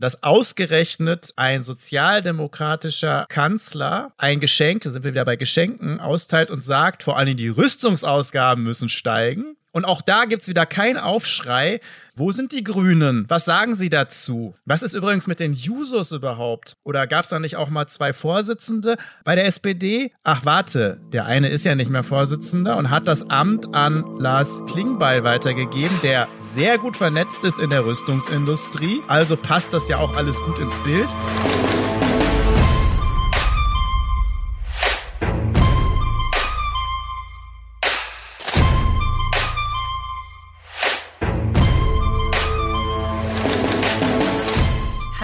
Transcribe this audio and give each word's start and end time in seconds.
dass 0.00 0.22
ausgerechnet 0.22 1.32
ein 1.36 1.64
sozialdemokratischer 1.64 3.26
Kanzler 3.28 4.12
ein 4.16 4.40
Geschenk, 4.40 4.82
da 4.82 4.90
sind 4.90 5.04
wir 5.04 5.12
wieder 5.12 5.24
bei 5.24 5.36
Geschenken, 5.36 6.00
austeilt 6.00 6.50
und 6.50 6.64
sagt, 6.64 7.02
vor 7.02 7.16
allem 7.16 7.36
die 7.36 7.48
Rüstungsausgaben 7.48 8.62
müssen 8.62 8.88
steigen. 8.88 9.56
Und 9.72 9.84
auch 9.84 10.02
da 10.02 10.24
gibt's 10.24 10.48
wieder 10.48 10.66
keinen 10.66 10.96
Aufschrei. 10.96 11.80
Wo 12.14 12.32
sind 12.32 12.52
die 12.52 12.64
Grünen? 12.64 13.26
Was 13.28 13.44
sagen 13.44 13.74
sie 13.74 13.90
dazu? 13.90 14.56
Was 14.64 14.82
ist 14.82 14.94
übrigens 14.94 15.26
mit 15.26 15.40
den 15.40 15.52
Jusos 15.52 16.10
überhaupt? 16.10 16.76
Oder 16.82 17.06
gab's 17.06 17.28
da 17.28 17.38
nicht 17.38 17.56
auch 17.56 17.68
mal 17.68 17.86
zwei 17.86 18.12
Vorsitzende 18.12 18.96
bei 19.24 19.34
der 19.34 19.46
SPD? 19.46 20.12
Ach 20.24 20.44
warte, 20.44 21.00
der 21.12 21.26
eine 21.26 21.48
ist 21.48 21.64
ja 21.64 21.74
nicht 21.74 21.90
mehr 21.90 22.02
Vorsitzender 22.02 22.76
und 22.76 22.90
hat 22.90 23.06
das 23.06 23.30
Amt 23.30 23.74
an 23.74 24.04
Lars 24.18 24.62
Klingbeil 24.66 25.22
weitergegeben, 25.22 25.96
der 26.02 26.28
sehr 26.40 26.78
gut 26.78 26.96
vernetzt 26.96 27.44
ist 27.44 27.60
in 27.60 27.70
der 27.70 27.84
Rüstungsindustrie. 27.84 29.00
Also 29.06 29.36
passt 29.36 29.72
das 29.72 29.88
ja 29.88 29.98
auch 29.98 30.16
alles 30.16 30.36
gut 30.40 30.58
ins 30.58 30.78
Bild. 30.78 31.08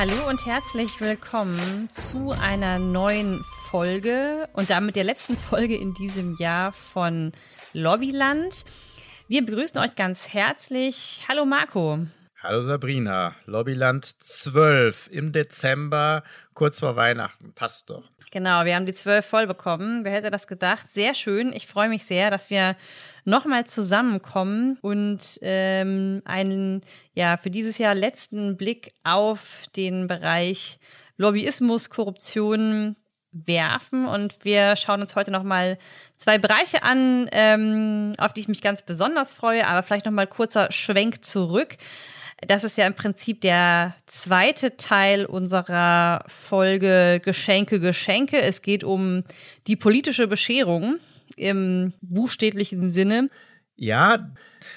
Hallo 0.07 0.29
und 0.29 0.45
herzlich 0.45 1.01
willkommen 1.01 1.89
zu 1.91 2.33
einer 2.33 2.79
neuen 2.79 3.43
Folge 3.71 4.47
und 4.53 4.69
damit 4.69 4.97
der 4.97 5.05
letzten 5.05 5.35
Folge 5.35 5.79
in 5.79 5.95
diesem 5.95 6.37
Jahr 6.37 6.75
von 6.75 7.33
Lobbyland. 7.73 8.67
Wir 9.29 9.47
begrüßen 9.47 9.81
euch 9.81 9.97
ganz 9.97 10.35
herzlich. 10.35 11.25
Hallo 11.27 11.47
Marco. 11.47 12.01
Hallo 12.43 12.65
Sabrina. 12.65 13.35
Lobbyland 13.47 14.05
12 14.05 15.09
im 15.11 15.33
Dezember, 15.33 16.23
kurz 16.53 16.81
vor 16.81 16.97
Weihnachten. 16.97 17.55
Passt 17.55 17.89
doch. 17.89 18.05
Genau, 18.31 18.67
wir 18.67 18.75
haben 18.75 18.85
die 18.85 18.93
12 18.93 19.25
voll 19.25 19.47
bekommen. 19.47 20.05
Wer 20.05 20.13
hätte 20.13 20.31
das 20.31 20.47
gedacht? 20.47 20.93
Sehr 20.93 21.15
schön. 21.15 21.51
Ich 21.55 21.67
freue 21.67 21.89
mich 21.89 22.05
sehr, 22.05 22.31
dass 22.31 22.51
wir 22.51 22.77
nochmal 23.25 23.67
zusammenkommen 23.67 24.79
und 24.81 25.39
ähm, 25.43 26.23
einen, 26.25 26.83
ja, 27.15 27.37
für 27.37 27.51
dieses 27.51 27.79
Jahr 27.79 27.95
letzten 27.95 28.57
Blick 28.57 28.93
auf 29.03 29.63
den 29.77 30.07
Bereich 30.07 30.79
Lobbyismus, 31.17 31.91
Korruption 31.91 32.97
werfen. 33.33 34.07
Und 34.07 34.45
wir 34.45 34.77
schauen 34.77 35.01
uns 35.01 35.17
heute 35.17 35.31
nochmal 35.31 35.79
zwei 36.17 36.39
Bereiche 36.39 36.83
an, 36.83 37.29
ähm, 37.33 38.13
auf 38.19 38.33
die 38.33 38.41
ich 38.41 38.49
mich 38.49 38.63
ganz 38.63 38.83
besonders 38.83 39.33
freue, 39.33 39.67
aber 39.67 39.83
vielleicht 39.83 40.07
nochmal 40.07 40.27
kurzer 40.27 40.71
Schwenk 40.71 41.25
zurück. 41.25 41.77
Das 42.47 42.65
ist 42.65 42.77
ja 42.77 42.87
im 42.87 42.95
Prinzip 42.95 43.41
der 43.41 43.95
zweite 44.07 44.77
Teil 44.77 45.25
unserer 45.25 46.25
Folge 46.27 47.21
Geschenke, 47.25 47.81
Geschenke. 47.81 48.41
Es 48.41 48.61
geht 48.61 48.85
um 48.85 49.25
die 49.67 49.77
politische 49.77 50.27
Bescherung 50.27 50.99
im 51.37 51.93
buchstäblichen 52.01 52.93
Sinne. 52.93 53.31
Ja, 53.77 54.33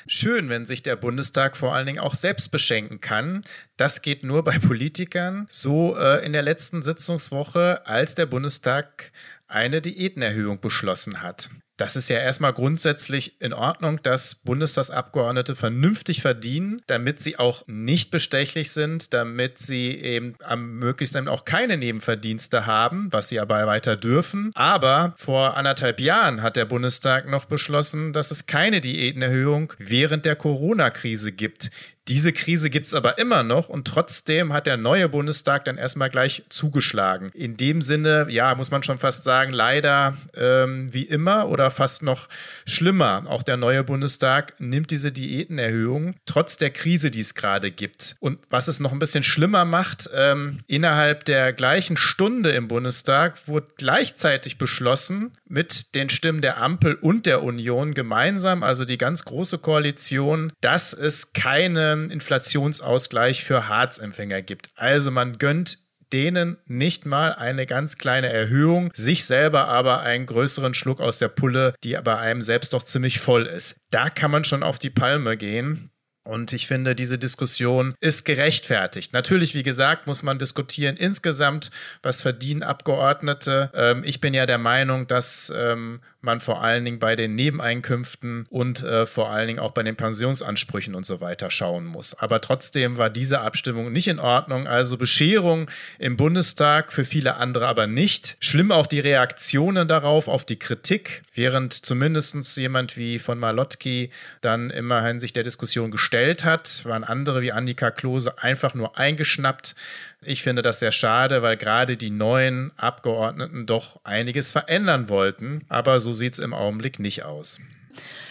schön, 0.07 0.49
wenn 0.49 0.65
sich 0.65 0.81
der 0.81 0.95
Bundestag 0.95 1.55
vor 1.55 1.75
allen 1.75 1.85
Dingen 1.85 1.99
auch 1.99 2.15
selbst 2.15 2.49
beschenken 2.49 2.99
kann. 2.99 3.43
Das 3.77 4.01
geht 4.01 4.23
nur 4.23 4.43
bei 4.43 4.57
Politikern. 4.57 5.45
So 5.49 5.95
äh, 5.97 6.25
in 6.25 6.33
der 6.33 6.41
letzten 6.41 6.81
Sitzungswoche, 6.81 7.85
als 7.85 8.15
der 8.15 8.25
Bundestag 8.25 9.11
eine 9.47 9.81
Diätenerhöhung 9.81 10.59
beschlossen 10.59 11.21
hat. 11.21 11.49
Das 11.77 11.95
ist 11.95 12.09
ja 12.09 12.17
erstmal 12.17 12.53
grundsätzlich 12.53 13.39
in 13.39 13.53
Ordnung, 13.53 14.01
dass 14.01 14.33
Bundestagsabgeordnete 14.33 15.55
vernünftig 15.55 16.21
verdienen, 16.21 16.81
damit 16.87 17.21
sie 17.21 17.37
auch 17.37 17.63
nicht 17.67 18.09
bestechlich 18.09 18.71
sind, 18.71 19.13
damit 19.13 19.59
sie 19.59 19.91
eben 19.91 20.35
am 20.43 20.73
möglichsten 20.79 21.27
auch 21.27 21.45
keine 21.45 21.77
Nebenverdienste 21.77 22.65
haben, 22.65 23.09
was 23.11 23.29
sie 23.29 23.39
aber 23.39 23.67
weiter 23.67 23.95
dürfen. 23.95 24.51
Aber 24.55 25.13
vor 25.17 25.55
anderthalb 25.55 25.99
Jahren 25.99 26.41
hat 26.41 26.55
der 26.55 26.65
Bundestag 26.65 27.29
noch 27.29 27.45
beschlossen, 27.45 28.11
dass 28.11 28.31
es 28.31 28.47
keine 28.47 28.81
Diätenerhöhung 28.81 29.73
während 29.77 30.25
der 30.25 30.35
Corona-Krise 30.35 31.31
gibt. 31.31 31.69
Diese 32.07 32.31
Krise 32.31 32.69
gibt 32.69 32.87
es 32.87 32.93
aber 32.93 33.17
immer 33.17 33.43
noch 33.43 33.67
und 33.67 33.85
trotzdem 33.85 34.53
hat 34.53 34.65
der 34.65 34.77
neue 34.77 35.09
Bundestag 35.09 35.65
dann 35.65 35.77
erstmal 35.77 36.09
gleich 36.09 36.43
zugeschlagen. 36.47 37.31
In 37.33 37.57
dem 37.57 37.81
Sinne, 37.81 38.27
ja, 38.29 38.55
muss 38.55 38.71
man 38.71 38.81
schon 38.81 38.97
fast 38.97 39.25
sagen, 39.25 39.51
leider 39.51 40.17
ähm, 40.35 40.93
wie 40.93 41.03
immer 41.03 41.49
oder 41.49 41.69
fast 41.69 42.03
noch 42.03 42.29
schlimmer. 42.65 43.23
Auch 43.27 43.43
der 43.43 43.57
neue 43.57 43.83
Bundestag 43.83 44.53
nimmt 44.59 44.91
diese 44.91 45.11
Diätenerhöhung 45.11 46.15
trotz 46.25 46.55
der 46.55 46.69
Krise, 46.69 47.11
die 47.11 47.19
es 47.19 47.35
gerade 47.35 47.71
gibt. 47.71 48.15
Und 48.19 48.39
was 48.49 48.69
es 48.69 48.79
noch 48.79 48.93
ein 48.93 48.99
bisschen 48.99 49.23
schlimmer 49.23 49.65
macht, 49.65 50.09
ähm, 50.15 50.59
innerhalb 50.67 51.25
der 51.25 51.51
gleichen 51.51 51.97
Stunde 51.97 52.51
im 52.51 52.69
Bundestag 52.69 53.47
wurde 53.47 53.67
gleichzeitig 53.75 54.57
beschlossen, 54.57 55.33
mit 55.49 55.95
den 55.95 56.09
Stimmen 56.09 56.41
der 56.41 56.57
Ampel 56.57 56.95
und 56.95 57.25
der 57.25 57.43
Union 57.43 57.93
gemeinsam, 57.93 58.63
also 58.63 58.85
die 58.85 58.97
ganz 58.97 59.25
große 59.25 59.59
Koalition, 59.59 60.51
dass 60.61 60.93
es 60.93 61.33
keine 61.33 62.07
Inflationsausgleich 62.11 63.43
für 63.43 63.67
Harzempfänger 63.67 64.41
gibt. 64.41 64.69
Also 64.75 65.11
man 65.11 65.37
gönnt 65.37 65.79
denen 66.13 66.57
nicht 66.65 67.05
mal 67.05 67.33
eine 67.33 67.65
ganz 67.65 67.97
kleine 67.97 68.31
Erhöhung, 68.31 68.91
sich 68.93 69.25
selber 69.25 69.67
aber 69.67 70.01
einen 70.01 70.25
größeren 70.25 70.73
Schluck 70.73 71.01
aus 71.01 71.19
der 71.19 71.27
Pulle, 71.27 71.73
die 71.83 71.97
bei 72.03 72.17
einem 72.17 72.41
selbst 72.43 72.73
doch 72.73 72.83
ziemlich 72.83 73.19
voll 73.19 73.45
ist. 73.45 73.75
Da 73.91 74.09
kann 74.09 74.31
man 74.31 74.45
schon 74.45 74.63
auf 74.63 74.79
die 74.79 74.89
Palme 74.89 75.37
gehen. 75.37 75.91
Und 76.27 76.51
ich 76.51 76.67
finde, 76.67 76.93
diese 76.93 77.17
Diskussion 77.17 77.95
ist 78.01 78.25
gerechtfertigt. 78.25 79.13
Natürlich, 79.13 79.55
wie 79.55 79.63
gesagt, 79.63 80.07
muss 80.07 80.23
man 80.23 80.37
diskutieren 80.37 80.97
insgesamt, 80.97 81.71
was 82.03 82.21
verdienen 82.21 82.63
Abgeordnete. 82.63 83.71
Ähm, 83.73 84.03
ich 84.03 84.19
bin 84.19 84.33
ja 84.33 84.45
der 84.45 84.57
Meinung, 84.57 85.07
dass 85.07 85.53
ähm, 85.55 86.01
man 86.21 86.39
vor 86.39 86.61
allen 86.63 86.83
Dingen 86.83 86.99
bei 86.99 87.15
den 87.15 87.35
Nebeneinkünften 87.35 88.47
und 88.49 88.83
äh, 88.83 89.05
vor 89.05 89.29
allen 89.29 89.47
Dingen 89.47 89.59
auch 89.59 89.71
bei 89.71 89.83
den 89.83 89.95
Pensionsansprüchen 89.95 90.95
und 90.95 91.05
so 91.05 91.21
weiter 91.21 91.51
schauen 91.51 91.85
muss. 91.85 92.13
Aber 92.15 92.41
trotzdem 92.41 92.97
war 92.97 93.09
diese 93.09 93.41
Abstimmung 93.41 93.91
nicht 93.91 94.07
in 94.07 94.19
Ordnung. 94.19 94.67
Also 94.67 94.97
Bescherung 94.97 95.69
im 95.99 96.17
Bundestag, 96.17 96.91
für 96.91 97.05
viele 97.05 97.35
andere 97.37 97.67
aber 97.67 97.87
nicht. 97.87 98.37
Schlimm 98.39 98.71
auch 98.71 98.87
die 98.87 98.99
Reaktionen 98.99 99.87
darauf, 99.87 100.27
auf 100.27 100.43
die 100.43 100.57
Kritik, 100.59 101.23
während 101.35 101.73
zumindest 101.73 102.57
jemand 102.57 102.97
wie 102.97 103.19
von 103.19 103.39
Malotki 103.39 104.09
dann 104.41 104.69
immerhin 104.69 105.19
sich 105.19 105.33
der 105.33 105.43
Diskussion 105.43 105.91
gestellt 105.91 106.43
hat, 106.43 106.83
waren 106.85 107.03
andere 107.03 107.41
wie 107.41 107.51
Annika 107.51 107.91
Klose 107.91 108.41
einfach 108.41 108.73
nur 108.73 108.97
eingeschnappt. 108.97 109.75
Ich 110.23 110.41
finde 110.41 110.61
das 110.61 110.79
sehr 110.79 110.91
schade, 110.91 111.41
weil 111.41 111.57
gerade 111.57 111.95
die 111.95 112.09
neuen 112.09 112.71
Abgeordneten 112.75 113.65
doch 113.65 113.99
einiges 114.03 114.51
verändern 114.51 115.09
wollten. 115.09 115.63
Aber 115.69 115.99
so 115.99 116.13
sieht 116.13 116.33
es 116.33 116.39
im 116.39 116.53
Augenblick 116.53 116.99
nicht 116.99 117.23
aus. 117.23 117.59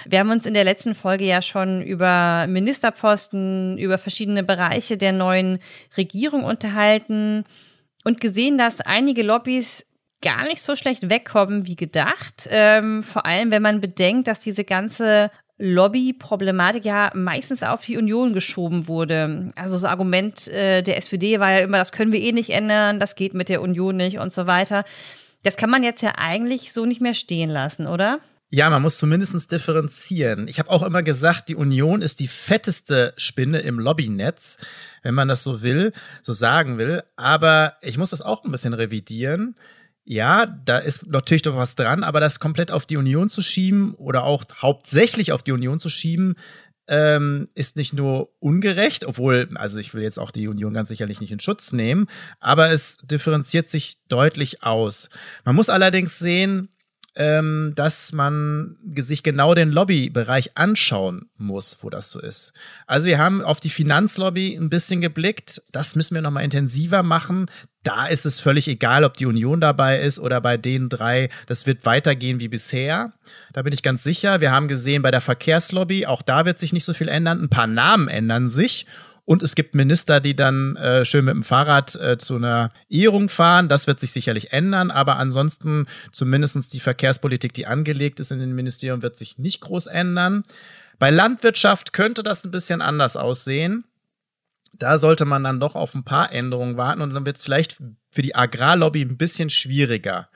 Wir 0.04 0.20
haben 0.20 0.30
uns 0.30 0.46
in 0.46 0.54
der 0.54 0.64
letzten 0.64 0.94
Folge 0.94 1.24
ja 1.24 1.42
schon 1.42 1.82
über 1.82 2.46
Ministerposten, 2.48 3.78
über 3.78 3.98
verschiedene 3.98 4.44
Bereiche 4.44 4.96
der 4.96 5.12
neuen 5.12 5.58
Regierung 5.96 6.44
unterhalten 6.44 7.44
und 8.04 8.20
gesehen, 8.20 8.58
dass 8.58 8.80
einige 8.80 9.22
Lobbys 9.22 9.84
gar 10.22 10.44
nicht 10.44 10.62
so 10.62 10.76
schlecht 10.76 11.10
wegkommen 11.10 11.66
wie 11.66 11.76
gedacht. 11.76 12.48
Ähm, 12.48 13.02
vor 13.02 13.26
allem, 13.26 13.50
wenn 13.50 13.62
man 13.62 13.80
bedenkt, 13.80 14.28
dass 14.28 14.40
diese 14.40 14.64
ganze 14.64 15.30
Lobby-Problematik 15.58 16.84
ja 16.84 17.10
meistens 17.14 17.62
auf 17.62 17.82
die 17.82 17.96
Union 17.96 18.34
geschoben 18.34 18.88
wurde. 18.88 19.52
Also 19.56 19.76
das 19.76 19.84
Argument 19.84 20.48
äh, 20.48 20.82
der 20.82 20.98
SPD 20.98 21.40
war 21.40 21.52
ja 21.52 21.58
immer, 21.60 21.78
das 21.78 21.92
können 21.92 22.12
wir 22.12 22.20
eh 22.20 22.32
nicht 22.32 22.50
ändern, 22.50 23.00
das 23.00 23.14
geht 23.14 23.34
mit 23.34 23.48
der 23.48 23.62
Union 23.62 23.96
nicht 23.96 24.18
und 24.18 24.32
so 24.32 24.46
weiter. 24.46 24.84
Das 25.44 25.56
kann 25.56 25.70
man 25.70 25.82
jetzt 25.82 26.02
ja 26.02 26.12
eigentlich 26.18 26.72
so 26.72 26.84
nicht 26.84 27.00
mehr 27.00 27.14
stehen 27.14 27.50
lassen, 27.50 27.86
oder? 27.86 28.20
Ja, 28.48 28.70
man 28.70 28.82
muss 28.82 28.98
zumindest 28.98 29.50
differenzieren. 29.50 30.46
Ich 30.46 30.58
habe 30.58 30.70
auch 30.70 30.82
immer 30.82 31.02
gesagt, 31.02 31.48
die 31.48 31.56
Union 31.56 32.00
ist 32.00 32.20
die 32.20 32.28
fetteste 32.28 33.12
Spinne 33.16 33.58
im 33.58 33.80
Lobbynetz, 33.80 34.58
wenn 35.02 35.14
man 35.14 35.26
das 35.26 35.42
so 35.42 35.62
will, 35.62 35.92
so 36.22 36.32
sagen 36.32 36.78
will. 36.78 37.02
Aber 37.16 37.74
ich 37.80 37.98
muss 37.98 38.10
das 38.10 38.22
auch 38.22 38.44
ein 38.44 38.52
bisschen 38.52 38.74
revidieren 38.74 39.56
ja, 40.06 40.46
da 40.46 40.78
ist 40.78 41.08
natürlich 41.08 41.42
doch 41.42 41.56
was 41.56 41.74
dran, 41.74 42.04
aber 42.04 42.20
das 42.20 42.38
komplett 42.38 42.70
auf 42.70 42.86
die 42.86 42.96
Union 42.96 43.28
zu 43.28 43.42
schieben 43.42 43.94
oder 43.94 44.22
auch 44.22 44.44
hauptsächlich 44.54 45.32
auf 45.32 45.42
die 45.42 45.50
Union 45.50 45.80
zu 45.80 45.88
schieben, 45.88 46.36
ähm, 46.88 47.48
ist 47.56 47.74
nicht 47.74 47.92
nur 47.92 48.30
ungerecht, 48.38 49.04
obwohl, 49.04 49.50
also 49.56 49.80
ich 49.80 49.92
will 49.92 50.02
jetzt 50.02 50.18
auch 50.18 50.30
die 50.30 50.46
Union 50.46 50.72
ganz 50.72 50.88
sicherlich 50.88 51.20
nicht 51.20 51.32
in 51.32 51.40
Schutz 51.40 51.72
nehmen, 51.72 52.06
aber 52.38 52.70
es 52.70 52.98
differenziert 52.98 53.68
sich 53.68 53.98
deutlich 54.08 54.62
aus. 54.62 55.10
Man 55.44 55.56
muss 55.56 55.68
allerdings 55.68 56.20
sehen, 56.20 56.68
ähm, 57.16 57.72
dass 57.74 58.12
man 58.12 58.76
sich 58.94 59.22
genau 59.22 59.54
den 59.54 59.70
Lobbybereich 59.70 60.56
anschauen 60.56 61.30
muss, 61.36 61.78
wo 61.80 61.90
das 61.90 62.10
so 62.10 62.20
ist. 62.20 62.52
Also 62.86 63.06
wir 63.06 63.18
haben 63.18 63.42
auf 63.42 63.58
die 63.58 63.70
Finanzlobby 63.70 64.54
ein 64.54 64.68
bisschen 64.68 65.00
geblickt. 65.00 65.62
Das 65.72 65.96
müssen 65.96 66.14
wir 66.14 66.22
nochmal 66.22 66.44
intensiver 66.44 67.02
machen. 67.02 67.46
Da 67.86 68.06
ist 68.06 68.26
es 68.26 68.40
völlig 68.40 68.66
egal, 68.66 69.04
ob 69.04 69.16
die 69.16 69.26
Union 69.26 69.60
dabei 69.60 70.00
ist 70.00 70.18
oder 70.18 70.40
bei 70.40 70.56
den 70.56 70.88
drei. 70.88 71.30
Das 71.46 71.66
wird 71.66 71.86
weitergehen 71.86 72.40
wie 72.40 72.48
bisher. 72.48 73.12
Da 73.52 73.62
bin 73.62 73.72
ich 73.72 73.84
ganz 73.84 74.02
sicher. 74.02 74.40
Wir 74.40 74.50
haben 74.50 74.66
gesehen 74.66 75.02
bei 75.02 75.12
der 75.12 75.20
Verkehrslobby, 75.20 76.04
auch 76.04 76.22
da 76.22 76.44
wird 76.44 76.58
sich 76.58 76.72
nicht 76.72 76.84
so 76.84 76.94
viel 76.94 77.06
ändern. 77.06 77.40
Ein 77.40 77.48
paar 77.48 77.68
Namen 77.68 78.08
ändern 78.08 78.48
sich. 78.48 78.86
Und 79.24 79.40
es 79.40 79.54
gibt 79.54 79.76
Minister, 79.76 80.18
die 80.18 80.34
dann 80.34 80.74
äh, 80.74 81.04
schön 81.04 81.26
mit 81.26 81.34
dem 81.34 81.44
Fahrrad 81.44 81.94
äh, 81.94 82.18
zu 82.18 82.34
einer 82.34 82.72
Ehrung 82.88 83.28
fahren. 83.28 83.68
Das 83.68 83.86
wird 83.86 84.00
sich 84.00 84.10
sicherlich 84.10 84.52
ändern, 84.52 84.90
aber 84.90 85.16
ansonsten 85.18 85.86
zumindest 86.10 86.72
die 86.72 86.80
Verkehrspolitik, 86.80 87.54
die 87.54 87.66
angelegt 87.66 88.18
ist 88.18 88.32
in 88.32 88.40
den 88.40 88.56
Ministerien, 88.56 89.02
wird 89.02 89.16
sich 89.16 89.38
nicht 89.38 89.60
groß 89.60 89.86
ändern. 89.86 90.42
Bei 90.98 91.10
Landwirtschaft 91.10 91.92
könnte 91.92 92.24
das 92.24 92.44
ein 92.44 92.50
bisschen 92.50 92.82
anders 92.82 93.16
aussehen. 93.16 93.84
Da 94.78 94.98
sollte 94.98 95.24
man 95.24 95.44
dann 95.44 95.60
doch 95.60 95.74
auf 95.74 95.94
ein 95.94 96.04
paar 96.04 96.32
Änderungen 96.32 96.76
warten 96.76 97.00
und 97.00 97.14
dann 97.14 97.26
wird 97.26 97.36
es 97.36 97.42
vielleicht 97.42 97.76
für 98.10 98.22
die 98.22 98.34
Agrarlobby 98.34 99.02
ein 99.02 99.16
bisschen 99.16 99.50
schwieriger. 99.50 100.28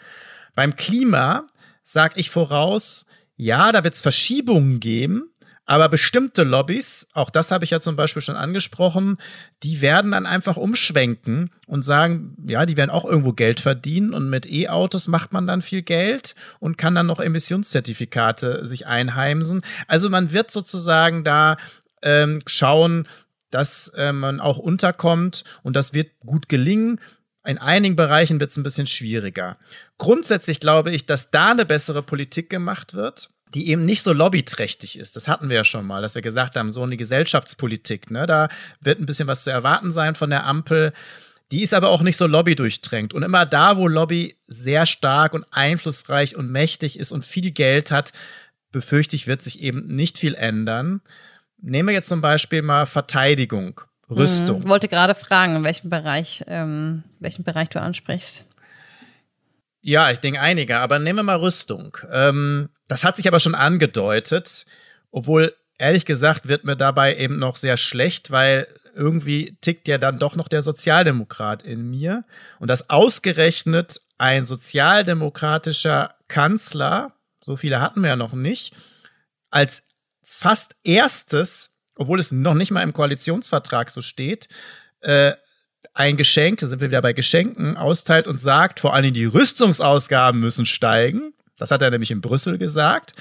Beim 0.54 0.76
Klima 0.76 1.46
sage 1.82 2.14
ich 2.20 2.30
voraus, 2.30 3.06
ja, 3.36 3.72
da 3.72 3.84
wird 3.84 3.94
es 3.94 4.00
Verschiebungen 4.00 4.80
geben, 4.80 5.30
aber 5.70 5.88
bestimmte 5.88 6.42
Lobbys, 6.42 7.06
auch 7.12 7.30
das 7.30 7.52
habe 7.52 7.64
ich 7.64 7.70
ja 7.70 7.80
zum 7.80 7.94
Beispiel 7.94 8.22
schon 8.22 8.36
angesprochen, 8.36 9.18
die 9.62 9.80
werden 9.80 10.10
dann 10.10 10.26
einfach 10.26 10.56
umschwenken 10.56 11.50
und 11.66 11.84
sagen, 11.84 12.36
ja, 12.44 12.66
die 12.66 12.76
werden 12.76 12.90
auch 12.90 13.04
irgendwo 13.04 13.32
Geld 13.32 13.60
verdienen 13.60 14.12
und 14.12 14.28
mit 14.28 14.50
E-Autos 14.50 15.06
macht 15.06 15.32
man 15.32 15.46
dann 15.46 15.62
viel 15.62 15.82
Geld 15.82 16.34
und 16.58 16.76
kann 16.76 16.96
dann 16.96 17.06
noch 17.06 17.20
Emissionszertifikate 17.20 18.66
sich 18.66 18.88
einheimsen. 18.88 19.62
Also 19.86 20.10
man 20.10 20.32
wird 20.32 20.50
sozusagen 20.50 21.22
da 21.22 21.56
ähm, 22.02 22.42
schauen, 22.46 23.06
dass 23.50 23.88
äh, 23.96 24.12
man 24.12 24.40
auch 24.40 24.58
unterkommt 24.58 25.44
und 25.62 25.76
das 25.76 25.92
wird 25.92 26.18
gut 26.20 26.48
gelingen. 26.48 27.00
In 27.44 27.58
einigen 27.58 27.96
Bereichen 27.96 28.38
wird 28.38 28.50
es 28.50 28.56
ein 28.56 28.62
bisschen 28.62 28.86
schwieriger. 28.86 29.56
Grundsätzlich 29.98 30.60
glaube 30.60 30.90
ich, 30.92 31.06
dass 31.06 31.30
da 31.30 31.52
eine 31.52 31.64
bessere 31.64 32.02
Politik 32.02 32.50
gemacht 32.50 32.94
wird, 32.94 33.30
die 33.54 33.68
eben 33.68 33.84
nicht 33.84 34.02
so 34.02 34.12
lobbyträchtig 34.12 34.98
ist. 34.98 35.16
Das 35.16 35.26
hatten 35.26 35.48
wir 35.48 35.56
ja 35.56 35.64
schon 35.64 35.86
mal, 35.86 36.02
dass 36.02 36.14
wir 36.14 36.22
gesagt 36.22 36.56
haben, 36.56 36.70
so 36.70 36.82
eine 36.82 36.96
Gesellschaftspolitik, 36.96 38.10
ne, 38.10 38.26
da 38.26 38.48
wird 38.80 39.00
ein 39.00 39.06
bisschen 39.06 39.26
was 39.26 39.44
zu 39.44 39.50
erwarten 39.50 39.92
sein 39.92 40.14
von 40.14 40.30
der 40.30 40.44
Ampel. 40.44 40.92
Die 41.50 41.62
ist 41.62 41.74
aber 41.74 41.88
auch 41.88 42.02
nicht 42.02 42.16
so 42.16 42.26
lobbydurchdrängt. 42.26 43.12
Und 43.12 43.24
immer 43.24 43.44
da, 43.44 43.76
wo 43.76 43.88
Lobby 43.88 44.36
sehr 44.46 44.86
stark 44.86 45.34
und 45.34 45.44
einflussreich 45.50 46.36
und 46.36 46.50
mächtig 46.50 46.98
ist 46.98 47.10
und 47.10 47.24
viel 47.24 47.50
Geld 47.50 47.90
hat, 47.90 48.12
befürchte 48.70 49.16
ich, 49.16 49.26
wird 49.26 49.42
sich 49.42 49.60
eben 49.60 49.88
nicht 49.88 50.18
viel 50.18 50.34
ändern. 50.34 51.00
Nehmen 51.62 51.88
wir 51.88 51.94
jetzt 51.94 52.08
zum 52.08 52.20
Beispiel 52.20 52.62
mal 52.62 52.86
Verteidigung. 52.86 53.80
Rüstung. 54.10 54.62
Ich 54.62 54.68
wollte 54.68 54.88
gerade 54.88 55.14
fragen, 55.14 55.56
in 55.56 55.64
welchem 55.64 55.88
Bereich, 55.88 56.44
ähm, 56.48 57.04
welchen 57.20 57.44
Bereich 57.44 57.68
du 57.68 57.80
ansprichst. 57.80 58.44
Ja, 59.82 60.10
ich 60.10 60.18
denke 60.18 60.40
einige, 60.40 60.78
aber 60.78 60.98
nehmen 60.98 61.20
wir 61.20 61.22
mal 61.22 61.36
Rüstung. 61.36 61.96
Ähm, 62.10 62.70
das 62.88 63.04
hat 63.04 63.16
sich 63.16 63.28
aber 63.28 63.40
schon 63.40 63.54
angedeutet, 63.54 64.66
obwohl 65.10 65.54
ehrlich 65.78 66.04
gesagt 66.04 66.48
wird 66.48 66.64
mir 66.64 66.76
dabei 66.76 67.16
eben 67.16 67.38
noch 67.38 67.56
sehr 67.56 67.76
schlecht, 67.76 68.30
weil 68.30 68.66
irgendwie 68.94 69.56
tickt 69.60 69.88
ja 69.88 69.96
dann 69.96 70.18
doch 70.18 70.36
noch 70.36 70.48
der 70.48 70.62
Sozialdemokrat 70.62 71.62
in 71.62 71.88
mir. 71.88 72.24
Und 72.58 72.68
dass 72.68 72.90
ausgerechnet 72.90 74.00
ein 74.18 74.44
sozialdemokratischer 74.44 76.14
Kanzler, 76.28 77.12
so 77.42 77.56
viele 77.56 77.80
hatten 77.80 78.02
wir 78.02 78.08
ja 78.08 78.16
noch 78.16 78.34
nicht, 78.34 78.74
als 79.50 79.82
fast 80.30 80.76
erstes 80.84 81.70
obwohl 82.00 82.18
es 82.18 82.32
noch 82.32 82.54
nicht 82.54 82.70
mal 82.70 82.82
im 82.82 82.94
Koalitionsvertrag 82.94 83.90
so 83.90 84.00
steht, 84.00 84.48
äh, 85.02 85.32
ein 85.92 86.16
Geschenk, 86.16 86.60
sind 86.60 86.80
wir 86.80 86.88
wieder 86.88 87.02
bei 87.02 87.12
Geschenken, 87.12 87.76
austeilt 87.76 88.26
und 88.26 88.40
sagt, 88.40 88.80
vor 88.80 88.94
allem 88.94 89.12
die 89.12 89.26
Rüstungsausgaben 89.26 90.40
müssen 90.40 90.64
steigen. 90.64 91.34
Das 91.58 91.70
hat 91.70 91.82
er 91.82 91.90
nämlich 91.90 92.10
in 92.10 92.22
Brüssel 92.22 92.56
gesagt. 92.56 93.12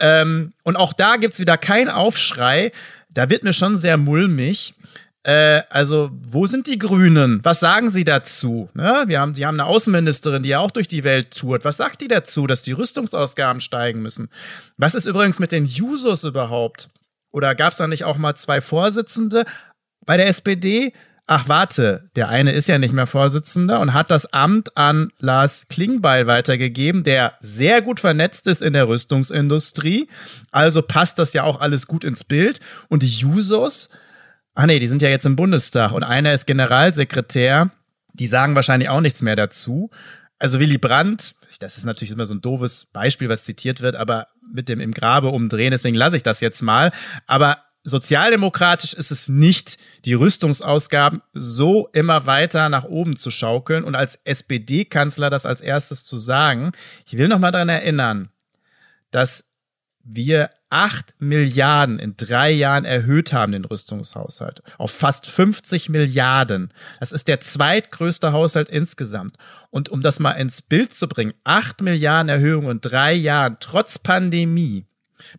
Ähm, 0.00 0.52
und 0.64 0.74
auch 0.74 0.92
da 0.92 1.16
gibt's 1.16 1.38
wieder 1.38 1.56
keinen 1.56 1.90
Aufschrei. 1.90 2.72
Da 3.08 3.30
wird 3.30 3.44
mir 3.44 3.52
schon 3.52 3.78
sehr 3.78 3.96
mulmig. 3.96 4.74
Äh, 5.28 5.64
also, 5.68 6.08
wo 6.22 6.46
sind 6.46 6.66
die 6.66 6.78
Grünen? 6.78 7.40
Was 7.42 7.60
sagen 7.60 7.90
sie 7.90 8.04
dazu? 8.04 8.70
Ne? 8.72 9.04
Wir 9.08 9.20
haben, 9.20 9.34
die 9.34 9.44
haben 9.44 9.60
eine 9.60 9.68
Außenministerin, 9.68 10.42
die 10.42 10.48
ja 10.48 10.60
auch 10.60 10.70
durch 10.70 10.88
die 10.88 11.04
Welt 11.04 11.36
tourt. 11.36 11.66
Was 11.66 11.76
sagt 11.76 12.00
die 12.00 12.08
dazu, 12.08 12.46
dass 12.46 12.62
die 12.62 12.72
Rüstungsausgaben 12.72 13.60
steigen 13.60 14.00
müssen? 14.00 14.30
Was 14.78 14.94
ist 14.94 15.04
übrigens 15.04 15.38
mit 15.38 15.52
den 15.52 15.66
Jusos 15.66 16.24
überhaupt? 16.24 16.88
Oder 17.30 17.54
gab 17.54 17.72
es 17.72 17.76
da 17.76 17.86
nicht 17.86 18.04
auch 18.04 18.16
mal 18.16 18.36
zwei 18.36 18.62
Vorsitzende 18.62 19.44
bei 20.06 20.16
der 20.16 20.28
SPD? 20.28 20.94
Ach, 21.26 21.46
warte, 21.46 22.08
der 22.16 22.30
eine 22.30 22.52
ist 22.52 22.66
ja 22.66 22.78
nicht 22.78 22.94
mehr 22.94 23.06
Vorsitzender 23.06 23.80
und 23.80 23.92
hat 23.92 24.10
das 24.10 24.32
Amt 24.32 24.78
an 24.78 25.12
Lars 25.18 25.66
Klingbeil 25.68 26.26
weitergegeben, 26.26 27.04
der 27.04 27.34
sehr 27.42 27.82
gut 27.82 28.00
vernetzt 28.00 28.46
ist 28.46 28.62
in 28.62 28.72
der 28.72 28.88
Rüstungsindustrie. 28.88 30.08
Also 30.52 30.80
passt 30.80 31.18
das 31.18 31.34
ja 31.34 31.42
auch 31.42 31.60
alles 31.60 31.86
gut 31.86 32.02
ins 32.02 32.24
Bild. 32.24 32.60
Und 32.88 33.02
die 33.02 33.10
Jusos, 33.10 33.90
ach 34.58 34.66
nee, 34.66 34.80
die 34.80 34.88
sind 34.88 35.02
ja 35.02 35.08
jetzt 35.08 35.24
im 35.24 35.36
Bundestag 35.36 35.92
und 35.92 36.02
einer 36.02 36.34
ist 36.34 36.48
Generalsekretär. 36.48 37.70
Die 38.14 38.26
sagen 38.26 38.56
wahrscheinlich 38.56 38.88
auch 38.88 39.00
nichts 39.00 39.22
mehr 39.22 39.36
dazu. 39.36 39.90
Also 40.40 40.58
Willy 40.58 40.78
Brandt, 40.78 41.36
das 41.60 41.78
ist 41.78 41.84
natürlich 41.84 42.10
immer 42.10 42.26
so 42.26 42.34
ein 42.34 42.40
doofes 42.40 42.86
Beispiel, 42.86 43.28
was 43.28 43.44
zitiert 43.44 43.80
wird, 43.82 43.94
aber 43.94 44.26
mit 44.52 44.68
dem 44.68 44.80
im 44.80 44.92
Grabe 44.92 45.28
umdrehen, 45.28 45.70
deswegen 45.70 45.94
lasse 45.94 46.16
ich 46.16 46.24
das 46.24 46.40
jetzt 46.40 46.60
mal. 46.62 46.90
Aber 47.28 47.58
sozialdemokratisch 47.84 48.94
ist 48.94 49.12
es 49.12 49.28
nicht, 49.28 49.78
die 50.04 50.14
Rüstungsausgaben 50.14 51.22
so 51.34 51.88
immer 51.92 52.26
weiter 52.26 52.68
nach 52.68 52.84
oben 52.84 53.16
zu 53.16 53.30
schaukeln 53.30 53.84
und 53.84 53.94
als 53.94 54.18
SPD-Kanzler 54.24 55.30
das 55.30 55.46
als 55.46 55.60
erstes 55.60 56.04
zu 56.04 56.16
sagen. 56.18 56.72
Ich 57.06 57.16
will 57.16 57.28
noch 57.28 57.38
mal 57.38 57.52
daran 57.52 57.68
erinnern, 57.68 58.30
dass 59.12 59.44
wir 60.02 60.50
acht 60.70 61.14
Milliarden 61.18 61.98
in 61.98 62.16
drei 62.16 62.50
Jahren 62.50 62.84
erhöht 62.84 63.32
haben, 63.32 63.52
den 63.52 63.64
Rüstungshaushalt, 63.64 64.62
auf 64.76 64.90
fast 64.90 65.26
50 65.26 65.88
Milliarden. 65.88 66.72
Das 67.00 67.12
ist 67.12 67.28
der 67.28 67.40
zweitgrößte 67.40 68.32
Haushalt 68.32 68.68
insgesamt. 68.68 69.34
Und 69.70 69.88
um 69.88 70.02
das 70.02 70.20
mal 70.20 70.32
ins 70.32 70.62
Bild 70.62 70.94
zu 70.94 71.08
bringen, 71.08 71.34
acht 71.44 71.80
Milliarden 71.80 72.28
Erhöhung 72.28 72.70
in 72.70 72.80
drei 72.80 73.12
Jahren, 73.12 73.56
trotz 73.60 73.98
Pandemie, 73.98 74.86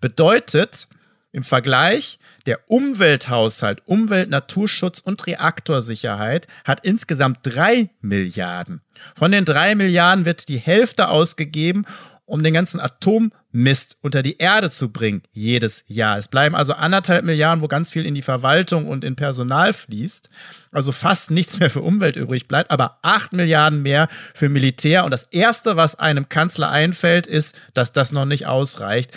bedeutet 0.02 0.88
im 1.32 1.44
Vergleich, 1.44 2.20
der 2.48 2.72
Umwelthaushalt, 2.72 3.84
Umwelt, 3.86 4.30
Naturschutz 4.30 5.00
und 5.00 5.28
Reaktorsicherheit 5.28 6.48
hat 6.64 6.84
insgesamt 6.84 7.40
drei 7.44 7.92
Milliarden. 8.02 8.82
Von 9.16 9.32
den 9.32 9.46
drei 9.46 9.76
Milliarden 9.76 10.26
wird 10.26 10.50
die 10.50 10.58
Hälfte 10.58 11.10
ausgegeben, 11.10 11.86
um 12.30 12.44
den 12.44 12.54
ganzen 12.54 12.80
Atommist 12.80 13.98
unter 14.02 14.22
die 14.22 14.38
Erde 14.38 14.70
zu 14.70 14.92
bringen, 14.92 15.24
jedes 15.32 15.84
Jahr. 15.88 16.18
Es 16.18 16.28
bleiben 16.28 16.56
also 16.56 16.74
anderthalb 16.74 17.26
Milliarden, 17.26 17.62
wo 17.62 17.68
ganz 17.68 17.92
viel 17.92 18.06
in 18.06 18.16
die 18.16 18.22
Verwaltung 18.22 18.88
und 18.88 19.04
in 19.04 19.16
Personal 19.16 19.74
fließt. 19.74 20.30
Also 20.72 20.92
fast 20.92 21.32
nichts 21.32 21.60
mehr 21.60 21.70
für 21.70 21.82
Umwelt 21.82 22.16
übrig 22.16 22.48
bleibt, 22.48 22.72
aber 22.72 23.00
acht 23.02 23.34
Milliarden 23.34 23.82
mehr 23.82 24.08
für 24.34 24.50
Militär. 24.50 25.04
Und 25.06 25.12
das 25.12 25.24
Erste, 25.24 25.76
was 25.76 25.96
einem 25.96 26.30
Kanzler 26.30 26.70
einfällt, 26.70 27.28
ist, 27.28 27.56
dass 27.74 27.92
das 27.92 28.12
noch 28.12 28.26
nicht 28.26 28.46
ausreicht. 28.46 29.12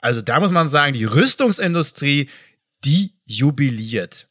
Also 0.00 0.20
da 0.20 0.38
muss 0.38 0.52
man 0.52 0.68
sagen, 0.68 0.92
die 0.92 1.04
Rüstungsindustrie, 1.04 2.28
die 2.84 3.14
jubiliert. 3.24 4.28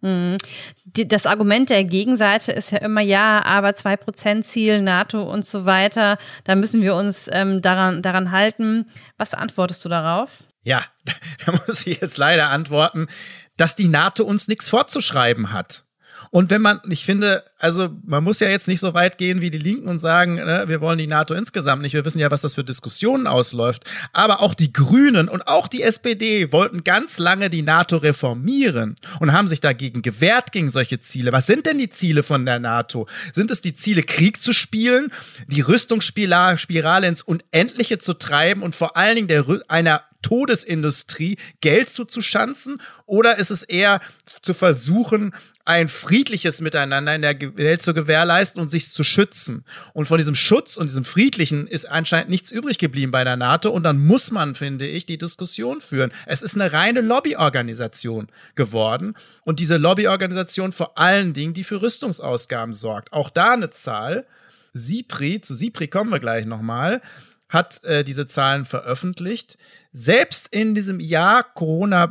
Mhm. 0.00 0.36
Das 0.84 1.26
Argument 1.26 1.70
der 1.70 1.84
Gegenseite 1.84 2.52
ist 2.52 2.72
ja 2.72 2.78
immer, 2.78 3.00
ja, 3.00 3.44
aber 3.44 3.70
2% 3.70 4.42
Ziel, 4.42 4.82
NATO 4.82 5.22
und 5.22 5.44
so 5.44 5.66
weiter, 5.66 6.18
da 6.44 6.54
müssen 6.54 6.82
wir 6.82 6.94
uns 6.94 7.28
ähm, 7.32 7.62
daran, 7.62 8.02
daran 8.02 8.30
halten. 8.30 8.90
Was 9.16 9.34
antwortest 9.34 9.84
du 9.84 9.88
darauf? 9.88 10.30
Ja, 10.62 10.84
da 11.46 11.52
muss 11.52 11.86
ich 11.86 12.00
jetzt 12.00 12.18
leider 12.18 12.50
antworten, 12.50 13.08
dass 13.56 13.76
die 13.76 13.88
NATO 13.88 14.24
uns 14.24 14.48
nichts 14.48 14.68
vorzuschreiben 14.68 15.52
hat. 15.52 15.84
Und 16.30 16.48
wenn 16.50 16.62
man, 16.62 16.80
ich 16.88 17.04
finde, 17.04 17.42
also 17.58 17.90
man 18.04 18.22
muss 18.22 18.38
ja 18.38 18.48
jetzt 18.48 18.68
nicht 18.68 18.78
so 18.78 18.94
weit 18.94 19.18
gehen 19.18 19.40
wie 19.40 19.50
die 19.50 19.58
Linken 19.58 19.88
und 19.88 19.98
sagen, 19.98 20.36
ne, 20.36 20.64
wir 20.68 20.80
wollen 20.80 20.98
die 20.98 21.08
NATO 21.08 21.34
insgesamt 21.34 21.82
nicht. 21.82 21.92
Wir 21.92 22.04
wissen 22.04 22.20
ja, 22.20 22.30
was 22.30 22.42
das 22.42 22.54
für 22.54 22.62
Diskussionen 22.62 23.26
ausläuft. 23.26 23.84
Aber 24.12 24.40
auch 24.40 24.54
die 24.54 24.72
Grünen 24.72 25.28
und 25.28 25.48
auch 25.48 25.66
die 25.66 25.82
SPD 25.82 26.52
wollten 26.52 26.84
ganz 26.84 27.18
lange 27.18 27.50
die 27.50 27.62
NATO 27.62 27.96
reformieren 27.96 28.94
und 29.18 29.32
haben 29.32 29.48
sich 29.48 29.60
dagegen 29.60 30.02
gewehrt 30.02 30.52
gegen 30.52 30.70
solche 30.70 31.00
Ziele. 31.00 31.32
Was 31.32 31.48
sind 31.48 31.66
denn 31.66 31.78
die 31.78 31.90
Ziele 31.90 32.22
von 32.22 32.46
der 32.46 32.60
NATO? 32.60 33.08
Sind 33.32 33.50
es 33.50 33.60
die 33.60 33.74
Ziele, 33.74 34.04
Krieg 34.04 34.40
zu 34.40 34.52
spielen, 34.52 35.12
die 35.48 35.62
Rüstungsspirale 35.62 37.08
ins 37.08 37.22
Unendliche 37.22 37.98
zu 37.98 38.14
treiben 38.14 38.62
und 38.62 38.76
vor 38.76 38.96
allen 38.96 39.16
Dingen 39.16 39.28
der, 39.28 39.44
einer 39.66 40.04
Todesindustrie 40.22 41.36
Geld 41.60 41.90
zuzuschanzen? 41.90 42.80
Oder 43.06 43.38
ist 43.38 43.50
es 43.50 43.62
eher 43.62 44.00
zu 44.42 44.54
versuchen, 44.54 45.32
ein 45.70 45.88
friedliches 45.88 46.60
Miteinander 46.60 47.14
in 47.14 47.22
der 47.22 47.38
Welt 47.56 47.82
zu 47.82 47.94
gewährleisten 47.94 48.60
und 48.60 48.70
sich 48.70 48.88
zu 48.88 49.04
schützen. 49.04 49.64
Und 49.92 50.06
von 50.06 50.18
diesem 50.18 50.34
Schutz 50.34 50.76
und 50.76 50.86
diesem 50.86 51.04
Friedlichen 51.04 51.66
ist 51.68 51.88
anscheinend 51.88 52.30
nichts 52.30 52.50
übrig 52.50 52.78
geblieben 52.78 53.12
bei 53.12 53.22
der 53.22 53.36
NATO. 53.36 53.70
Und 53.70 53.84
dann 53.84 54.04
muss 54.04 54.30
man, 54.30 54.56
finde 54.56 54.88
ich, 54.88 55.06
die 55.06 55.18
Diskussion 55.18 55.80
führen. 55.80 56.12
Es 56.26 56.42
ist 56.42 56.56
eine 56.56 56.72
reine 56.72 57.02
Lobbyorganisation 57.02 58.28
geworden. 58.56 59.14
Und 59.44 59.60
diese 59.60 59.76
Lobbyorganisation 59.76 60.72
vor 60.72 60.98
allen 60.98 61.34
Dingen, 61.34 61.54
die 61.54 61.64
für 61.64 61.82
Rüstungsausgaben 61.82 62.74
sorgt. 62.74 63.12
Auch 63.12 63.30
da 63.30 63.52
eine 63.52 63.70
Zahl. 63.70 64.26
SIPRI, 64.72 65.40
zu 65.40 65.54
SIPRI 65.54 65.88
kommen 65.88 66.10
wir 66.10 66.20
gleich 66.20 66.46
nochmal, 66.46 67.02
hat 67.50 67.84
äh, 67.84 68.04
diese 68.04 68.26
Zahlen 68.26 68.64
veröffentlicht. 68.64 69.58
Selbst 69.92 70.48
in 70.48 70.74
diesem 70.74 71.00
Jahr 71.00 71.44
Corona 71.44 72.10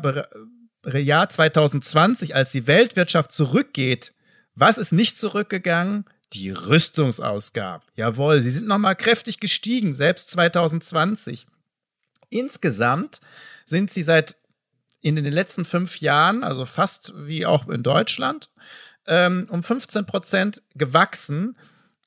Jahr 0.86 1.30
2020, 1.30 2.36
als 2.36 2.52
die 2.52 2.68
Weltwirtschaft 2.68 3.32
zurückgeht, 3.32 4.14
was 4.56 4.78
ist 4.78 4.92
nicht 4.92 5.18
zurückgegangen? 5.18 6.06
Die 6.34 6.52
Rüstungsausgaben. 6.52 7.88
Jawohl, 7.96 8.42
sie 8.44 8.52
sind 8.52 8.68
nochmal 8.68 8.96
kräftig 8.96 9.40
gestiegen, 9.40 9.96
selbst 9.96 10.30
2020. 10.32 11.48
Insgesamt 12.30 13.22
sind 13.66 13.92
sie 13.92 14.04
seit 14.04 14.36
in 15.02 15.16
den 15.16 15.26
letzten 15.26 15.66
fünf 15.66 16.02
Jahren, 16.02 16.44
also 16.44 16.66
fast 16.66 17.14
wie 17.16 17.46
auch 17.46 17.68
in 17.70 17.84
Deutschland, 17.84 18.50
ähm, 19.08 19.48
um 19.50 19.64
15 19.64 20.06
Prozent 20.06 20.62
gewachsen, 20.76 21.56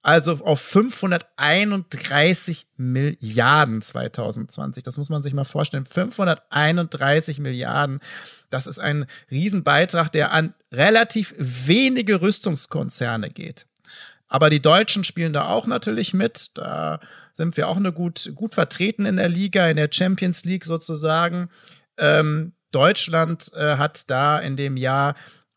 also 0.02 0.32
auf 0.44 0.60
531 0.60 2.66
Milliarden 2.76 3.80
2020. 3.80 4.82
Das 4.82 4.98
muss 4.98 5.10
man 5.10 5.22
sich 5.22 5.32
mal 5.32 5.44
vorstellen. 5.44 5.86
531 5.86 7.38
Milliarden. 7.38 8.00
Das 8.50 8.66
ist 8.66 8.80
ein 8.80 9.06
Riesenbeitrag, 9.30 10.10
der 10.10 10.32
an 10.32 10.54
relativ 10.72 11.34
wenige 11.38 12.20
Rüstungskonzerne 12.20 13.30
geht. 13.30 13.66
Aber 14.26 14.50
die 14.50 14.60
Deutschen 14.60 15.04
spielen 15.04 15.32
da 15.32 15.48
auch 15.48 15.68
natürlich 15.68 16.14
mit. 16.14 16.50
Da 16.54 16.98
sind 17.32 17.56
wir 17.56 17.68
auch 17.68 17.76
eine 17.76 17.92
gut, 17.92 18.32
gut 18.34 18.54
vertreten 18.54 19.06
in 19.06 19.16
der 19.16 19.28
Liga, 19.28 19.68
in 19.68 19.76
der 19.76 19.88
Champions 19.90 20.44
League 20.44 20.64
sozusagen. 20.64 21.48
Ähm, 21.96 22.54
Deutschland 22.72 23.52
äh, 23.54 23.76
hat 23.76 24.10
da 24.10 24.40
in 24.40 24.56
dem 24.56 24.76
Jahr 24.76 25.14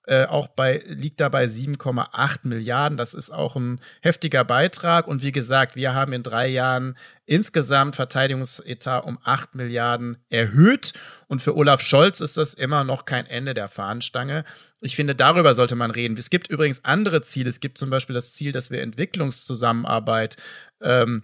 äh, 0.07 0.25
auch 0.25 0.47
bei, 0.47 0.83
liegt 0.85 1.19
da 1.19 1.29
bei 1.29 1.45
7,8 1.45 2.47
Milliarden. 2.47 2.97
Das 2.97 3.13
ist 3.13 3.31
auch 3.31 3.55
ein 3.55 3.79
heftiger 4.01 4.43
Beitrag. 4.43 5.07
Und 5.07 5.23
wie 5.23 5.31
gesagt, 5.31 5.75
wir 5.75 5.95
haben 5.95 6.13
in 6.13 6.21
drei 6.21 6.47
Jahren 6.47 6.95
insgesamt 7.25 7.95
Verteidigungsetat 7.95 9.03
um 9.03 9.17
8 9.23 9.55
Milliarden 9.55 10.17
erhöht. 10.29 10.93
Und 11.27 11.41
für 11.41 11.55
Olaf 11.55 11.81
Scholz 11.81 12.19
ist 12.19 12.37
das 12.37 12.53
immer 12.53 12.83
noch 12.83 13.05
kein 13.05 13.25
Ende 13.25 13.55
der 13.55 13.67
Fahnenstange. 13.67 14.45
Ich 14.81 14.95
finde, 14.95 15.15
darüber 15.15 15.55
sollte 15.55 15.75
man 15.75 15.89
reden. 15.89 16.17
Es 16.17 16.29
gibt 16.29 16.49
übrigens 16.49 16.85
andere 16.85 17.23
Ziele. 17.23 17.49
Es 17.49 17.59
gibt 17.59 17.79
zum 17.79 17.89
Beispiel 17.89 18.13
das 18.13 18.33
Ziel, 18.33 18.51
dass 18.51 18.69
wir 18.69 18.83
Entwicklungszusammenarbeit 18.83 20.37
ähm, 20.81 21.23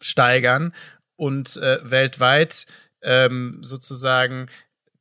steigern 0.00 0.74
und 1.14 1.56
äh, 1.58 1.78
weltweit 1.82 2.66
ähm, 3.02 3.60
sozusagen 3.62 4.48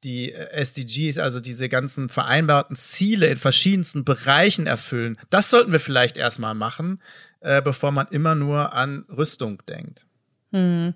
die 0.03 0.31
äh, 0.31 0.49
SDGs, 0.51 1.17
also 1.17 1.39
diese 1.39 1.69
ganzen 1.69 2.09
vereinbarten 2.09 2.75
Ziele 2.75 3.27
in 3.27 3.37
verschiedensten 3.37 4.03
Bereichen 4.03 4.67
erfüllen. 4.67 5.17
Das 5.29 5.49
sollten 5.49 5.71
wir 5.71 5.79
vielleicht 5.79 6.17
erstmal 6.17 6.55
machen, 6.55 7.01
äh, 7.41 7.61
bevor 7.61 7.91
man 7.91 8.07
immer 8.07 8.35
nur 8.35 8.73
an 8.73 9.05
Rüstung 9.09 9.61
denkt. 9.67 10.05
Hm. 10.51 10.93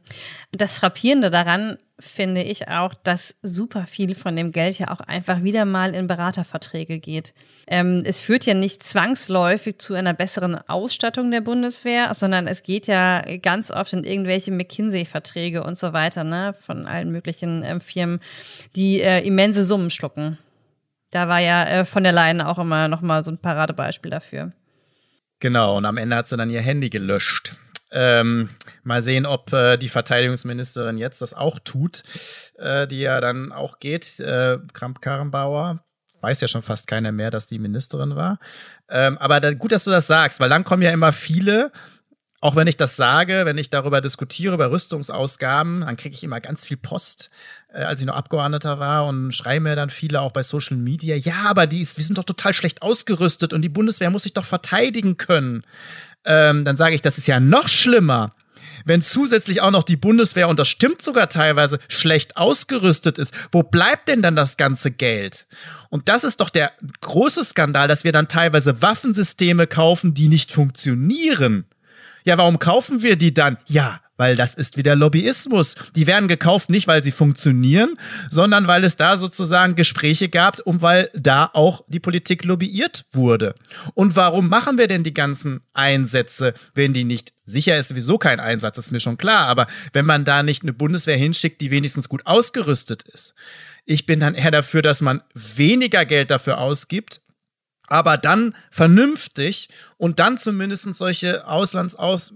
Das 0.51 0.75
Frappierende 0.75 1.29
daran 1.29 1.77
finde 1.99 2.41
ich 2.41 2.67
auch, 2.67 2.93
dass 2.95 3.35
super 3.43 3.85
viel 3.85 4.15
von 4.15 4.35
dem 4.35 4.51
Geld 4.51 4.79
ja 4.79 4.89
auch 4.89 4.99
einfach 4.99 5.43
wieder 5.43 5.63
mal 5.65 5.93
in 5.93 6.07
Beraterverträge 6.07 6.99
geht. 6.99 7.33
Ähm, 7.67 8.03
es 8.05 8.19
führt 8.19 8.45
ja 8.45 8.55
nicht 8.55 8.83
zwangsläufig 8.83 9.77
zu 9.77 9.93
einer 9.93 10.13
besseren 10.13 10.55
Ausstattung 10.67 11.29
der 11.31 11.41
Bundeswehr, 11.41 12.13
sondern 12.13 12.47
es 12.47 12.63
geht 12.63 12.87
ja 12.87 13.21
ganz 13.37 13.69
oft 13.69 13.93
in 13.93 14.03
irgendwelche 14.03 14.51
McKinsey-Verträge 14.51 15.63
und 15.63 15.77
so 15.77 15.93
weiter, 15.93 16.23
ne, 16.23 16.55
von 16.59 16.87
allen 16.87 17.11
möglichen 17.11 17.63
ähm, 17.63 17.79
Firmen, 17.79 18.19
die 18.75 19.01
äh, 19.01 19.25
immense 19.25 19.63
Summen 19.63 19.91
schlucken. 19.91 20.39
Da 21.11 21.27
war 21.27 21.39
ja 21.39 21.63
äh, 21.65 21.85
von 21.85 22.03
der 22.03 22.11
Leyen 22.11 22.41
auch 22.41 22.57
immer 22.57 22.87
noch 22.87 23.01
mal 23.01 23.23
so 23.23 23.31
ein 23.31 23.37
Paradebeispiel 23.37 24.09
dafür. 24.09 24.51
Genau, 25.39 25.77
und 25.77 25.85
am 25.85 25.97
Ende 25.97 26.15
hat 26.15 26.27
sie 26.27 26.37
dann 26.37 26.49
ihr 26.49 26.61
Handy 26.61 26.89
gelöscht. 26.89 27.55
Ähm, 27.93 28.49
mal 28.83 29.03
sehen, 29.03 29.25
ob 29.25 29.53
äh, 29.53 29.77
die 29.77 29.89
Verteidigungsministerin 29.89 30.97
jetzt 30.97 31.21
das 31.21 31.33
auch 31.33 31.59
tut, 31.59 32.03
äh, 32.57 32.87
die 32.87 33.01
ja 33.01 33.21
dann 33.21 33.51
auch 33.51 33.79
geht. 33.79 34.19
Äh, 34.19 34.57
Kramp-Karrenbauer 34.73 35.77
weiß 36.23 36.39
ja 36.41 36.47
schon 36.47 36.61
fast 36.61 36.87
keiner 36.87 37.11
mehr, 37.11 37.31
dass 37.31 37.47
die 37.47 37.59
Ministerin 37.59 38.15
war. 38.15 38.39
Ähm, 38.89 39.17
aber 39.17 39.41
da, 39.41 39.53
gut, 39.53 39.73
dass 39.73 39.83
du 39.83 39.91
das 39.91 40.07
sagst, 40.07 40.39
weil 40.39 40.49
dann 40.49 40.63
kommen 40.63 40.81
ja 40.81 40.91
immer 40.91 41.11
viele, 41.11 41.71
auch 42.43 42.55
wenn 42.55 42.67
ich 42.67 42.77
das 42.77 42.95
sage, 42.95 43.41
wenn 43.45 43.57
ich 43.57 43.69
darüber 43.69 44.01
diskutiere, 44.01 44.55
über 44.55 44.71
Rüstungsausgaben, 44.71 45.81
dann 45.81 45.97
kriege 45.97 46.15
ich 46.15 46.23
immer 46.23 46.41
ganz 46.41 46.65
viel 46.65 46.77
Post, 46.77 47.29
äh, 47.73 47.83
als 47.83 48.01
ich 48.01 48.07
noch 48.07 48.15
Abgeordneter 48.15 48.79
war 48.79 49.05
und 49.05 49.31
schreiben 49.31 49.63
mir 49.63 49.75
dann 49.75 49.89
viele 49.89 50.21
auch 50.21 50.31
bei 50.31 50.43
Social 50.43 50.77
Media, 50.77 51.15
ja, 51.15 51.43
aber 51.45 51.67
die 51.67 51.81
ist, 51.81 51.97
wir 51.97 52.03
sind 52.03 52.17
doch 52.17 52.23
total 52.23 52.53
schlecht 52.53 52.81
ausgerüstet 52.81 53.53
und 53.53 53.61
die 53.61 53.69
Bundeswehr 53.69 54.09
muss 54.09 54.23
sich 54.23 54.33
doch 54.33 54.45
verteidigen 54.45 55.17
können 55.17 55.63
ähm, 56.25 56.65
dann 56.65 56.77
sage 56.77 56.95
ich, 56.95 57.01
das 57.01 57.17
ist 57.17 57.27
ja 57.27 57.39
noch 57.39 57.67
schlimmer. 57.67 58.35
Wenn 58.85 59.01
zusätzlich 59.01 59.61
auch 59.61 59.71
noch 59.71 59.83
die 59.83 59.95
Bundeswehr, 59.95 60.49
und 60.49 60.59
das 60.59 60.67
stimmt 60.67 61.01
sogar 61.01 61.29
teilweise, 61.29 61.79
schlecht 61.87 62.35
ausgerüstet 62.35 63.17
ist, 63.17 63.33
wo 63.51 63.63
bleibt 63.63 64.09
denn 64.09 64.21
dann 64.21 64.35
das 64.35 64.57
ganze 64.57 64.91
Geld? 64.91 65.45
Und 65.89 66.09
das 66.09 66.23
ist 66.23 66.41
doch 66.41 66.49
der 66.49 66.71
große 67.01 67.43
Skandal, 67.43 67.87
dass 67.87 68.03
wir 68.03 68.11
dann 68.11 68.27
teilweise 68.27 68.81
Waffensysteme 68.81 69.67
kaufen, 69.67 70.13
die 70.13 70.27
nicht 70.27 70.51
funktionieren. 70.51 71.65
Ja, 72.23 72.37
warum 72.37 72.59
kaufen 72.59 73.01
wir 73.01 73.15
die 73.15 73.33
dann? 73.33 73.57
Ja, 73.65 73.99
weil 74.17 74.35
das 74.35 74.53
ist 74.53 74.77
wieder 74.77 74.95
Lobbyismus. 74.95 75.75
Die 75.95 76.07
werden 76.07 76.27
gekauft 76.27 76.69
nicht, 76.69 76.87
weil 76.87 77.03
sie 77.03 77.11
funktionieren, 77.11 77.97
sondern 78.29 78.67
weil 78.67 78.83
es 78.83 78.95
da 78.95 79.17
sozusagen 79.17 79.75
Gespräche 79.75 80.29
gab 80.29 80.59
und 80.59 80.81
weil 80.81 81.09
da 81.13 81.49
auch 81.53 81.83
die 81.87 81.99
Politik 81.99 82.43
lobbyiert 82.43 83.05
wurde. 83.11 83.55
Und 83.95 84.15
warum 84.15 84.49
machen 84.49 84.77
wir 84.77 84.87
denn 84.87 85.03
die 85.03 85.13
ganzen 85.13 85.61
Einsätze, 85.73 86.53
wenn 86.73 86.93
die 86.93 87.03
nicht 87.03 87.33
Sicher 87.45 87.77
ist 87.77 87.89
sowieso 87.89 88.17
kein 88.17 88.39
Einsatz, 88.39 88.77
ist 88.77 88.93
mir 88.93 89.01
schon 89.01 89.17
klar, 89.17 89.47
aber 89.47 89.67
wenn 89.91 90.05
man 90.05 90.23
da 90.23 90.43
nicht 90.43 90.63
eine 90.63 90.71
Bundeswehr 90.71 91.17
hinschickt, 91.17 91.59
die 91.59 91.71
wenigstens 91.71 92.07
gut 92.07 92.25
ausgerüstet 92.25 93.03
ist. 93.03 93.33
Ich 93.85 94.05
bin 94.05 94.21
dann 94.21 94.33
eher 94.33 94.51
dafür, 94.51 94.81
dass 94.81 95.01
man 95.01 95.21
weniger 95.33 96.05
Geld 96.05 96.31
dafür 96.31 96.59
ausgibt, 96.59 97.19
aber 97.87 98.17
dann 98.17 98.55
vernünftig 98.71 99.69
und 99.97 100.19
dann 100.19 100.37
zumindest 100.37 100.93
solche 100.95 101.47
Auslandsaus 101.47 102.33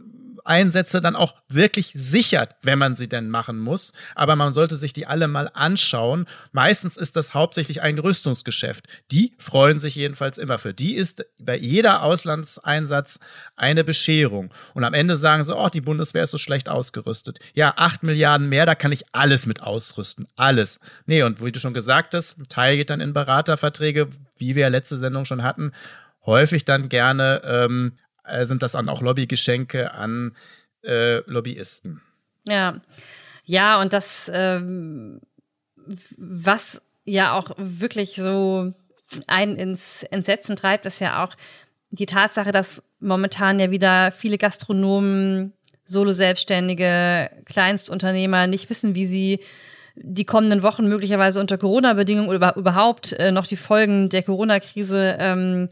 Einsätze 0.48 1.02
dann 1.02 1.16
auch 1.16 1.36
wirklich 1.50 1.92
sichert, 1.94 2.56
wenn 2.62 2.80
man 2.80 2.96
sie 2.96 3.08
denn 3.08 3.30
machen 3.30 3.60
muss. 3.60 3.94
Aber 4.16 4.36
man 4.36 4.54
sollte 4.54 4.78
sich 4.78 4.94
die 4.94 5.06
alle 5.06 5.28
mal 5.28 5.50
anschauen. 5.54 6.26
Meistens 6.52 6.98
ist 6.98 7.16
das 7.16 7.34
hauptsächlich 7.34 7.82
ein 7.82 8.00
Rüstungsgeschäft. 8.00 8.86
Die 9.12 9.34
freuen 9.38 9.80
sich 9.80 9.96
jedenfalls 9.96 10.38
immer. 10.38 10.58
Für 10.58 10.74
die 10.74 10.96
ist 10.96 11.26
bei 11.40 11.58
jeder 11.58 12.04
Auslandseinsatz 12.04 13.20
eine 13.56 13.84
Bescherung. 13.84 14.54
Und 14.74 14.84
am 14.84 14.94
Ende 14.94 15.18
sagen 15.18 15.44
sie, 15.44 15.56
oh, 15.56 15.70
die 15.70 15.82
Bundeswehr 15.82 16.24
ist 16.24 16.32
so 16.32 16.38
schlecht 16.38 16.70
ausgerüstet. 16.70 17.40
Ja, 17.54 17.74
acht 17.78 18.04
Milliarden 18.04 18.50
mehr, 18.50 18.66
da 18.66 18.76
kann 18.76 18.92
ich 18.92 19.06
alles 19.12 19.46
mit 19.46 19.62
ausrüsten. 19.62 20.28
Alles. 20.36 20.80
Nee, 21.06 21.24
und 21.24 21.44
wie 21.44 21.52
du 21.52 21.60
schon 21.60 21.74
gesagt 21.74 22.14
hast, 22.14 22.38
ein 22.38 22.50
Teil 22.50 22.78
geht 22.78 22.90
dann 22.90 23.02
in 23.02 23.14
Beraterverträge, 23.14 24.10
wie 24.38 24.56
wir 24.56 24.64
ja 24.64 24.68
letzte 24.70 24.98
Sendung 24.98 25.26
schon 25.26 25.44
hatten 25.44 25.72
häufig 26.28 26.66
dann 26.66 26.90
gerne 26.90 27.42
ähm, 27.44 27.94
äh, 28.28 28.46
sind 28.46 28.62
das 28.64 28.74
dann 28.74 28.90
auch 28.90 29.02
Lobbygeschenke 29.02 29.94
an 29.94 30.36
äh, 30.84 31.18
Lobbyisten. 31.30 32.02
Ja, 32.48 32.82
ja, 33.46 33.80
und 33.82 33.94
das, 33.94 34.30
ähm, 34.34 35.22
was 36.18 36.82
ja 37.06 37.34
auch 37.34 37.52
wirklich 37.58 38.16
so 38.16 38.74
einen 39.28 39.56
ins 39.56 40.04
Entsetzen 40.04 40.56
treibt, 40.56 40.86
ist 40.86 41.00
ja 41.00 41.24
auch 41.24 41.34
die 41.92 42.06
Tatsache, 42.06 42.52
dass 42.52 42.84
momentan 43.00 43.60
ja 43.60 43.72
wieder 43.72 44.12
viele 44.12 44.38
Gastronomen, 44.38 45.54
Solo-Selbstständige, 45.86 47.32
Kleinstunternehmer 47.46 48.48
nicht 48.48 48.70
wissen, 48.70 48.96
wie 48.96 49.06
sie 49.06 49.40
die 49.96 50.26
kommenden 50.26 50.62
Wochen 50.62 50.88
möglicherweise 50.90 51.40
unter 51.40 51.58
Corona-Bedingungen 51.58 52.30
oder 52.30 52.56
überhaupt 52.58 53.14
äh, 53.14 53.32
noch 53.32 53.48
die 53.48 53.56
Folgen 53.56 54.10
der 54.10 54.24
Corona-Krise 54.24 55.16
ähm, 55.20 55.70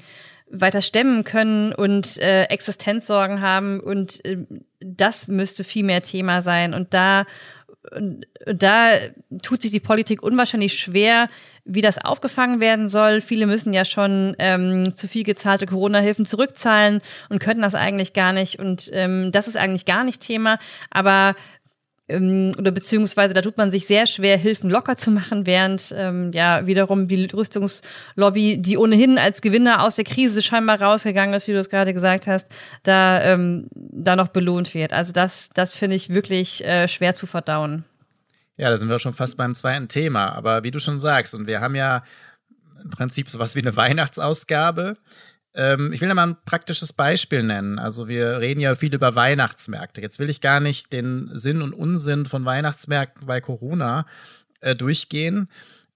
weiter 0.50 0.82
stemmen 0.82 1.24
können 1.24 1.74
und 1.74 2.18
äh, 2.18 2.44
Existenzsorgen 2.44 3.42
haben 3.42 3.80
und 3.80 4.24
äh, 4.26 4.38
das 4.80 5.28
müsste 5.28 5.64
viel 5.64 5.84
mehr 5.84 6.02
Thema 6.02 6.42
sein 6.42 6.74
und 6.74 6.94
da 6.94 7.26
da 8.46 8.98
tut 9.42 9.62
sich 9.62 9.72
die 9.72 9.80
Politik 9.80 10.24
unwahrscheinlich 10.24 10.80
schwer, 10.80 11.30
wie 11.66 11.82
das 11.82 11.98
aufgefangen 11.98 12.60
werden 12.60 12.90
soll. 12.90 13.22
Viele 13.22 13.48
müssen 13.48 13.74
ja 13.74 13.86
schon 13.86 14.36
ähm, 14.40 14.96
zu 14.96 15.08
viel 15.08 15.24
gezahlte 15.24 15.66
Corona-Hilfen 15.66 16.26
zurückzahlen 16.26 17.02
und 17.30 17.40
können 17.40 17.62
das 17.62 17.76
eigentlich 17.76 18.14
gar 18.14 18.34
nicht. 18.34 18.60
Und 18.60 18.90
ähm, 18.94 19.32
das 19.32 19.48
ist 19.48 19.58
eigentlich 19.58 19.86
gar 19.86 20.04
nicht 20.04 20.22
Thema. 20.22 20.60
Aber 20.92 21.36
oder 22.08 22.72
beziehungsweise 22.72 23.34
da 23.34 23.42
tut 23.42 23.58
man 23.58 23.72
sich 23.72 23.88
sehr 23.88 24.06
schwer, 24.06 24.38
Hilfen 24.38 24.70
locker 24.70 24.96
zu 24.96 25.10
machen, 25.10 25.48
während 25.48 25.92
ähm, 25.98 26.32
ja 26.34 26.68
wiederum 26.68 27.08
die 27.08 27.26
Rüstungslobby, 27.26 28.62
die 28.62 28.78
ohnehin 28.78 29.18
als 29.18 29.42
Gewinner 29.42 29.82
aus 29.82 29.96
der 29.96 30.06
Krise 30.06 30.44
scheinbar 30.44 30.80
rausgegangen 30.80 31.34
ist, 31.34 31.48
wie 31.48 31.54
du 31.54 31.60
es 31.60 31.70
gerade 31.70 31.96
gesagt 31.96 32.28
hast, 32.28 32.48
da, 32.84 33.24
ähm, 33.24 33.68
da 33.74 34.16
noch 34.16 34.28
belohnt 34.28 34.76
wird. 34.76 34.94
Also 34.94 35.14
das, 35.14 35.50
das 35.50 35.74
finde 35.74 35.96
ich 35.96 36.10
wirklich 36.10 36.64
äh, 36.64 36.88
schwer 36.88 37.16
zu 37.16 37.26
verdauen. 37.26 37.86
Ja, 38.58 38.70
da 38.70 38.78
sind 38.78 38.88
wir 38.88 39.00
schon 39.00 39.14
fast 39.14 39.36
beim 39.36 39.56
zweiten 39.56 39.88
Thema. 39.88 40.32
Aber 40.34 40.64
wie 40.64 40.72
du 40.72 40.80
schon 40.80 41.00
sagst, 41.00 41.34
und 41.34 41.48
wir 41.48 41.60
haben 41.60 41.76
ja 41.76 42.04
im 42.84 42.92
Prinzip 42.92 43.30
sowas 43.30 43.56
wie 43.56 43.62
eine 43.62 43.76
Weihnachtsausgabe 43.76 44.98
ähm, 45.56 45.94
ich 45.94 46.02
will 46.02 46.10
da 46.10 46.14
mal 46.14 46.28
ein 46.28 46.38
praktisches 46.46 46.94
Beispiel 46.94 47.42
nennen. 47.42 47.80
Also 47.80 48.08
wir 48.08 48.40
reden 48.40 48.60
ja 48.60 48.76
viel 48.76 48.94
über 48.94 49.16
Weihnachtsmärkte. 49.16 50.02
Jetzt 50.02 50.20
will 50.20 50.30
ich 50.30 50.42
gar 50.42 50.60
nicht 50.60 50.92
den 50.92 51.32
Sinn 51.34 51.62
und 51.62 51.74
Unsinn 51.74 52.26
von 52.26 52.44
Weihnachtsmärkten 52.44 53.26
bei 53.26 53.42
Corona 53.42 54.06
äh, 54.60 54.76
durchgehen. 54.76 55.50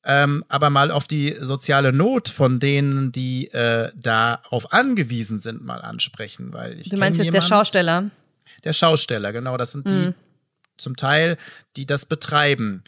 ähm, 0.06 0.46
aber 0.48 0.70
mal 0.70 0.92
auf 0.92 1.08
die 1.08 1.36
soziale 1.42 1.92
Not 1.92 2.30
von 2.30 2.62
denen, 2.62 3.12
die 3.12 3.48
äh, 3.52 3.92
darauf 3.96 4.72
angewiesen 4.72 5.40
sind, 5.40 5.64
mal 5.64 5.82
ansprechen. 5.82 6.54
Weil 6.54 6.80
ich 6.80 6.90
du 6.90 6.98
meinst 6.98 7.18
jetzt 7.18 7.26
jemanden, 7.26 7.42
der 7.42 7.56
Schausteller? 7.56 8.12
Der 8.64 8.74
Schausteller, 8.74 9.34
genau. 9.34 9.58
Das 9.58 9.74
sind 9.74 9.90
die 9.90 10.08
mhm. 10.08 10.14
zum 10.78 10.96
Teil, 10.96 11.38
die 11.76 11.86
das 11.86 12.06
betreiben. 12.06 12.84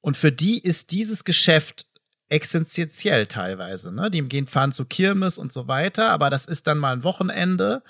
Und 0.00 0.16
für 0.16 0.30
die 0.30 0.60
ist 0.60 0.92
dieses 0.92 1.24
Geschäft 1.24 1.86
existenziell 2.32 3.26
teilweise. 3.26 3.94
Ne? 3.94 4.10
Die 4.10 4.22
gehen 4.22 4.46
fahren 4.46 4.72
zu 4.72 4.84
Kirmes 4.84 5.38
und 5.38 5.52
so 5.52 5.68
weiter, 5.68 6.10
aber 6.10 6.30
das 6.30 6.46
ist 6.46 6.66
dann 6.66 6.78
mal 6.78 6.92
ein 6.92 7.04
Wochenende. 7.04 7.82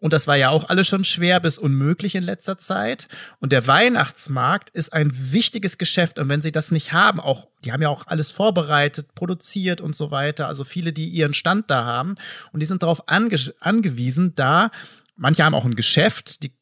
Und 0.00 0.12
das 0.12 0.26
war 0.26 0.36
ja 0.36 0.50
auch 0.50 0.68
alles 0.68 0.86
schon 0.86 1.04
schwer 1.04 1.40
bis 1.40 1.56
unmöglich 1.56 2.14
in 2.14 2.24
letzter 2.24 2.58
Zeit. 2.58 3.08
Und 3.40 3.52
der 3.52 3.66
Weihnachtsmarkt 3.66 4.68
ist 4.70 4.92
ein 4.92 5.10
wichtiges 5.32 5.78
Geschäft. 5.78 6.18
Und 6.18 6.28
wenn 6.28 6.42
sie 6.42 6.52
das 6.52 6.72
nicht 6.72 6.92
haben, 6.92 7.20
auch, 7.20 7.46
die 7.64 7.72
haben 7.72 7.80
ja 7.80 7.88
auch 7.88 8.06
alles 8.06 8.30
vorbereitet, 8.30 9.14
produziert 9.14 9.80
und 9.80 9.96
so 9.96 10.10
weiter. 10.10 10.46
Also 10.46 10.64
viele, 10.64 10.92
die 10.92 11.08
ihren 11.08 11.32
Stand 11.32 11.70
da 11.70 11.84
haben. 11.84 12.16
Und 12.52 12.60
die 12.60 12.66
sind 12.66 12.82
darauf 12.82 13.08
ange 13.08 13.38
angewiesen, 13.60 14.34
da, 14.34 14.70
manche 15.16 15.44
haben 15.44 15.54
auch 15.54 15.64
ein 15.64 15.76
Geschäft, 15.76 16.42
die 16.42 16.52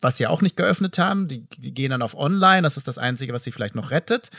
was 0.00 0.16
sie 0.16 0.28
auch 0.28 0.42
nicht 0.42 0.56
geöffnet 0.56 0.96
haben. 0.96 1.26
Die, 1.26 1.44
die, 1.58 1.74
gehen 1.74 1.90
dann 1.90 2.02
auf 2.02 2.14
Online. 2.14 2.62
Das 2.62 2.76
ist 2.76 2.86
das 2.86 2.98
Einzige, 2.98 3.32
was 3.32 3.42
sie 3.42 3.50
vielleicht 3.50 3.74
noch 3.74 3.90
rettet. 3.90 4.30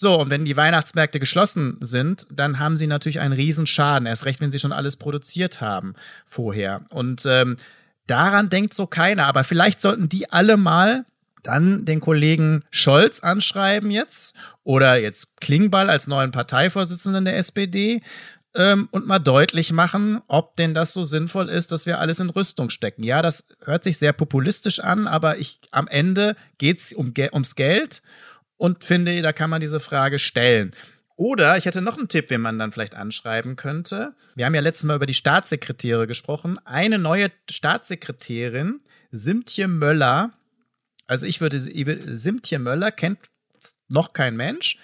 So, 0.00 0.20
und 0.20 0.30
wenn 0.30 0.44
die 0.44 0.56
Weihnachtsmärkte 0.56 1.18
geschlossen 1.18 1.76
sind, 1.80 2.24
dann 2.30 2.60
haben 2.60 2.76
sie 2.76 2.86
natürlich 2.86 3.18
einen 3.18 3.32
Riesenschaden. 3.32 4.06
Erst 4.06 4.26
recht, 4.26 4.40
wenn 4.40 4.52
sie 4.52 4.60
schon 4.60 4.70
alles 4.70 4.96
produziert 4.96 5.60
haben 5.60 5.94
vorher. 6.24 6.82
Und 6.90 7.26
ähm, 7.26 7.56
daran 8.06 8.48
denkt 8.48 8.74
so 8.74 8.86
keiner. 8.86 9.26
Aber 9.26 9.42
vielleicht 9.42 9.80
sollten 9.80 10.08
die 10.08 10.30
alle 10.30 10.56
mal 10.56 11.04
dann 11.42 11.84
den 11.84 11.98
Kollegen 11.98 12.62
Scholz 12.70 13.18
anschreiben 13.18 13.90
jetzt 13.90 14.36
oder 14.62 15.00
jetzt 15.00 15.40
Klingbeil 15.40 15.90
als 15.90 16.06
neuen 16.06 16.30
Parteivorsitzenden 16.30 17.24
der 17.24 17.36
SPD 17.36 18.00
ähm, 18.54 18.88
und 18.92 19.08
mal 19.08 19.18
deutlich 19.18 19.72
machen, 19.72 20.20
ob 20.28 20.54
denn 20.54 20.74
das 20.74 20.92
so 20.92 21.02
sinnvoll 21.02 21.48
ist, 21.48 21.72
dass 21.72 21.86
wir 21.86 21.98
alles 21.98 22.20
in 22.20 22.30
Rüstung 22.30 22.70
stecken. 22.70 23.02
Ja, 23.02 23.20
das 23.20 23.48
hört 23.64 23.82
sich 23.82 23.98
sehr 23.98 24.12
populistisch 24.12 24.78
an, 24.78 25.08
aber 25.08 25.38
ich, 25.38 25.58
am 25.72 25.88
Ende 25.88 26.36
geht 26.58 26.78
es 26.78 26.92
um, 26.92 27.12
ums 27.32 27.56
Geld 27.56 28.00
und 28.58 28.84
finde, 28.84 29.22
da 29.22 29.32
kann 29.32 29.48
man 29.48 29.62
diese 29.62 29.80
Frage 29.80 30.18
stellen. 30.18 30.74
Oder 31.16 31.56
ich 31.56 31.64
hätte 31.64 31.80
noch 31.80 31.98
einen 31.98 32.08
Tipp, 32.08 32.28
den 32.28 32.40
man 32.40 32.58
dann 32.58 32.70
vielleicht 32.70 32.94
anschreiben 32.94 33.56
könnte. 33.56 34.14
Wir 34.36 34.46
haben 34.46 34.54
ja 34.54 34.60
letztes 34.60 34.84
Mal 34.84 34.96
über 34.96 35.06
die 35.06 35.14
Staatssekretäre 35.14 36.06
gesprochen. 36.06 36.60
Eine 36.64 36.98
neue 36.98 37.32
Staatssekretärin, 37.50 38.80
Simtje 39.10 39.66
Möller, 39.66 40.32
also 41.08 41.26
ich 41.26 41.40
würde, 41.40 41.58
Simtje 41.58 42.58
Möller 42.58 42.92
kennt 42.92 43.18
noch 43.88 44.12
kein 44.12 44.36
Mensch. 44.36 44.78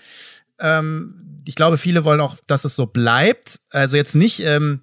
Ähm, 0.58 1.42
ich 1.44 1.54
glaube, 1.54 1.78
viele 1.78 2.04
wollen 2.04 2.20
auch, 2.20 2.38
dass 2.46 2.64
es 2.64 2.74
so 2.74 2.86
bleibt. 2.86 3.60
Also 3.70 3.96
jetzt 3.96 4.16
nicht, 4.16 4.40
ähm, 4.40 4.80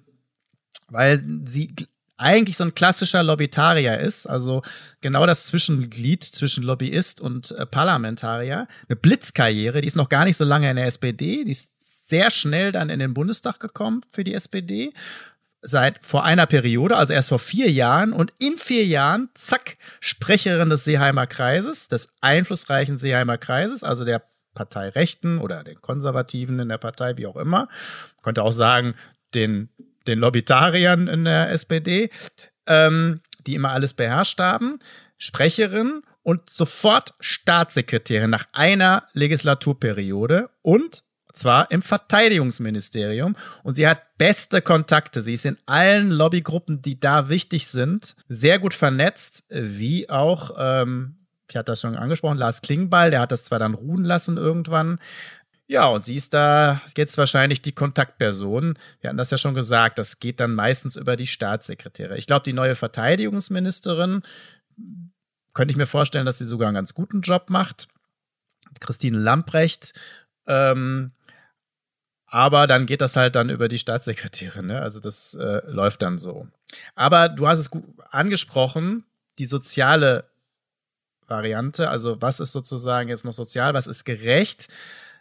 weil 0.88 1.22
sie 1.46 1.74
eigentlich 2.22 2.56
so 2.56 2.64
ein 2.64 2.74
klassischer 2.74 3.22
Lobbytarier 3.22 3.98
ist, 3.98 4.26
also 4.26 4.62
genau 5.00 5.26
das 5.26 5.46
Zwischenglied 5.46 6.22
zwischen 6.24 6.62
Lobbyist 6.62 7.20
und 7.20 7.50
äh, 7.52 7.66
Parlamentarier. 7.66 8.68
Eine 8.88 8.96
Blitzkarriere, 8.96 9.80
die 9.80 9.88
ist 9.88 9.96
noch 9.96 10.08
gar 10.08 10.24
nicht 10.24 10.36
so 10.36 10.44
lange 10.44 10.70
in 10.70 10.76
der 10.76 10.86
SPD, 10.86 11.44
die 11.44 11.50
ist 11.50 11.72
sehr 11.80 12.30
schnell 12.30 12.72
dann 12.72 12.90
in 12.90 12.98
den 12.98 13.14
Bundestag 13.14 13.60
gekommen 13.60 14.02
für 14.10 14.24
die 14.24 14.34
SPD. 14.34 14.92
Seit 15.62 16.04
vor 16.04 16.24
einer 16.24 16.46
Periode, 16.46 16.96
also 16.96 17.12
erst 17.12 17.28
vor 17.28 17.38
vier 17.38 17.70
Jahren 17.70 18.12
und 18.12 18.32
in 18.38 18.56
vier 18.56 18.84
Jahren, 18.84 19.28
zack, 19.34 19.76
Sprecherin 20.00 20.70
des 20.70 20.84
Seeheimer 20.84 21.26
Kreises, 21.26 21.88
des 21.88 22.08
einflussreichen 22.20 22.98
Seeheimer 22.98 23.38
Kreises, 23.38 23.84
also 23.84 24.04
der 24.04 24.22
Partei 24.54 24.88
Rechten 24.88 25.38
oder 25.38 25.64
den 25.64 25.80
Konservativen 25.80 26.58
in 26.58 26.68
der 26.68 26.78
Partei, 26.78 27.16
wie 27.16 27.26
auch 27.26 27.36
immer. 27.36 27.68
Man 28.16 28.22
könnte 28.22 28.42
auch 28.42 28.52
sagen, 28.52 28.94
den 29.34 29.70
den 30.06 30.18
Lobbytariern 30.18 31.08
in 31.08 31.24
der 31.24 31.50
SPD, 31.50 32.10
ähm, 32.66 33.20
die 33.46 33.54
immer 33.54 33.70
alles 33.70 33.94
beherrscht 33.94 34.38
haben, 34.38 34.78
Sprecherin 35.18 36.02
und 36.22 36.50
sofort 36.50 37.14
Staatssekretärin 37.20 38.30
nach 38.30 38.46
einer 38.52 39.08
Legislaturperiode 39.12 40.50
und 40.62 41.04
zwar 41.32 41.70
im 41.70 41.82
Verteidigungsministerium 41.82 43.36
und 43.62 43.74
sie 43.74 43.86
hat 43.86 44.18
beste 44.18 44.60
Kontakte. 44.62 45.22
Sie 45.22 45.34
ist 45.34 45.46
in 45.46 45.56
allen 45.66 46.10
Lobbygruppen, 46.10 46.82
die 46.82 47.00
da 47.00 47.28
wichtig 47.28 47.68
sind, 47.68 48.16
sehr 48.28 48.58
gut 48.58 48.74
vernetzt, 48.74 49.44
wie 49.48 50.10
auch, 50.10 50.54
ähm, 50.58 51.26
ich 51.48 51.56
hatte 51.56 51.72
das 51.72 51.80
schon 51.80 51.96
angesprochen, 51.96 52.38
Lars 52.38 52.62
Klingbeil, 52.62 53.10
der 53.10 53.20
hat 53.20 53.32
das 53.32 53.44
zwar 53.44 53.58
dann 53.58 53.74
ruhen 53.74 54.04
lassen 54.04 54.36
irgendwann, 54.36 54.98
ja, 55.66 55.86
und 55.86 56.04
sie 56.04 56.16
ist 56.16 56.34
da 56.34 56.82
jetzt 56.96 57.16
wahrscheinlich 57.18 57.62
die 57.62 57.72
Kontaktperson. 57.72 58.78
Wir 59.00 59.08
hatten 59.08 59.16
das 59.16 59.30
ja 59.30 59.38
schon 59.38 59.54
gesagt, 59.54 59.98
das 59.98 60.20
geht 60.20 60.40
dann 60.40 60.54
meistens 60.54 60.96
über 60.96 61.16
die 61.16 61.26
Staatssekretäre. 61.26 62.18
Ich 62.18 62.26
glaube, 62.26 62.44
die 62.44 62.52
neue 62.52 62.74
Verteidigungsministerin 62.74 64.22
könnte 65.54 65.72
ich 65.72 65.76
mir 65.76 65.86
vorstellen, 65.86 66.26
dass 66.26 66.38
sie 66.38 66.44
sogar 66.44 66.68
einen 66.68 66.74
ganz 66.74 66.94
guten 66.94 67.20
Job 67.20 67.48
macht. 67.48 67.88
Christine 68.80 69.18
Lamprecht. 69.18 69.94
Ähm, 70.46 71.12
aber 72.26 72.66
dann 72.66 72.86
geht 72.86 73.02
das 73.02 73.16
halt 73.16 73.34
dann 73.34 73.50
über 73.50 73.68
die 73.68 73.78
Staatssekretärin. 73.78 74.66
Ne? 74.66 74.80
Also 74.80 75.00
das 75.00 75.34
äh, 75.34 75.60
läuft 75.66 76.02
dann 76.02 76.18
so. 76.18 76.48
Aber 76.94 77.28
du 77.28 77.46
hast 77.46 77.58
es 77.58 77.70
angesprochen, 78.10 79.04
die 79.38 79.44
soziale 79.44 80.30
Variante. 81.26 81.90
Also 81.90 82.20
was 82.20 82.40
ist 82.40 82.52
sozusagen 82.52 83.08
jetzt 83.08 83.24
noch 83.24 83.34
sozial, 83.34 83.74
was 83.74 83.86
ist 83.86 84.04
gerecht? 84.04 84.68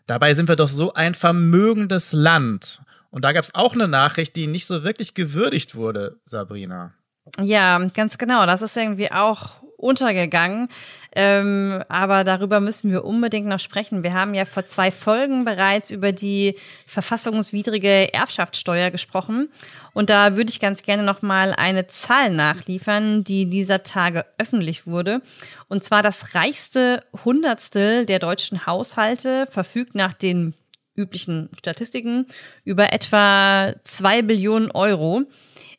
Dabei 0.08 0.34
sind 0.34 0.50
wir 0.50 0.56
doch 0.56 0.70
so 0.70 0.94
ein 0.94 1.16
vermögendes 1.16 2.12
Land. 2.14 2.82
Und 3.10 3.26
da 3.26 3.34
gab 3.34 3.44
es 3.44 3.56
auch 3.56 3.74
eine 3.74 3.88
Nachricht, 3.88 4.36
die 4.36 4.48
nicht 4.48 4.66
so 4.66 4.84
wirklich 4.84 5.14
gewürdigt 5.14 5.76
wurde, 5.76 6.20
Sabrina. 6.26 6.94
Ja, 7.40 7.78
ganz 7.90 8.18
genau. 8.18 8.46
Das 8.46 8.62
ist 8.62 8.76
irgendwie 8.78 9.12
auch 9.12 9.62
untergegangen. 9.82 10.70
Ähm, 11.14 11.84
aber 11.90 12.24
darüber 12.24 12.62
müssen 12.62 12.92
wir 12.92 13.04
unbedingt 13.04 13.48
noch 13.48 13.60
sprechen. 13.60 14.04
Wir 14.04 14.14
haben 14.14 14.34
ja 14.34 14.46
vor 14.46 14.66
zwei 14.66 14.92
Folgen 14.92 15.44
bereits 15.44 15.92
über 15.92 16.14
die 16.14 16.56
verfassungswidrige 16.86 18.14
Erbschaftssteuer 18.14 18.92
gesprochen. 18.92 19.50
Und 19.94 20.10
da 20.10 20.38
würde 20.38 20.52
ich 20.52 20.62
ganz 20.62 20.84
gerne 20.84 21.04
noch 21.04 21.22
mal 21.22 21.54
eine 21.54 21.88
Zahl 21.88 22.32
nachliefern, 22.32 23.26
die 23.26 23.50
dieser 23.50 23.84
Tage 23.84 24.26
öffentlich 24.38 24.88
wurde. 24.88 25.22
Und 25.68 25.84
zwar 25.84 26.02
das 26.02 26.34
reichste 26.34 27.04
Hundertstel 27.26 28.06
der 28.06 28.20
deutschen 28.20 28.66
Haushalte 28.66 29.48
verfügt 29.48 29.96
nach 29.96 30.14
den 30.14 30.54
üblichen 30.96 31.50
Statistiken 31.58 32.28
über 32.64 32.94
etwa 32.94 33.74
zwei 33.84 34.22
Billionen 34.22 34.72
Euro. 34.72 35.24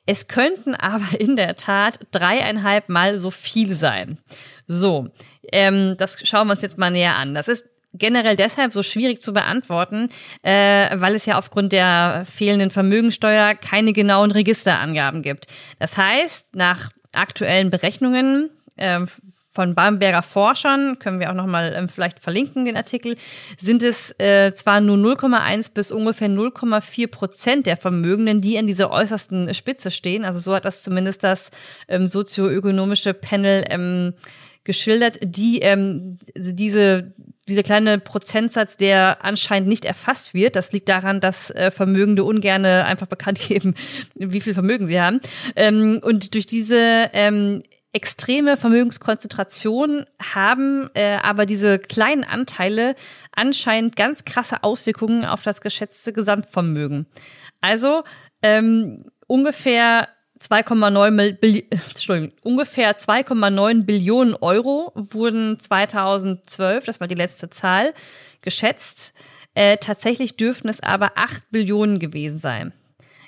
Es 0.06 0.28
könnten 0.28 0.74
aber 0.74 1.08
in 1.20 1.36
der 1.36 1.56
Tat 1.56 1.98
dreieinhalb 2.10 2.88
Mal 2.88 3.18
so 3.18 3.30
viel 3.30 3.74
sein. 3.74 4.18
So, 4.66 5.08
ähm, 5.52 5.96
das 5.98 6.16
schauen 6.26 6.46
wir 6.46 6.52
uns 6.52 6.62
jetzt 6.62 6.78
mal 6.78 6.90
näher 6.90 7.16
an. 7.16 7.34
Das 7.34 7.48
ist 7.48 7.66
generell 7.94 8.36
deshalb 8.36 8.72
so 8.72 8.82
schwierig 8.82 9.20
zu 9.20 9.32
beantworten, 9.32 10.08
äh, 10.42 10.98
weil 10.98 11.14
es 11.14 11.26
ja 11.26 11.38
aufgrund 11.38 11.72
der 11.72 12.24
fehlenden 12.24 12.70
Vermögensteuer 12.70 13.54
keine 13.54 13.92
genauen 13.92 14.30
Registerangaben 14.30 15.22
gibt. 15.22 15.46
Das 15.78 15.96
heißt, 15.96 16.54
nach 16.54 16.90
aktuellen 17.12 17.70
Berechnungen 17.70 18.50
äh, 18.76 19.00
von 19.52 19.74
Bamberger 19.74 20.22
Forschern, 20.22 20.98
können 20.98 21.20
wir 21.20 21.30
auch 21.30 21.34
nochmal 21.34 21.74
ähm, 21.76 21.88
vielleicht 21.88 22.20
verlinken, 22.20 22.64
den 22.64 22.76
Artikel, 22.76 23.16
sind 23.60 23.82
es 23.82 24.18
äh, 24.18 24.52
zwar 24.54 24.80
nur 24.80 24.96
0,1 24.96 25.74
bis 25.74 25.92
ungefähr 25.92 26.28
0,4 26.28 27.08
Prozent 27.08 27.66
der 27.66 27.76
Vermögenden, 27.76 28.40
die 28.40 28.56
an 28.56 28.66
dieser 28.66 28.90
äußersten 28.90 29.52
Spitze 29.52 29.90
stehen. 29.90 30.24
Also 30.24 30.40
so 30.40 30.54
hat 30.54 30.64
das 30.64 30.82
zumindest 30.82 31.22
das 31.22 31.50
ähm, 31.88 32.08
sozioökonomische 32.08 33.12
Panel 33.12 33.64
ähm, 33.68 34.14
geschildert, 34.64 35.18
die 35.22 35.60
ähm, 35.60 36.18
diese 36.34 37.12
dieser 37.48 37.64
kleine 37.64 37.98
Prozentsatz, 37.98 38.76
der 38.76 39.24
anscheinend 39.24 39.68
nicht 39.68 39.84
erfasst 39.84 40.32
wird, 40.32 40.54
das 40.54 40.72
liegt 40.72 40.88
daran, 40.88 41.20
dass 41.20 41.50
äh, 41.50 41.72
Vermögende 41.72 42.22
ungerne 42.24 42.84
einfach 42.84 43.08
bekannt 43.08 43.40
geben, 43.48 43.74
wie 44.14 44.40
viel 44.40 44.54
Vermögen 44.54 44.86
sie 44.86 45.00
haben. 45.00 45.20
Ähm, 45.56 46.00
und 46.02 46.34
durch 46.34 46.46
diese 46.46 47.10
ähm, 47.12 47.62
extreme 47.92 48.56
Vermögenskonzentration 48.56 50.06
haben 50.20 50.88
äh, 50.94 51.16
aber 51.22 51.44
diese 51.44 51.78
kleinen 51.78 52.24
Anteile 52.24 52.96
anscheinend 53.32 53.96
ganz 53.96 54.24
krasse 54.24 54.62
Auswirkungen 54.62 55.24
auf 55.24 55.42
das 55.42 55.60
geschätzte 55.60 56.12
Gesamtvermögen. 56.12 57.06
Also 57.60 58.02
ähm, 58.42 59.04
ungefähr 59.26 60.08
2,9 60.40 61.38
Billi 61.38 61.68
ungefähr 62.42 62.98
2,9 62.98 63.84
Billionen 63.84 64.34
Euro 64.34 64.92
wurden 64.94 65.58
2012, 65.58 66.84
das 66.84 67.00
war 67.00 67.08
die 67.08 67.14
letzte 67.14 67.50
Zahl, 67.50 67.94
geschätzt. 68.40 69.14
Äh, 69.54 69.76
tatsächlich 69.76 70.38
dürften 70.38 70.68
es 70.68 70.82
aber 70.82 71.12
8 71.16 71.50
Billionen 71.50 71.98
gewesen 71.98 72.38
sein. 72.38 72.72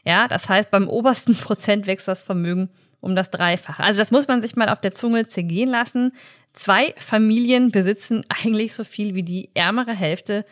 Ja, 0.07 0.27
das 0.27 0.49
heißt, 0.49 0.71
beim 0.71 0.89
obersten 0.89 1.35
Prozent 1.37 1.87
wächst 1.87 2.09
das 2.09 2.23
Vermögen 2.23 2.71
um 3.05 3.15
das 3.15 3.31
Dreifache. 3.31 3.83
Also 3.83 4.01
das 4.01 4.11
muss 4.11 4.29
man 4.29 4.43
sich 4.43 4.57
mal 4.57 4.69
auf 4.69 4.81
der 4.81 4.95
Zunge 4.95 5.27
zergehen 5.27 5.69
lassen. 5.69 6.13
Zwei 6.55 6.95
Familien 6.97 7.71
besitzen 7.71 8.25
eigentlich 8.29 8.75
so 8.75 8.83
viel 8.83 9.15
wie 9.15 9.23
die 9.23 9.51
ärmere 9.55 9.93
Hälfte 9.93 10.45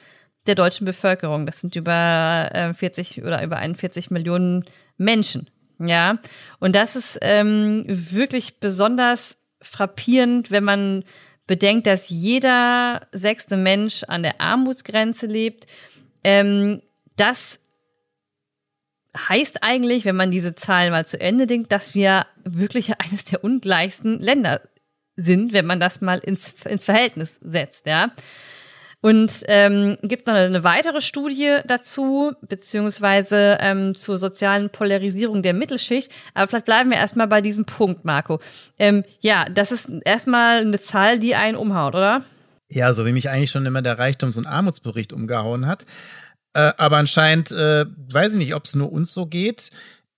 der 0.46 0.54
deutschen 0.54 0.84
Bevölkerung. 0.84 1.46
Das 1.46 1.60
sind 1.60 1.76
über 1.76 2.50
äh, 2.52 2.74
40 2.74 3.22
oder 3.22 3.42
über 3.42 3.56
41 3.56 4.10
Millionen 4.10 4.64
Menschen. 4.98 5.48
Ja, 5.78 6.18
und 6.60 6.76
das 6.76 6.94
ist 6.94 7.18
ähm, 7.22 7.84
wirklich 7.88 8.60
besonders 8.60 9.36
frappierend, 9.60 10.50
wenn 10.50 10.64
man 10.64 11.04
bedenkt, 11.46 11.86
dass 11.86 12.08
jeder 12.08 13.06
sechste 13.12 13.56
Mensch 13.56 14.04
an 14.04 14.22
der 14.22 14.40
Armutsgrenze 14.40 15.26
lebt. 15.26 15.66
Ähm, 16.22 16.82
das 17.16 17.61
heißt 19.16 19.62
eigentlich, 19.62 20.04
wenn 20.04 20.16
man 20.16 20.30
diese 20.30 20.54
Zahlen 20.54 20.92
mal 20.92 21.06
zu 21.06 21.20
Ende 21.20 21.46
denkt, 21.46 21.72
dass 21.72 21.94
wir 21.94 22.26
wirklich 22.44 23.00
eines 23.00 23.24
der 23.24 23.44
ungleichsten 23.44 24.18
Länder 24.18 24.60
sind, 25.16 25.52
wenn 25.52 25.66
man 25.66 25.80
das 25.80 26.00
mal 26.00 26.18
ins, 26.18 26.54
ins 26.64 26.84
Verhältnis 26.84 27.38
setzt, 27.42 27.86
ja. 27.86 28.12
Und 29.04 29.42
ähm, 29.48 29.98
gibt 30.02 30.28
noch 30.28 30.34
eine 30.34 30.62
weitere 30.62 31.00
Studie 31.00 31.58
dazu, 31.66 32.34
beziehungsweise 32.40 33.58
ähm, 33.60 33.96
zur 33.96 34.16
sozialen 34.16 34.70
Polarisierung 34.70 35.42
der 35.42 35.54
Mittelschicht. 35.54 36.08
Aber 36.34 36.46
vielleicht 36.46 36.66
bleiben 36.66 36.90
wir 36.90 36.98
erstmal 36.98 37.26
bei 37.26 37.40
diesem 37.40 37.64
Punkt, 37.64 38.04
Marco. 38.04 38.40
Ähm, 38.78 39.02
ja, 39.18 39.46
das 39.46 39.72
ist 39.72 39.90
erstmal 40.04 40.58
eine 40.58 40.80
Zahl, 40.80 41.18
die 41.18 41.34
einen 41.34 41.56
umhaut, 41.56 41.96
oder? 41.96 42.24
Ja, 42.70 42.94
so 42.94 43.04
wie 43.04 43.12
mich 43.12 43.28
eigentlich 43.28 43.50
schon 43.50 43.66
immer 43.66 43.82
der 43.82 43.98
Reichtums- 43.98 44.38
und 44.38 44.46
Armutsbericht 44.46 45.12
umgehauen 45.12 45.66
hat. 45.66 45.84
Äh, 46.54 46.72
aber 46.76 46.98
anscheinend, 46.98 47.50
äh, 47.52 47.86
weiß 47.86 48.32
ich 48.32 48.38
nicht, 48.38 48.54
ob 48.54 48.64
es 48.64 48.74
nur 48.74 48.92
uns 48.92 49.12
so 49.12 49.26
geht. 49.26 49.70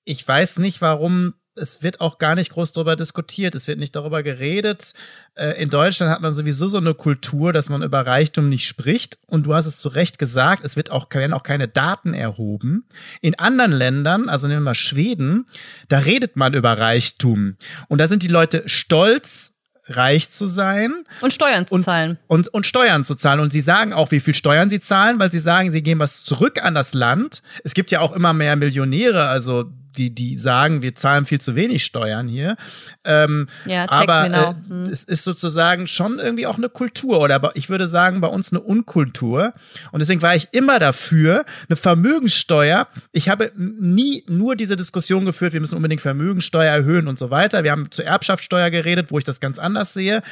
Ich 0.05 0.27
weiß 0.27 0.59
nicht, 0.59 0.81
warum 0.81 1.35
es 1.57 1.83
wird 1.83 2.01
auch 2.01 2.19
gar 2.19 2.35
nicht 2.35 2.51
groß 2.51 2.73
darüber 2.73 2.97
diskutiert, 2.97 3.55
es 3.55 3.69
wird 3.69 3.79
nicht 3.79 3.95
darüber 3.95 4.23
geredet. 4.23 4.93
Äh, 5.35 5.63
in 5.63 5.71
Deutschland 5.71 6.11
hat 6.11 6.21
man 6.21 6.33
sowieso 6.33 6.69
so 6.69 6.79
eine 6.79 6.95
Kultur, 6.95 7.53
dass 7.53 7.69
man 7.69 7.83
über 7.83 8.05
Reichtum 8.05 8.49
nicht 8.49 8.67
spricht. 8.67 9.19
Und 9.27 9.47
du 9.47 9.55
hast 9.55 9.67
es 9.67 9.79
zu 9.79 9.89
Recht 9.89 10.19
gesagt, 10.19 10.65
es 10.65 10.77
wird 10.77 10.91
auch, 10.91 11.07
werden 11.13 11.33
auch 11.33 11.43
keine 11.43 11.69
Daten 11.69 12.15
erhoben. 12.15 12.89
In 13.21 13.39
anderen 13.39 13.73
Ländern, 13.73 14.29
also 14.29 14.49
nehmen 14.49 14.61
wir 14.61 14.71
mal 14.71 14.75
Schweden, 14.75 15.47
da 15.89 15.99
redet 15.99 16.37
man 16.37 16.55
über 16.55 16.73
Reichtum. 16.79 17.57
Und 17.89 17.99
da 17.99 18.09
sind 18.09 18.23
die 18.23 18.29
Leute 18.29 18.65
stolz, 18.67 19.54
reich 19.87 20.31
zu 20.31 20.47
sein. 20.47 21.05
Und 21.21 21.33
Steuern 21.33 21.67
zu 21.67 21.75
und, 21.75 21.83
zahlen. 21.83 22.19
Und, 22.27 22.49
und 22.49 22.67
Steuern 22.67 23.05
zu 23.05 23.15
zahlen. 23.15 23.41
Und 23.41 23.53
sie 23.53 23.61
sagen 23.61 23.93
auch, 23.93 24.11
wie 24.11 24.21
viel 24.21 24.35
Steuern 24.35 24.71
sie 24.71 24.81
zahlen, 24.81 25.19
weil 25.19 25.31
sie 25.31 25.39
sagen, 25.39 25.73
sie 25.73 25.83
geben 25.83 26.01
was 26.01 26.25
zurück 26.25 26.63
an 26.63 26.75
das 26.75 26.95
Land. 26.95 27.43
Es 27.65 27.75
gibt 27.75 27.91
ja 27.91 28.01
auch 28.01 28.13
immer 28.13 28.33
mehr 28.33 28.57
Millionäre, 28.57 29.27
also 29.27 29.65
die, 29.97 30.11
die 30.11 30.37
sagen, 30.37 30.83
wir 30.83 30.95
zahlen 30.95 31.25
viel 31.25 31.41
zu 31.41 31.55
wenig 31.57 31.85
Steuern 31.85 32.29
hier. 32.29 32.57
Ähm, 33.05 33.49
ja, 33.67 33.89
aber 33.91 34.27
äh, 34.27 34.55
hm. 34.69 34.87
es 34.87 35.05
ist 35.05 35.25
sozusagen 35.25 35.89
schon 35.89 36.19
irgendwie 36.19 36.47
auch 36.47 36.57
eine 36.57 36.69
Kultur 36.69 37.21
oder 37.21 37.53
ich 37.55 37.69
würde 37.69 37.89
sagen, 37.89 38.21
bei 38.21 38.29
uns 38.29 38.53
eine 38.53 38.61
Unkultur. 38.61 39.55
Und 39.93 40.01
deswegen 40.01 40.23
war 40.23 40.37
ich 40.37 40.49
immer 40.53 40.79
dafür, 40.79 41.45
eine 41.69 41.77
Vermögenssteuer. 41.77 42.89
Ich 43.13 43.29
habe 43.29 43.53
nie 43.57 44.25
nur 44.29 44.57
diese 44.57 44.77
Diskussion 44.77 45.25
geführt, 45.25 45.53
wir 45.53 45.61
müssen 45.61 45.77
unbedingt 45.77 46.03
Vermögenssteuer 46.03 46.73
erhöhen 46.73 47.09
und 47.09 47.19
so 47.19 47.31
weiter. 47.31 47.65
Wir 47.65 47.73
haben 47.73 47.91
zur 47.91 48.05
Erbschaftssteuer 48.05 48.71
geredet, 48.71 49.11
wo 49.11 49.19
ich 49.19 49.25
das 49.25 49.41
ganz 49.41 49.59
anders 49.59 49.95
sehe 49.95 50.23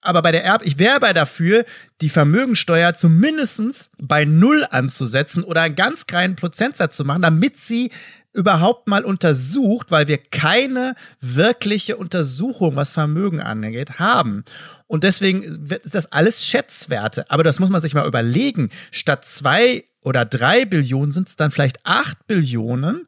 aber 0.00 0.22
bei 0.22 0.32
der 0.32 0.44
Erb, 0.44 0.64
ich 0.64 0.78
wäre 0.78 1.12
dafür, 1.12 1.64
die 2.00 2.08
Vermögensteuer 2.08 2.94
zumindest 2.94 3.90
bei 3.98 4.24
Null 4.24 4.66
anzusetzen 4.70 5.42
oder 5.42 5.62
einen 5.62 5.74
ganz 5.74 6.06
kleinen 6.06 6.36
Prozentsatz 6.36 6.96
zu 6.96 7.04
machen, 7.04 7.22
damit 7.22 7.58
sie 7.58 7.90
überhaupt 8.32 8.88
mal 8.88 9.04
untersucht, 9.04 9.90
weil 9.90 10.08
wir 10.08 10.18
keine 10.18 10.94
wirkliche 11.20 11.96
Untersuchung, 11.96 12.76
was 12.76 12.92
Vermögen 12.92 13.40
angeht, 13.40 13.98
haben. 13.98 14.44
Und 14.86 15.04
deswegen 15.04 15.70
wird 15.70 15.82
das 15.92 16.12
alles 16.12 16.44
Schätzwerte. 16.44 17.30
Aber 17.30 17.42
das 17.42 17.58
muss 17.58 17.70
man 17.70 17.82
sich 17.82 17.94
mal 17.94 18.06
überlegen. 18.06 18.70
Statt 18.90 19.24
zwei 19.24 19.84
oder 20.02 20.24
drei 20.24 20.64
Billionen 20.64 21.12
sind 21.12 21.28
es 21.28 21.36
dann 21.36 21.50
vielleicht 21.50 21.84
acht 21.84 22.26
Billionen. 22.26 23.06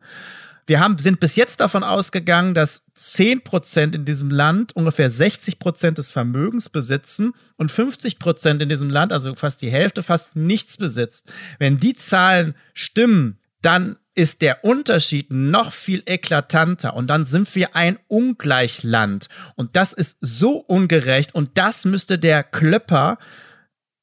Wir 0.66 0.78
haben, 0.78 0.98
sind 0.98 1.18
bis 1.18 1.34
jetzt 1.34 1.58
davon 1.58 1.82
ausgegangen, 1.82 2.54
dass 2.54 2.84
zehn 2.94 3.42
Prozent 3.42 3.94
in 3.94 4.04
diesem 4.04 4.30
Land 4.30 4.76
ungefähr 4.76 5.10
60 5.10 5.58
Prozent 5.58 5.98
des 5.98 6.12
Vermögens 6.12 6.68
besitzen 6.68 7.32
und 7.56 7.72
50 7.72 8.18
Prozent 8.20 8.62
in 8.62 8.68
diesem 8.68 8.88
Land, 8.88 9.12
also 9.12 9.34
fast 9.34 9.62
die 9.62 9.70
Hälfte, 9.70 10.02
fast 10.02 10.36
nichts 10.36 10.76
besitzt. 10.76 11.28
Wenn 11.58 11.80
die 11.80 11.94
Zahlen 11.94 12.54
stimmen, 12.72 13.38
dann 13.62 13.96
ist 14.14 14.42
der 14.42 14.64
Unterschied 14.64 15.30
noch 15.30 15.72
viel 15.72 16.02
eklatanter. 16.06 16.94
Und 16.94 17.06
dann 17.06 17.24
sind 17.24 17.54
wir 17.54 17.76
ein 17.76 17.98
Ungleichland. 18.08 19.28
Und 19.54 19.76
das 19.76 19.92
ist 19.92 20.16
so 20.20 20.58
ungerecht. 20.58 21.34
Und 21.34 21.56
das 21.56 21.84
müsste 21.84 22.18
der 22.18 22.42
Klöpper 22.42 23.18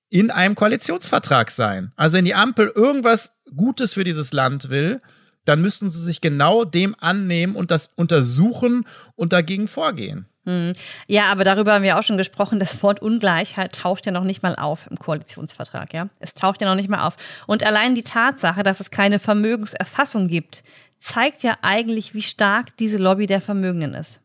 in 0.10 0.32
einem 0.32 0.56
Koalitionsvertrag 0.56 1.52
sein. 1.52 1.92
Also 1.96 2.18
wenn 2.18 2.26
die 2.26 2.36
Ampel 2.36 2.72
irgendwas 2.74 3.38
Gutes 3.56 3.94
für 3.94 4.04
dieses 4.04 4.32
Land 4.32 4.70
will, 4.70 5.02
dann 5.48 5.62
müssten 5.62 5.90
sie 5.90 6.04
sich 6.04 6.20
genau 6.20 6.66
dem 6.66 6.96
annehmen 7.00 7.56
und 7.56 7.72
das 7.72 7.92
untersuchen 7.96 8.86
und 9.16 9.32
dagegen 9.32 9.68
vorgehen. 9.68 10.26
Hm. 10.44 10.74
Ja, 11.08 11.32
aber 11.32 11.44
darüber 11.44 11.74
haben 11.74 11.84
wir 11.84 11.98
auch 11.98 12.04
schon 12.04 12.18
gesprochen. 12.18 12.60
Das 12.60 12.82
Wort 12.84 13.02
Ungleichheit 13.02 13.76
taucht 13.76 14.06
ja 14.06 14.12
noch 14.12 14.24
nicht 14.24 14.44
mal 14.44 14.56
auf 14.56 14.88
im 14.90 14.98
Koalitionsvertrag, 14.98 15.94
ja. 15.94 16.10
Es 16.20 16.34
taucht 16.34 16.62
ja 16.62 16.68
noch 16.68 16.76
nicht 16.76 16.90
mal 16.90 17.06
auf. 17.06 17.16
Und 17.48 17.66
allein 17.66 17.96
die 17.96 18.04
Tatsache, 18.04 18.64
dass 18.64 18.80
es 18.80 18.92
keine 18.92 19.20
Vermögenserfassung 19.20 20.28
gibt, 20.28 20.64
zeigt 21.00 21.44
ja 21.44 21.58
eigentlich, 21.62 22.14
wie 22.14 22.22
stark 22.22 22.76
diese 22.78 22.98
Lobby 22.98 23.26
der 23.26 23.42
Vermögenden 23.42 23.94
ist. 23.94 24.22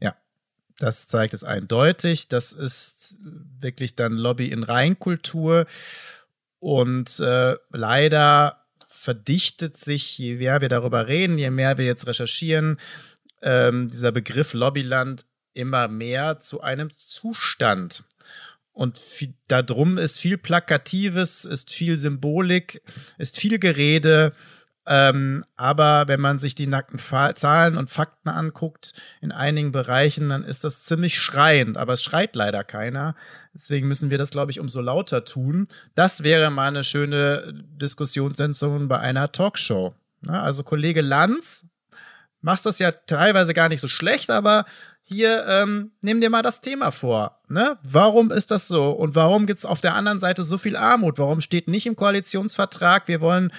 Ja, 0.00 0.14
das 0.78 1.06
zeigt 1.06 1.32
es 1.32 1.44
eindeutig. 1.44 2.28
Das 2.28 2.52
ist 2.52 3.18
wirklich 3.60 3.94
dann 3.94 4.12
Lobby 4.12 4.48
in 4.48 4.64
Reinkultur. 4.64 5.66
Und 6.60 7.20
äh, 7.20 7.56
leider 7.70 8.61
verdichtet 8.92 9.78
sich, 9.78 10.18
je 10.18 10.36
mehr 10.36 10.60
wir 10.60 10.68
darüber 10.68 11.08
reden, 11.08 11.38
je 11.38 11.50
mehr 11.50 11.78
wir 11.78 11.84
jetzt 11.84 12.06
recherchieren, 12.06 12.78
ähm, 13.42 13.90
dieser 13.90 14.12
Begriff 14.12 14.52
Lobbyland 14.52 15.24
immer 15.54 15.88
mehr 15.88 16.40
zu 16.40 16.60
einem 16.60 16.90
Zustand. 16.96 18.04
Und 18.72 18.98
viel, 18.98 19.34
darum 19.48 19.98
ist 19.98 20.18
viel 20.18 20.38
Plakatives, 20.38 21.44
ist 21.44 21.72
viel 21.72 21.98
Symbolik, 21.98 22.80
ist 23.18 23.38
viel 23.38 23.58
Gerede. 23.58 24.32
Ähm, 24.86 25.44
aber 25.56 26.08
wenn 26.08 26.20
man 26.20 26.38
sich 26.38 26.54
die 26.54 26.66
nackten 26.66 26.98
Zahlen 26.98 27.76
und 27.76 27.88
Fakten 27.88 28.28
anguckt, 28.28 28.94
in 29.20 29.30
einigen 29.30 29.70
Bereichen, 29.70 30.28
dann 30.28 30.42
ist 30.42 30.64
das 30.64 30.84
ziemlich 30.84 31.20
schreiend. 31.20 31.76
Aber 31.76 31.92
es 31.92 32.02
schreit 32.02 32.34
leider 32.34 32.64
keiner. 32.64 33.14
Deswegen 33.54 33.86
müssen 33.86 34.10
wir 34.10 34.18
das, 34.18 34.30
glaube 34.30 34.50
ich, 34.50 34.58
umso 34.58 34.80
lauter 34.80 35.24
tun. 35.24 35.68
Das 35.94 36.24
wäre 36.24 36.50
mal 36.50 36.68
eine 36.68 36.84
schöne 36.84 37.64
Diskussionssensation 37.80 38.88
bei 38.88 38.98
einer 38.98 39.30
Talkshow. 39.30 39.94
Na, 40.22 40.42
also 40.42 40.62
Kollege 40.62 41.00
Lanz, 41.00 41.66
machst 42.40 42.66
das 42.66 42.78
ja 42.78 42.92
teilweise 42.92 43.54
gar 43.54 43.68
nicht 43.68 43.80
so 43.80 43.88
schlecht, 43.88 44.30
aber 44.30 44.64
hier, 45.04 45.44
ähm, 45.46 45.92
nimm 46.00 46.20
dir 46.20 46.30
mal 46.30 46.42
das 46.42 46.60
Thema 46.60 46.90
vor. 46.90 47.40
Ne? 47.48 47.78
Warum 47.82 48.30
ist 48.30 48.50
das 48.50 48.68
so? 48.68 48.90
Und 48.90 49.14
warum 49.14 49.46
gibt 49.46 49.58
es 49.58 49.64
auf 49.64 49.80
der 49.80 49.94
anderen 49.94 50.20
Seite 50.20 50.42
so 50.44 50.58
viel 50.58 50.76
Armut? 50.76 51.18
Warum 51.18 51.40
steht 51.40 51.68
nicht 51.68 51.86
im 51.86 51.96
Koalitionsvertrag, 51.96 53.08
wir 53.08 53.20
wollen 53.20 53.52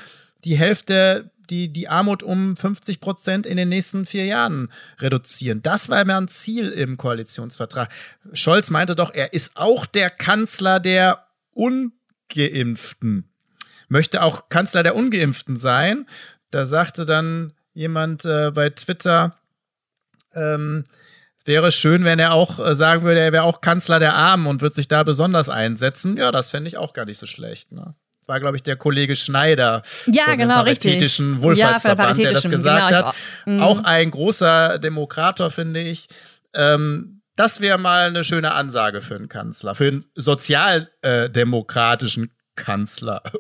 die 0.46 0.58
Hälfte, 0.58 1.32
die, 1.50 1.70
die 1.70 1.88
Armut 1.88 2.24
um 2.24 2.56
50 2.56 3.00
Prozent 3.00 3.46
in 3.46 3.58
den 3.58 3.70
nächsten 3.70 4.06
vier 4.06 4.26
Jahren 4.26 4.72
reduzieren? 5.00 5.62
Das 5.62 5.90
war 5.90 6.04
mir 6.06 6.18
ein 6.18 6.28
Ziel 6.28 6.70
im 6.70 6.98
Koalitionsvertrag. 6.98 7.90
Scholz 8.34 8.70
meinte 8.70 8.96
doch, 8.96 9.14
er 9.14 9.34
ist 9.34 9.52
auch 9.56 9.86
der 9.86 10.10
Kanzler 10.10 10.80
der 10.80 11.26
Ungeimpften. 11.56 13.30
Möchte 13.90 14.24
auch 14.24 14.50
Kanzler 14.50 14.84
der 14.84 14.96
Ungeimpften 14.96 15.58
sein. 15.58 16.08
Da 16.52 16.66
sagte 16.66 17.06
dann 17.06 17.54
jemand 17.74 18.26
äh, 18.26 18.52
bei 18.52 18.70
Twitter, 18.70 19.36
ähm, 20.34 20.86
wäre 21.46 21.72
schön, 21.72 22.04
wenn 22.04 22.20
er 22.20 22.34
auch 22.34 22.60
äh, 22.60 22.76
sagen 22.76 23.04
würde, 23.04 23.20
er 23.20 23.32
wäre 23.32 23.44
auch 23.44 23.62
Kanzler 23.62 24.00
der 24.00 24.16
Armen 24.16 24.48
und 24.48 24.62
würde 24.62 24.76
sich 24.76 24.88
da 24.88 25.04
besonders 25.04 25.50
einsetzen. 25.50 26.18
Ja, 26.18 26.32
das 26.32 26.52
fände 26.52 26.68
ich 26.68 26.78
auch 26.78 26.94
gar 26.94 27.06
nicht 27.06 27.18
so 27.18 27.26
schlecht. 27.26 27.72
Ne? 27.72 27.96
Das 28.24 28.30
war, 28.30 28.40
glaube 28.40 28.56
ich, 28.56 28.64
der 28.64 28.78
Kollege 28.78 29.18
Schneider 29.18 29.84
ja, 30.06 30.24
von 30.24 30.38
genau, 30.38 30.64
Paritätischen. 30.64 31.42
Wohlfahrtsverband, 31.42 32.18
ja, 32.20 32.24
der 32.24 32.32
das 32.34 32.50
gesagt 32.50 32.90
genau, 32.90 33.06
hat. 33.06 33.16
Auch, 33.62 33.80
auch, 33.80 33.84
ein 33.84 34.12
großer 34.12 34.80
Demokrator, 34.80 35.52
finde 35.52 35.82
ich. 35.82 36.08
Ähm, 36.54 37.22
das 37.36 37.60
wäre 37.60 37.78
mal 37.78 38.08
eine 38.08 38.24
schöne 38.24 38.54
Ansage 38.54 39.02
für 39.02 39.16
einen 39.16 39.28
Kanzler, 39.28 39.76
für 39.76 39.88
einen 39.88 40.06
sozialdemokratischen 40.16 42.32
Kanzler. 42.56 43.22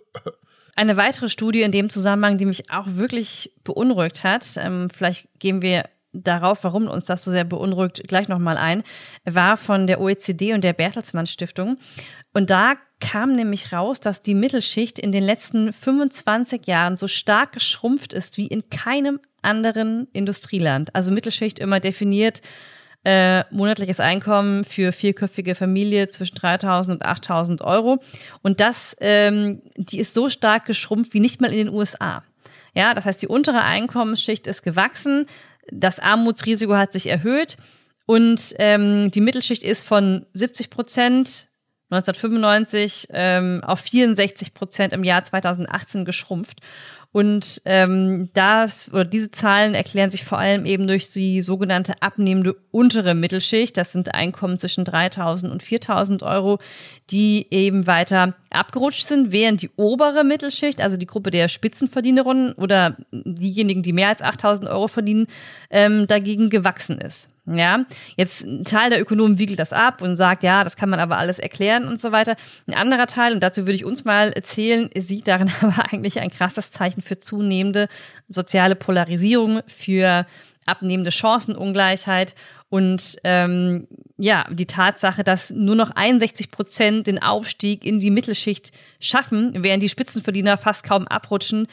Eine 0.75 0.97
weitere 0.97 1.29
Studie 1.29 1.61
in 1.61 1.71
dem 1.71 1.91
Zusammenhang, 1.91 2.39
die 2.39 2.47
mich 2.47 2.71
auch 2.71 2.87
wirklich 2.87 3.53
beunruhigt 3.63 4.23
hat, 4.23 4.57
ähm, 4.57 4.89
vielleicht 4.89 5.27
gehen 5.37 5.61
wir 5.61 5.83
darauf, 6.13 6.63
warum 6.63 6.87
uns 6.87 7.07
das 7.07 7.23
so 7.23 7.31
sehr 7.31 7.43
beunruhigt, 7.43 8.07
gleich 8.07 8.27
nochmal 8.27 8.57
ein, 8.57 8.81
war 9.23 9.57
von 9.57 9.85
der 9.85 10.01
OECD 10.01 10.53
und 10.53 10.63
der 10.63 10.73
Bertelsmann 10.73 11.27
Stiftung. 11.27 11.77
Und 12.33 12.49
da 12.49 12.75
kam 12.99 13.35
nämlich 13.35 13.71
raus, 13.71 13.99
dass 13.99 14.23
die 14.23 14.33
Mittelschicht 14.33 14.97
in 14.97 15.11
den 15.11 15.23
letzten 15.23 15.71
25 15.71 16.65
Jahren 16.65 16.97
so 16.97 17.07
stark 17.07 17.51
geschrumpft 17.51 18.13
ist 18.13 18.37
wie 18.37 18.47
in 18.47 18.69
keinem 18.69 19.19
anderen 19.41 20.07
Industrieland. 20.13 20.95
Also 20.95 21.11
Mittelschicht 21.11 21.59
immer 21.59 21.79
definiert 21.79 22.41
äh, 23.05 23.43
monatliches 23.53 23.99
Einkommen 23.99 24.63
für 24.63 24.93
vierköpfige 24.93 25.55
Familie 25.55 26.07
zwischen 26.07 26.37
3.000 26.37 26.91
und 26.91 27.05
8.000 27.05 27.61
Euro. 27.61 28.01
Und 28.41 28.61
das, 28.61 28.95
ähm, 29.01 29.61
die 29.75 29.99
ist 29.99 30.13
so 30.13 30.29
stark 30.29 30.65
geschrumpft 30.65 31.13
wie 31.13 31.19
nicht 31.19 31.41
mal 31.41 31.51
in 31.51 31.67
den 31.67 31.75
USA. 31.75 32.23
Ja, 32.73 32.93
das 32.93 33.05
heißt, 33.05 33.21
die 33.21 33.27
untere 33.27 33.61
Einkommensschicht 33.61 34.47
ist 34.47 34.63
gewachsen, 34.63 35.27
das 35.69 35.99
Armutsrisiko 35.99 36.75
hat 36.75 36.93
sich 36.93 37.07
erhöht 37.07 37.57
und 38.05 38.53
ähm, 38.57 39.11
die 39.11 39.21
Mittelschicht 39.21 39.63
ist 39.63 39.83
von 39.83 40.25
70 40.33 40.69
Prozent 40.69 41.49
1995 41.93 43.07
ähm, 43.11 43.61
auf 43.63 43.81
64 43.81 44.53
Prozent 44.53 44.93
im 44.93 45.03
Jahr 45.03 45.23
2018 45.23 46.05
geschrumpft. 46.05 46.59
Und 47.13 47.61
ähm, 47.65 48.31
das 48.33 48.91
oder 48.91 49.05
diese 49.05 49.29
Zahlen 49.29 49.75
erklären 49.75 50.09
sich 50.09 50.25
vor 50.25 50.39
allem 50.39 50.65
eben 50.65 50.87
durch 50.87 51.11
die 51.11 51.43
sogenannte 51.43 52.01
abnehmende 52.01 52.55
untere 52.71 53.13
Mittelschicht. 53.13 53.77
Das 53.77 53.91
sind 53.91 54.15
Einkommen 54.15 54.57
zwischen 54.57 54.83
3.000 54.83 55.51
und 55.51 55.61
4.000 55.61 56.23
Euro, 56.23 56.57
die 57.11 57.45
eben 57.51 57.85
weiter 57.85 58.33
abgerutscht 58.49 59.07
sind, 59.07 59.31
während 59.31 59.61
die 59.61 59.69
obere 59.75 60.23
Mittelschicht, 60.23 60.81
also 60.81 60.97
die 60.97 61.05
Gruppe 61.05 61.29
der 61.29 61.49
Spitzenverdienerinnen 61.49 62.53
oder 62.53 62.97
diejenigen, 63.11 63.83
die 63.83 63.93
mehr 63.93 64.09
als 64.09 64.23
8.000 64.23 64.67
Euro 64.67 64.87
verdienen, 64.87 65.27
ähm, 65.69 66.07
dagegen 66.07 66.49
gewachsen 66.49 66.97
ist. 66.97 67.29
Ja, 67.45 67.83
jetzt 68.15 68.45
ein 68.45 68.63
Teil 68.63 68.89
der 68.89 69.01
Ökonomen 69.01 69.37
wiegelt 69.37 69.59
das 69.59 69.73
ab 69.73 70.01
und 70.01 70.15
sagt, 70.15 70.43
ja, 70.43 70.63
das 70.63 70.77
kann 70.77 70.89
man 70.89 71.01
aber 71.01 71.17
alles 71.17 71.39
erklären 71.39 71.87
und 71.89 71.99
so 71.99 72.13
weiter. 72.13 72.37
Ein 72.67 72.73
anderer 72.73 73.05
Teil, 73.05 73.33
und 73.33 73.41
dazu 73.41 73.61
würde 73.61 73.73
ich 73.73 73.83
uns 73.83 74.05
mal 74.05 74.31
erzählen, 74.31 74.89
sieht 74.97 75.27
darin 75.27 75.51
aber 75.61 75.91
eigentlich 75.91 76.21
ein 76.21 76.31
krasses 76.31 76.71
Zeichen 76.71 77.01
für 77.01 77.19
zunehmende 77.19 77.89
soziale 78.29 78.75
Polarisierung, 78.75 79.61
für 79.67 80.25
abnehmende 80.65 81.11
Chancenungleichheit 81.11 82.33
und 82.69 83.17
ähm, 83.25 83.87
ja, 84.17 84.45
die 84.49 84.65
Tatsache, 84.65 85.25
dass 85.25 85.51
nur 85.51 85.75
noch 85.75 85.91
61 85.91 86.49
Prozent 86.49 87.07
den 87.07 87.21
Aufstieg 87.21 87.85
in 87.85 87.99
die 87.99 88.09
Mittelschicht 88.09 88.71
schaffen, 89.01 89.51
während 89.63 89.83
die 89.83 89.89
Spitzenverdiener 89.89 90.57
fast 90.57 90.85
kaum 90.85 91.07
abrutschen, 91.07 91.67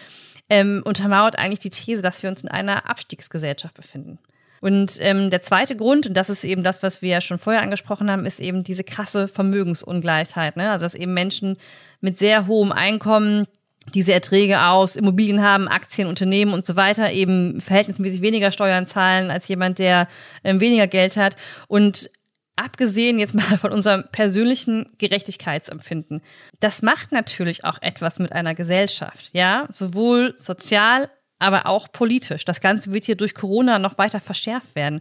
ähm, 0.48 0.82
untermauert 0.84 1.38
eigentlich 1.38 1.60
die 1.60 1.70
These, 1.70 2.02
dass 2.02 2.22
wir 2.24 2.28
uns 2.28 2.42
in 2.42 2.48
einer 2.48 2.90
Abstiegsgesellschaft 2.90 3.74
befinden. 3.74 4.18
Und 4.60 4.98
ähm, 5.00 5.30
der 5.30 5.42
zweite 5.42 5.74
Grund, 5.74 6.06
und 6.06 6.14
das 6.14 6.28
ist 6.28 6.44
eben 6.44 6.62
das, 6.62 6.82
was 6.82 7.00
wir 7.00 7.08
ja 7.08 7.20
schon 7.20 7.38
vorher 7.38 7.62
angesprochen 7.62 8.10
haben, 8.10 8.26
ist 8.26 8.40
eben 8.40 8.62
diese 8.62 8.84
krasse 8.84 9.26
Vermögensungleichheit. 9.26 10.56
Ne? 10.56 10.70
Also 10.70 10.84
dass 10.84 10.94
eben 10.94 11.14
Menschen 11.14 11.56
mit 12.00 12.18
sehr 12.18 12.46
hohem 12.46 12.70
Einkommen 12.70 13.46
diese 13.94 14.12
Erträge 14.12 14.62
aus 14.62 14.96
Immobilien 14.96 15.42
haben, 15.42 15.66
Aktien, 15.66 16.08
Unternehmen 16.08 16.52
und 16.52 16.66
so 16.66 16.76
weiter 16.76 17.10
eben 17.12 17.60
verhältnismäßig 17.60 18.20
weniger 18.20 18.52
Steuern 18.52 18.86
zahlen 18.86 19.30
als 19.30 19.48
jemand, 19.48 19.78
der 19.78 20.08
ähm, 20.44 20.60
weniger 20.60 20.86
Geld 20.86 21.16
hat. 21.16 21.36
Und 21.66 22.10
abgesehen 22.56 23.18
jetzt 23.18 23.34
mal 23.34 23.58
von 23.58 23.72
unserem 23.72 24.04
persönlichen 24.12 24.92
Gerechtigkeitsempfinden, 24.98 26.20
das 26.60 26.82
macht 26.82 27.12
natürlich 27.12 27.64
auch 27.64 27.80
etwas 27.80 28.18
mit 28.18 28.32
einer 28.32 28.54
Gesellschaft, 28.54 29.30
ja, 29.32 29.66
sowohl 29.72 30.34
sozial 30.36 31.08
aber 31.40 31.66
auch 31.66 31.90
politisch. 31.90 32.44
Das 32.44 32.60
Ganze 32.60 32.92
wird 32.92 33.04
hier 33.04 33.16
durch 33.16 33.34
Corona 33.34 33.78
noch 33.78 33.98
weiter 33.98 34.20
verschärft 34.20 34.76
werden. 34.76 35.00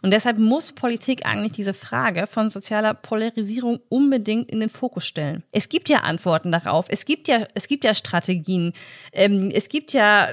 Und 0.00 0.12
deshalb 0.12 0.38
muss 0.38 0.72
Politik 0.72 1.26
eigentlich 1.26 1.52
diese 1.52 1.74
Frage 1.74 2.26
von 2.26 2.48
sozialer 2.48 2.94
Polarisierung 2.94 3.80
unbedingt 3.88 4.50
in 4.50 4.60
den 4.60 4.70
Fokus 4.70 5.04
stellen. 5.04 5.42
Es 5.52 5.68
gibt 5.68 5.88
ja 5.88 5.98
Antworten 5.98 6.52
darauf. 6.52 6.86
Es 6.88 7.04
gibt 7.04 7.28
ja, 7.28 7.46
es 7.54 7.68
gibt 7.68 7.84
ja 7.84 7.94
Strategien. 7.94 8.72
Ähm, 9.12 9.50
es 9.52 9.68
gibt 9.68 9.92
ja 9.92 10.28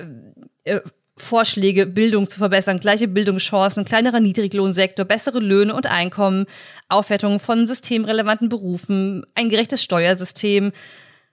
äh, 0.64 0.80
Vorschläge, 1.18 1.88
Bildung 1.88 2.30
zu 2.30 2.38
verbessern, 2.38 2.80
gleiche 2.80 3.08
Bildungschancen, 3.08 3.86
kleinerer 3.86 4.20
Niedriglohnsektor, 4.20 5.04
bessere 5.04 5.40
Löhne 5.40 5.74
und 5.74 5.88
Einkommen, 5.88 6.46
Aufwertung 6.90 7.40
von 7.40 7.66
systemrelevanten 7.66 8.50
Berufen, 8.50 9.26
ein 9.34 9.50
gerechtes 9.50 9.84
Steuersystem, 9.84 10.72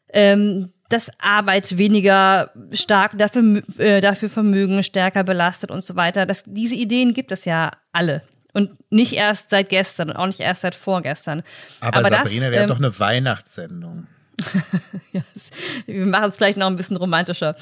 ähm, 0.09 0.73
dass 0.89 1.11
Arbeit 1.19 1.79
weniger 1.79 2.51
stark 2.73 3.17
dafür, 3.19 3.63
äh, 3.79 4.01
dafür 4.01 4.29
Vermögen 4.29 4.83
stärker 4.83 5.25
belastet 5.25 5.71
und 5.71 5.83
so 5.83 5.97
weiter. 5.97 6.27
Das, 6.27 6.45
diese 6.47 6.75
Ideen 6.75 7.15
gibt 7.15 7.33
es 7.33 7.45
ja 7.45 7.73
alle. 7.93 8.23
Und 8.53 8.71
nicht 8.91 9.15
erst 9.15 9.51
seit 9.51 9.69
gestern 9.69 10.11
und 10.11 10.17
auch 10.17 10.27
nicht 10.27 10.41
erst 10.41 10.61
seit 10.61 10.77
vorgestern. 10.77 11.43
Aber, 11.81 11.99
Aber 11.99 12.09
Sabrina 12.11 12.51
wäre 12.51 12.65
ähm, 12.65 12.69
doch 12.69 12.79
eine 12.79 12.99
Weihnachtssendung. 12.99 14.07
yes. 15.13 15.51
Wir 15.87 16.07
machen 16.07 16.31
es 16.31 16.37
gleich 16.37 16.57
noch 16.57 16.67
ein 16.67 16.77
bisschen 16.77 16.97
romantischer. 16.97 17.57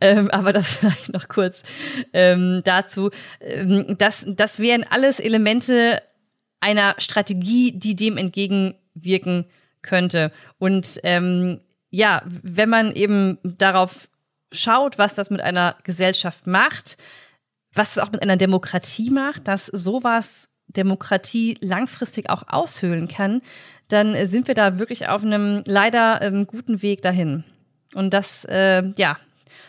Ähm, 0.00 0.30
aber 0.30 0.52
das 0.52 0.74
vielleicht 0.74 1.12
noch 1.12 1.28
kurz 1.28 1.62
ähm, 2.12 2.62
dazu. 2.64 3.10
Ähm, 3.40 3.96
das, 3.98 4.24
das 4.26 4.58
wären 4.58 4.84
alles 4.88 5.20
Elemente 5.20 6.00
einer 6.60 6.94
Strategie, 6.98 7.78
die 7.78 7.94
dem 7.94 8.16
entgegenwirken 8.16 9.46
könnte. 9.82 10.32
Und 10.58 10.98
ähm, 11.02 11.60
ja, 11.90 12.22
wenn 12.26 12.68
man 12.68 12.92
eben 12.92 13.38
darauf 13.42 14.08
schaut, 14.52 14.98
was 14.98 15.14
das 15.14 15.30
mit 15.30 15.40
einer 15.40 15.76
Gesellschaft 15.84 16.46
macht, 16.46 16.96
was 17.72 17.92
es 17.92 17.98
auch 17.98 18.12
mit 18.12 18.22
einer 18.22 18.36
Demokratie 18.36 19.10
macht, 19.10 19.46
dass 19.48 19.66
sowas 19.66 20.50
Demokratie 20.68 21.56
langfristig 21.60 22.28
auch 22.28 22.44
aushöhlen 22.48 23.08
kann, 23.08 23.42
dann 23.88 24.26
sind 24.26 24.48
wir 24.48 24.54
da 24.54 24.78
wirklich 24.78 25.08
auf 25.08 25.22
einem 25.22 25.62
leider 25.66 26.20
ähm, 26.20 26.46
guten 26.46 26.82
Weg 26.82 27.02
dahin. 27.02 27.44
Und 27.94 28.12
das, 28.12 28.44
äh, 28.44 28.82
ja, 28.96 29.18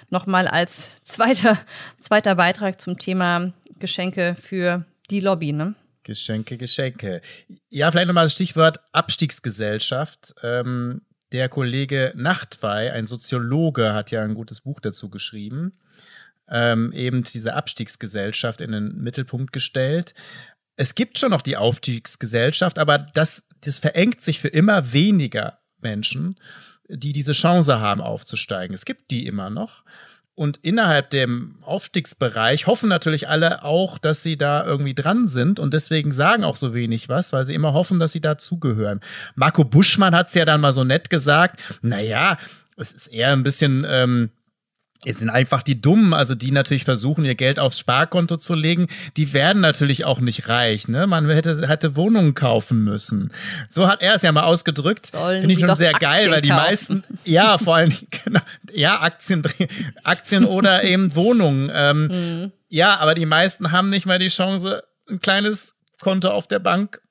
nochmal 0.10 0.48
als 0.48 0.96
zweiter, 1.04 1.58
zweiter 2.00 2.36
Beitrag 2.36 2.82
zum 2.82 2.98
Thema 2.98 3.54
Geschenke 3.80 4.36
für 4.42 4.86
die 5.10 5.22
Lobby, 5.22 5.54
ne? 5.54 5.76
Geschenke, 6.04 6.58
Geschenke. 6.58 7.22
Ja, 7.70 7.92
vielleicht 7.92 8.08
nochmal 8.08 8.26
das 8.26 8.32
Stichwort 8.34 8.80
Abstiegsgesellschaft. 8.94 10.34
Ähm, 10.42 11.02
der 11.32 11.50
Kollege 11.50 12.14
Nachtwey, 12.16 12.90
ein 12.90 13.08
Soziologe, 13.08 13.94
hat 13.94 14.12
ja 14.12 14.24
ein 14.24 14.34
gutes 14.34 14.62
Buch 14.62 14.80
dazu 14.80 15.10
geschrieben, 15.10 15.74
ähm, 16.50 16.92
eben 16.94 17.24
diese 17.24 17.54
Abstiegsgesellschaft 17.54 18.62
in 18.62 18.72
den 18.72 18.98
Mittelpunkt 18.98 19.54
gestellt. 19.54 20.14
Es 20.76 20.96
gibt 20.96 21.20
schon 21.20 21.32
noch 21.32 21.42
die 21.42 21.58
Aufstiegsgesellschaft, 21.58 22.80
aber 22.80 22.98
das, 22.98 23.48
das 23.62 23.78
verengt 23.78 24.22
sich 24.22 24.40
für 24.40 24.48
immer 24.48 24.94
weniger 24.94 25.60
Menschen, 25.80 26.40
die 26.88 27.14
diese 27.14 27.34
Chance 27.34 27.80
haben, 27.80 28.02
aufzusteigen. 28.02 28.74
Es 28.74 28.86
gibt 28.86 29.12
die 29.12 29.28
immer 29.28 29.50
noch. 29.50 29.84
Und 30.40 30.58
innerhalb 30.62 31.10
dem 31.10 31.56
Aufstiegsbereich 31.64 32.66
hoffen 32.66 32.88
natürlich 32.88 33.28
alle 33.28 33.66
auch, 33.66 33.98
dass 33.98 34.24
sie 34.24 34.38
da 34.38 34.66
irgendwie 34.66 34.94
dran 34.94 35.28
sind 35.28 35.60
und 35.60 35.74
deswegen 35.74 36.14
sagen 36.14 36.46
auch 36.46 36.56
so 36.56 36.74
wenig 36.74 37.10
was, 37.10 37.34
weil 37.34 37.46
sie 37.46 37.54
immer 37.54 37.74
hoffen, 37.74 38.00
dass 38.00 38.14
sie 38.14 38.22
dazugehören. 38.22 39.02
Marco 39.36 39.66
Buschmann 39.66 40.16
hat 40.16 40.30
es 40.30 40.36
ja 40.36 40.46
dann 40.46 40.62
mal 40.62 40.72
so 40.72 40.86
nett 40.86 41.10
gesagt, 41.10 41.60
naja, 41.82 42.38
es 42.78 42.94
ist 42.94 43.08
eher 43.08 43.34
ein 43.34 43.44
bisschen 43.44 43.86
ähm, 43.86 44.30
Jetzt 45.06 45.20
sind 45.20 45.30
einfach 45.30 45.64
die 45.64 45.80
Dummen, 45.80 46.14
also 46.14 46.36
die 46.36 46.52
natürlich 46.52 46.84
versuchen, 46.84 47.24
ihr 47.24 47.36
Geld 47.36 47.58
aufs 47.58 47.80
Sparkonto 47.80 48.36
zu 48.36 48.54
legen, 48.54 48.88
die 49.16 49.32
werden 49.32 49.62
natürlich 49.62 50.04
auch 50.04 50.20
nicht 50.20 50.50
reich. 50.50 50.90
Ne? 50.90 51.08
Man 51.08 51.30
hätte, 51.30 51.68
hätte 51.70 51.96
Wohnungen 51.96 52.36
kaufen 52.36 52.84
müssen. 52.84 53.32
So 53.70 53.88
hat 53.88 54.02
er 54.02 54.16
es 54.16 54.24
ja 54.24 54.34
mal 54.34 54.44
ausgedrückt. 54.44 55.08
Finde 55.08 55.54
ich 55.54 55.60
schon 55.62 55.78
sehr 55.78 55.96
Aktien 55.96 56.12
geil, 56.12 56.32
weil 56.32 56.42
die 56.42 56.50
kaufen. 56.50 56.64
meisten, 56.64 57.04
ja, 57.24 57.58
vor 57.58 57.78
allem, 57.78 57.96
genau, 58.26 58.42
ja, 58.74 59.00
Aktien, 59.00 59.44
Aktien 60.04 60.44
oder 60.44 60.84
eben 60.84 61.16
Wohnungen. 61.16 61.72
Ähm, 61.74 62.08
mhm. 62.08 62.52
Ja, 62.68 62.98
aber 62.98 63.16
die 63.16 63.26
meisten 63.26 63.72
haben 63.72 63.90
nicht 63.90 64.06
mal 64.06 64.20
die 64.20 64.28
Chance, 64.28 64.84
ein 65.10 65.22
kleines 65.22 65.76
Konto 66.02 66.30
auf 66.30 66.48
der 66.48 66.60
Bank 66.60 67.02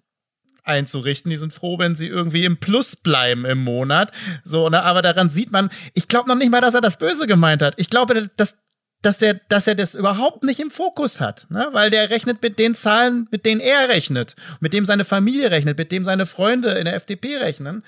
einzurichten. 0.69 1.31
Die 1.31 1.37
sind 1.37 1.53
froh, 1.53 1.79
wenn 1.79 1.97
sie 1.97 2.07
irgendwie 2.07 2.45
im 2.45 2.59
Plus 2.59 2.97
bleiben 2.97 3.45
im 3.45 3.59
Monat. 3.65 4.13
So, 4.45 4.69
ne? 4.69 4.83
aber 4.83 5.03
daran 5.03 5.31
sieht 5.31 5.51
man, 5.51 5.71
ich 5.95 6.09
glaube 6.09 6.29
noch 6.29 6.37
nicht 6.37 6.51
mal, 6.51 6.61
dass 6.61 6.75
er 6.75 6.81
das 6.81 6.99
Böse 6.99 7.27
gemeint 7.27 7.63
hat. 7.63 7.75
Ich 7.77 7.91
glaube, 7.91 8.31
dass 8.37 8.59
dass 9.01 9.23
er, 9.23 9.35
dass 9.49 9.69
er 9.69 9.77
das 9.77 9.95
überhaupt 9.95 10.43
nicht 10.43 10.59
im 10.59 10.73
Fokus 10.73 11.21
hat, 11.21 11.47
ne? 11.51 11.69
weil 11.71 11.89
der 11.89 12.11
rechnet 12.11 12.43
mit 12.43 12.59
den 12.59 12.75
Zahlen, 12.75 13.29
mit 13.31 13.47
denen 13.47 13.61
er 13.61 13.89
rechnet, 13.89 14.35
mit 14.59 14.73
dem 14.73 14.85
seine 14.85 15.05
Familie 15.05 15.53
rechnet, 15.53 15.79
mit 15.79 15.93
dem 15.93 16.05
seine 16.05 16.27
Freunde 16.27 16.73
in 16.73 16.85
der 16.85 16.95
FDP 16.95 17.37
rechnen 17.37 17.85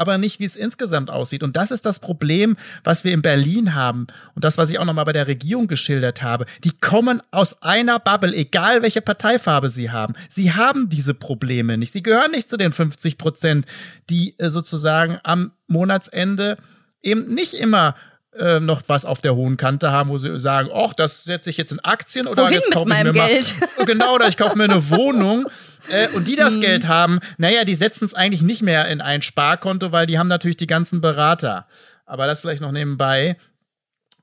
aber 0.00 0.16
nicht, 0.16 0.40
wie 0.40 0.46
es 0.46 0.56
insgesamt 0.56 1.10
aussieht. 1.10 1.42
Und 1.42 1.56
das 1.56 1.70
ist 1.70 1.84
das 1.84 1.98
Problem, 1.98 2.56
was 2.84 3.04
wir 3.04 3.12
in 3.12 3.20
Berlin 3.20 3.74
haben. 3.74 4.06
Und 4.34 4.44
das, 4.44 4.56
was 4.56 4.70
ich 4.70 4.78
auch 4.78 4.86
nochmal 4.86 5.04
bei 5.04 5.12
der 5.12 5.26
Regierung 5.26 5.66
geschildert 5.66 6.22
habe. 6.22 6.46
Die 6.64 6.72
kommen 6.72 7.22
aus 7.30 7.62
einer 7.62 7.98
Bubble, 7.98 8.34
egal 8.34 8.80
welche 8.80 9.02
Parteifarbe 9.02 9.68
sie 9.68 9.90
haben. 9.90 10.14
Sie 10.30 10.54
haben 10.54 10.88
diese 10.88 11.12
Probleme 11.12 11.76
nicht. 11.76 11.92
Sie 11.92 12.02
gehören 12.02 12.30
nicht 12.30 12.48
zu 12.48 12.56
den 12.56 12.72
50 12.72 13.18
Prozent, 13.18 13.66
die 14.08 14.38
äh, 14.38 14.48
sozusagen 14.48 15.18
am 15.22 15.52
Monatsende 15.66 16.56
eben 17.02 17.34
nicht 17.34 17.52
immer 17.52 17.94
äh, 18.38 18.58
noch 18.58 18.80
was 18.86 19.04
auf 19.04 19.20
der 19.20 19.34
hohen 19.34 19.58
Kante 19.58 19.90
haben, 19.90 20.08
wo 20.08 20.16
sie 20.16 20.38
sagen, 20.38 20.70
ach, 20.74 20.94
das 20.94 21.24
setze 21.24 21.50
ich 21.50 21.58
jetzt 21.58 21.72
in 21.72 21.80
Aktien 21.80 22.26
oder 22.26 22.44
Wohin 22.44 22.54
jetzt 22.54 22.70
kaufe 22.70 22.88
ich 22.88 23.04
mir 23.04 23.12
Geld? 23.12 23.54
mal 23.76 23.84
genau, 23.84 24.14
oder 24.14 24.28
ich 24.28 24.38
kaufe 24.38 24.56
mir 24.56 24.64
eine 24.64 24.88
Wohnung 24.88 25.46
äh, 25.88 26.08
und 26.08 26.28
die 26.28 26.36
das 26.36 26.54
hm. 26.54 26.60
Geld 26.60 26.88
haben, 26.88 27.20
naja, 27.38 27.64
die 27.64 27.74
setzen 27.74 28.04
es 28.04 28.14
eigentlich 28.14 28.42
nicht 28.42 28.62
mehr 28.62 28.88
in 28.88 29.00
ein 29.00 29.22
Sparkonto, 29.22 29.92
weil 29.92 30.06
die 30.06 30.18
haben 30.18 30.28
natürlich 30.28 30.56
die 30.56 30.66
ganzen 30.66 31.00
Berater. 31.00 31.66
Aber 32.06 32.26
das 32.26 32.40
vielleicht 32.40 32.62
noch 32.62 32.72
nebenbei. 32.72 33.36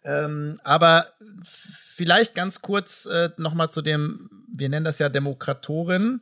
Ähm, 0.03 0.59
aber 0.63 1.07
vielleicht 1.43 2.35
ganz 2.35 2.61
kurz 2.61 3.05
äh, 3.05 3.29
nochmal 3.37 3.69
zu 3.69 3.81
dem, 3.81 4.29
wir 4.55 4.69
nennen 4.69 4.85
das 4.85 4.99
ja 4.99 5.09
Demokratorin. 5.09 6.21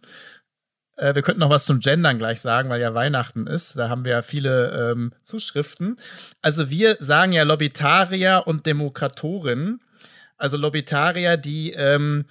Äh, 0.97 1.15
wir 1.15 1.21
könnten 1.21 1.41
noch 1.41 1.49
was 1.49 1.65
zum 1.65 1.79
Gendern 1.79 2.17
gleich 2.17 2.41
sagen, 2.41 2.69
weil 2.69 2.81
ja 2.81 2.93
Weihnachten 2.93 3.47
ist. 3.47 3.77
Da 3.77 3.89
haben 3.89 4.05
wir 4.05 4.11
ja 4.11 4.21
viele 4.21 4.91
ähm, 4.91 5.11
Zuschriften. 5.23 5.97
Also 6.41 6.69
wir 6.69 6.97
sagen 6.99 7.31
ja 7.31 7.43
Lobbytarier 7.43 8.43
und 8.45 8.65
Demokratorin. 8.65 9.79
Also 10.37 10.57
Lobbytarier, 10.57 11.37
die 11.37 11.71
ähm, 11.71 12.25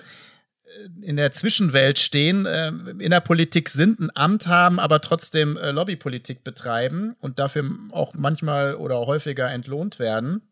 in 1.00 1.16
der 1.16 1.32
Zwischenwelt 1.32 1.98
stehen, 1.98 2.46
äh, 2.46 2.68
in 2.68 3.10
der 3.10 3.20
Politik 3.20 3.68
sind, 3.68 4.00
ein 4.00 4.10
Amt 4.14 4.46
haben, 4.46 4.78
aber 4.78 5.00
trotzdem 5.00 5.56
äh, 5.56 5.70
Lobbypolitik 5.70 6.44
betreiben 6.44 7.16
und 7.20 7.38
dafür 7.38 7.64
auch 7.92 8.14
manchmal 8.14 8.74
oder 8.74 8.98
häufiger 9.06 9.50
entlohnt 9.50 9.98
werden. 9.98 10.42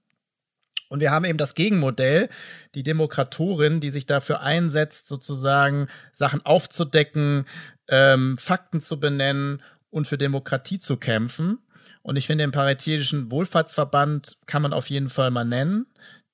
Und 0.88 1.00
wir 1.00 1.10
haben 1.10 1.24
eben 1.24 1.38
das 1.38 1.54
Gegenmodell, 1.54 2.28
die 2.74 2.82
Demokratorin, 2.82 3.80
die 3.80 3.88
sich 3.88 4.04
dafür 4.04 4.42
einsetzt, 4.42 5.08
sozusagen 5.08 5.88
Sachen 6.12 6.44
aufzudecken, 6.44 7.46
ähm, 7.88 8.36
Fakten 8.36 8.80
zu 8.80 9.00
benennen 9.00 9.62
und 9.88 10.06
für 10.06 10.18
Demokratie 10.18 10.78
zu 10.78 10.98
kämpfen. 10.98 11.58
Und 12.02 12.16
ich 12.16 12.26
finde, 12.26 12.44
den 12.44 12.52
Paritätischen 12.52 13.30
Wohlfahrtsverband 13.30 14.36
kann 14.46 14.60
man 14.60 14.74
auf 14.74 14.90
jeden 14.90 15.08
Fall 15.08 15.30
mal 15.30 15.44
nennen, 15.44 15.86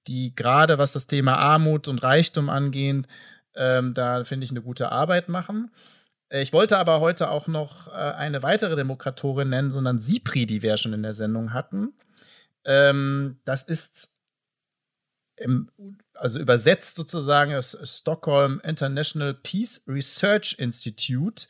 die 0.09 0.35
gerade 0.35 0.79
was 0.79 0.93
das 0.93 1.07
Thema 1.07 1.37
Armut 1.37 1.87
und 1.87 2.03
Reichtum 2.03 2.49
angeht, 2.49 3.07
ähm, 3.59 3.93
da 3.93 4.25
finde 4.25 4.45
ich 4.45 4.51
eine 4.51 4.63
gute 4.63 4.91
Arbeit 4.91 5.29
machen. 5.29 5.71
Äh, 6.31 6.43
ich 6.43 6.53
wollte 6.53 6.79
aber 6.79 7.01
heute 7.01 7.31
auch 7.31 7.47
noch 7.47 7.89
äh, 7.89 7.91
eine 7.91 8.43
weitere 8.43 8.77
Demokratorin 8.77 9.51
nennen, 9.51 9.73
sondern 9.73 10.01
Sipri, 10.01 10.47
die 10.47 10.63
wir 10.63 10.77
schon 10.77 10.93
in 10.93 11.03
der 11.03 11.15
Sendung 11.15 11.53
hatten. 11.53 11.93
Ähm, 12.65 13.41
das 13.45 13.65
ist 13.65 14.15
im, 15.37 15.71
also 16.19 16.39
übersetzt 16.39 16.97
sozusagen 16.97 17.53
das 17.53 17.79
Stockholm 17.85 18.61
International 18.65 19.35
Peace 19.35 19.83
Research 19.87 20.57
Institute. 20.59 21.47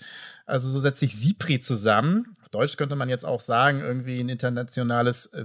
Also 0.47 0.71
so 0.71 0.79
setzt 0.79 1.01
sich 1.01 1.17
SIPRI 1.17 1.61
zusammen. 1.61 2.37
Auf 2.43 2.49
Deutsch 2.51 2.77
könnte 2.77 2.97
man 2.97 3.09
jetzt 3.09 3.25
auch 3.25 3.41
sagen, 3.41 3.81
irgendwie 3.81 4.21
ein 4.21 4.29
internationales 4.29 5.27
äh, 5.27 5.45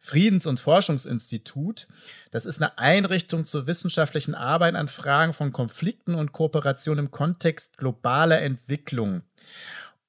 Friedens- 0.00 0.46
und 0.46 0.60
Forschungsinstitut. 0.60 1.86
Das 2.30 2.46
ist 2.46 2.60
eine 2.60 2.78
Einrichtung 2.78 3.44
zur 3.44 3.66
wissenschaftlichen 3.66 4.34
Arbeit 4.34 4.74
an 4.74 4.88
Fragen 4.88 5.32
von 5.32 5.52
Konflikten 5.52 6.14
und 6.14 6.32
Kooperation 6.32 6.98
im 6.98 7.10
Kontext 7.10 7.76
globaler 7.76 8.40
Entwicklung. 8.40 9.22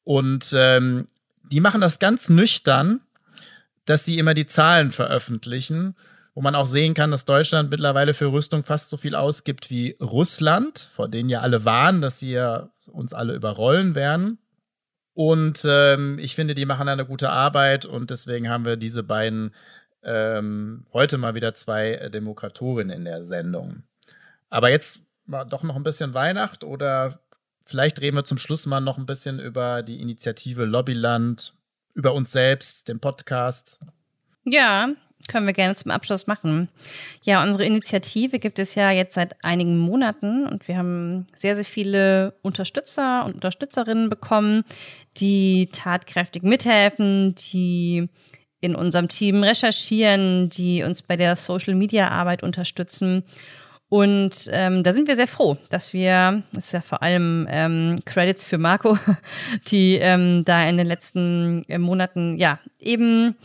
Und 0.04 0.52
ähm, 0.56 1.08
die 1.44 1.60
machen 1.60 1.82
das 1.82 2.00
ganz 2.00 2.30
nüchtern, 2.30 3.02
dass 3.86 4.06
sie 4.06 4.18
immer 4.18 4.34
die 4.34 4.48
Zahlen 4.48 4.92
veröffentlichen 4.92 5.96
wo 6.34 6.42
man 6.42 6.56
auch 6.56 6.68
sehen 6.68 6.94
kann, 6.94 7.12
dass 7.12 7.26
Deutschland 7.26 7.70
mittlerweile 7.72 8.14
für 8.14 8.32
Rüstung 8.32 8.64
fast 8.64 8.90
so 8.90 8.98
viel 8.98 9.16
ausgibt 9.16 9.70
wie 9.70 9.98
Russland, 10.00 10.90
vor 10.94 11.10
denen 11.10 11.30
ja 11.30 11.42
alle 11.42 11.66
warnen, 11.66 12.02
dass 12.02 12.20
sie 12.20 12.32
ja 12.32 12.70
uns 12.92 13.14
alle 13.14 13.34
überrollen 13.34 13.96
werden. 13.96 14.38
Und 15.14 15.66
ähm, 15.68 16.18
ich 16.20 16.36
finde, 16.36 16.56
die 16.56 16.66
machen 16.66 16.88
eine 16.88 17.06
gute 17.06 17.30
Arbeit 17.30 17.86
und 17.86 18.12
deswegen 18.12 18.50
haben 18.50 18.66
wir 18.66 18.78
diese 18.78 19.04
beiden 19.04 19.54
ähm, 20.04 20.86
heute 20.94 21.18
mal 21.18 21.36
wieder 21.36 21.54
zwei 21.54 22.10
Demokratorinnen 22.14 22.96
in 22.96 23.06
der 23.06 23.26
Sendung. 23.26 23.84
Aber 24.50 24.70
jetzt 24.70 25.02
mal 25.26 25.44
doch 25.46 25.64
noch 25.64 25.76
ein 25.76 25.84
bisschen 25.84 26.14
Weihnacht 26.14 26.64
oder 26.64 27.20
vielleicht 27.66 28.02
reden 28.02 28.18
wir 28.18 28.24
zum 28.24 28.38
Schluss 28.38 28.66
mal 28.66 28.80
noch 28.80 28.98
ein 28.98 29.06
bisschen 29.06 29.40
über 29.40 29.84
die 29.84 30.02
Initiative 30.02 30.66
Lobbyland, 30.66 31.56
über 31.94 32.14
uns 32.14 32.32
selbst, 32.32 32.88
den 32.88 33.00
Podcast. 33.00 33.80
Ja, 34.46 34.90
können 35.28 35.46
wir 35.46 35.54
gerne 35.54 35.76
zum 35.76 35.92
Abschluss 35.92 36.28
machen. 36.28 36.70
Ja, 37.24 37.44
unsere 37.44 37.66
Initiative 37.66 38.40
gibt 38.40 38.60
es 38.60 38.76
ja 38.76 38.92
jetzt 38.92 39.16
seit 39.16 39.44
einigen 39.44 39.78
Monaten 39.78 40.48
und 40.48 40.68
wir 40.68 40.78
haben 40.78 41.26
sehr, 41.36 41.56
sehr 41.56 41.66
viele 41.66 42.34
Unterstützer 42.42 43.26
und 43.26 43.36
Unterstützerinnen 43.36 44.10
bekommen, 44.10 44.64
die 45.18 45.70
tatkräftig 45.72 46.44
mithelfen, 46.44 47.36
die 47.36 48.10
in 48.62 48.76
unserem 48.76 49.10
Team 49.10 49.44
recherchieren, 49.44 50.50
die 50.50 50.84
uns 50.84 51.02
bei 51.02 51.18
der 51.18 51.36
Social-Media-Arbeit 51.36 52.44
unterstützen. 52.44 53.24
Und 53.90 54.48
ähm, 54.54 54.84
da 54.84 54.94
sind 54.94 55.10
wir 55.10 55.18
sehr 55.18 55.28
froh, 55.28 55.58
dass 55.68 55.92
wir, 55.92 56.44
das 56.54 56.68
ist 56.68 56.72
ja 56.72 56.80
vor 56.80 57.04
allem 57.04 57.46
ähm, 57.50 58.00
Credits 58.06 58.46
für 58.46 58.58
Marco, 58.58 58.98
die 59.68 59.96
ähm, 59.96 60.46
da 60.46 60.64
in 60.70 60.78
den 60.78 60.88
letzten 60.88 61.66
äh, 61.68 61.78
Monaten 61.78 62.38
ja 62.38 62.60
eben 62.80 63.36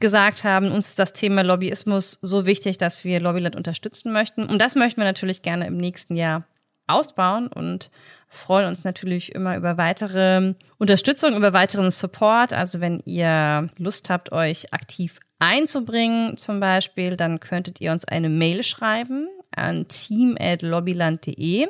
gesagt 0.00 0.44
haben, 0.44 0.70
uns 0.70 0.88
ist 0.88 0.98
das 0.98 1.12
Thema 1.12 1.42
Lobbyismus 1.42 2.18
so 2.22 2.46
wichtig, 2.46 2.78
dass 2.78 3.04
wir 3.04 3.20
Lobbyland 3.20 3.56
unterstützen 3.56 4.12
möchten. 4.12 4.46
Und 4.46 4.60
das 4.60 4.74
möchten 4.74 5.00
wir 5.00 5.06
natürlich 5.06 5.42
gerne 5.42 5.66
im 5.66 5.76
nächsten 5.76 6.14
Jahr 6.14 6.44
ausbauen 6.86 7.48
und 7.48 7.90
freuen 8.28 8.68
uns 8.68 8.84
natürlich 8.84 9.34
immer 9.34 9.56
über 9.56 9.76
weitere 9.76 10.54
Unterstützung, 10.78 11.36
über 11.36 11.52
weiteren 11.52 11.90
Support. 11.90 12.52
Also 12.52 12.80
wenn 12.80 13.00
ihr 13.04 13.68
Lust 13.76 14.10
habt, 14.10 14.32
euch 14.32 14.72
aktiv 14.72 15.20
einzubringen 15.38 16.36
zum 16.36 16.60
Beispiel, 16.60 17.16
dann 17.16 17.40
könntet 17.40 17.80
ihr 17.80 17.92
uns 17.92 18.04
eine 18.04 18.28
Mail 18.28 18.62
schreiben 18.62 19.28
an 19.54 19.88
team.lobbyland.de 19.88 21.68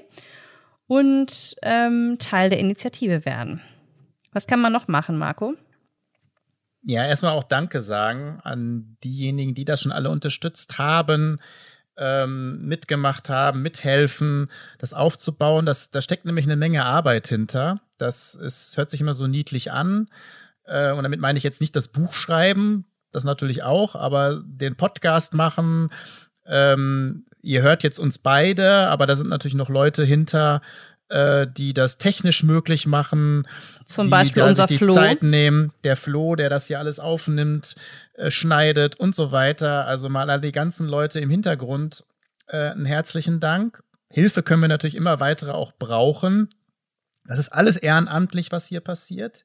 und 0.86 1.56
ähm, 1.62 2.16
Teil 2.18 2.50
der 2.50 2.58
Initiative 2.58 3.24
werden. 3.24 3.60
Was 4.32 4.46
kann 4.46 4.60
man 4.60 4.72
noch 4.72 4.88
machen, 4.88 5.16
Marco? 5.16 5.54
Ja, 6.88 7.05
erstmal 7.05 7.33
auch 7.33 7.44
Danke 7.44 7.83
sagen 7.83 8.40
an 8.44 8.96
diejenigen, 9.05 9.55
die 9.55 9.66
das 9.66 9.83
schon 9.83 9.92
alle 9.92 10.09
unterstützt 10.09 10.79
haben, 10.79 11.38
ähm, 11.98 12.66
mitgemacht 12.66 13.29
haben, 13.29 13.61
mithelfen, 13.61 14.51
das 14.79 14.94
aufzubauen. 14.94 15.66
Das, 15.66 15.90
da 15.90 16.01
steckt 16.01 16.24
nämlich 16.24 16.46
eine 16.46 16.57
Menge 16.57 16.87
Arbeit 16.87 17.29
hinter. 17.29 17.83
Das 17.98 18.35
ist, 18.35 18.79
hört 18.79 18.88
sich 18.88 19.03
immer 19.03 19.12
so 19.12 19.27
niedlich 19.27 19.70
an. 19.70 20.09
Äh, 20.64 20.92
und 20.92 21.03
damit 21.03 21.20
meine 21.20 21.37
ich 21.37 21.44
jetzt 21.44 21.61
nicht 21.61 21.77
das 21.77 21.88
Buch 21.88 22.14
schreiben, 22.14 22.87
das 23.12 23.22
natürlich 23.22 23.62
auch, 23.62 23.94
aber 23.94 24.40
den 24.42 24.74
Podcast 24.77 25.35
machen. 25.35 25.90
Ähm, 26.46 27.27
ihr 27.42 27.61
hört 27.61 27.83
jetzt 27.83 27.98
uns 27.98 28.16
beide, 28.16 28.88
aber 28.88 29.07
da 29.07 29.14
sind 29.14 29.29
natürlich 29.29 29.57
noch 29.57 29.68
Leute 29.68 30.05
hinter, 30.05 30.62
äh, 31.09 31.47
die 31.47 31.75
das 31.75 31.99
technisch 31.99 32.42
möglich 32.42 32.87
machen. 32.87 33.47
Zum 33.85 34.07
die, 34.07 34.11
Beispiel 34.11 34.42
unser 34.42 34.66
die 34.66 34.79
Flo. 34.79 34.94
Zeit 34.94 35.23
nehmen, 35.23 35.73
der 35.85 35.97
Flo, 35.97 36.37
der 36.37 36.51
das 36.51 36.66
hier 36.66 36.79
alles 36.79 37.01
aufnimmt, 37.01 37.77
äh, 38.14 38.31
schneidet 38.31 38.97
und 38.97 39.14
so 39.14 39.33
weiter. 39.33 39.87
Also 39.87 40.09
mal 40.09 40.29
an 40.31 40.42
die 40.42 40.53
ganzen 40.53 40.88
Leute 40.88 41.21
im 41.21 41.31
Hintergrund 41.31 42.05
äh, 42.49 42.71
einen 42.71 42.87
herzlichen 42.87 43.40
Dank. 43.40 43.83
Hilfe 44.11 44.42
können 44.42 44.62
wir 44.62 44.68
natürlich 44.68 44.94
immer 44.97 45.21
weitere 45.21 45.53
auch 45.53 45.73
brauchen. 45.73 46.49
Das 47.27 47.38
ist 47.38 47.51
alles 47.51 47.77
ehrenamtlich, 47.77 48.53
was 48.53 48.66
hier 48.66 48.81
passiert 48.81 49.44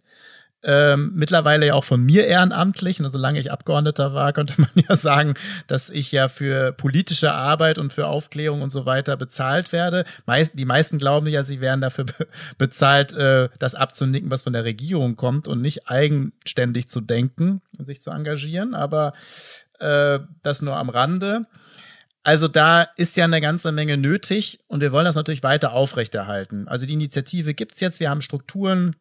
ähm, 0.63 1.11
mittlerweile 1.15 1.67
ja 1.67 1.73
auch 1.73 1.83
von 1.83 2.01
mir 2.01 2.25
ehrenamtlich. 2.25 2.99
Und 2.99 3.09
solange 3.09 3.39
ich 3.39 3.51
Abgeordneter 3.51 4.13
war, 4.13 4.33
könnte 4.33 4.55
man 4.57 4.69
ja 4.75 4.95
sagen, 4.95 5.35
dass 5.67 5.89
ich 5.89 6.11
ja 6.11 6.29
für 6.29 6.71
politische 6.71 7.33
Arbeit 7.33 7.77
und 7.77 7.93
für 7.93 8.07
Aufklärung 8.07 8.61
und 8.61 8.71
so 8.71 8.85
weiter 8.85 9.17
bezahlt 9.17 9.71
werde. 9.71 10.05
Meist, 10.25 10.53
die 10.55 10.65
meisten 10.65 10.97
glauben 10.97 11.27
ja, 11.27 11.43
sie 11.43 11.61
werden 11.61 11.81
dafür 11.81 12.05
be 12.05 12.27
bezahlt, 12.57 13.13
äh, 13.13 13.49
das 13.59 13.75
abzunicken, 13.75 14.29
was 14.29 14.43
von 14.43 14.53
der 14.53 14.63
Regierung 14.63 15.15
kommt 15.15 15.47
und 15.47 15.61
nicht 15.61 15.89
eigenständig 15.89 16.87
zu 16.87 17.01
denken 17.01 17.61
und 17.77 17.85
sich 17.85 18.01
zu 18.01 18.11
engagieren. 18.11 18.73
Aber 18.73 19.13
äh, 19.79 20.19
das 20.41 20.61
nur 20.61 20.77
am 20.77 20.89
Rande. 20.89 21.45
Also 22.23 22.47
da 22.47 22.83
ist 22.95 23.17
ja 23.17 23.25
eine 23.25 23.41
ganze 23.41 23.73
Menge 23.73 23.97
nötig 23.97 24.61
und 24.67 24.79
wir 24.79 24.93
wollen 24.93 25.03
das 25.03 25.15
natürlich 25.15 25.43
weiter 25.43 25.73
aufrechterhalten. 25.73 26.69
Also 26.69 26.85
die 26.85 26.93
Initiative 26.93 27.53
gibt's 27.53 27.81
jetzt, 27.81 27.99
wir 27.99 28.09
haben 28.09 28.21
Strukturen, 28.21 28.95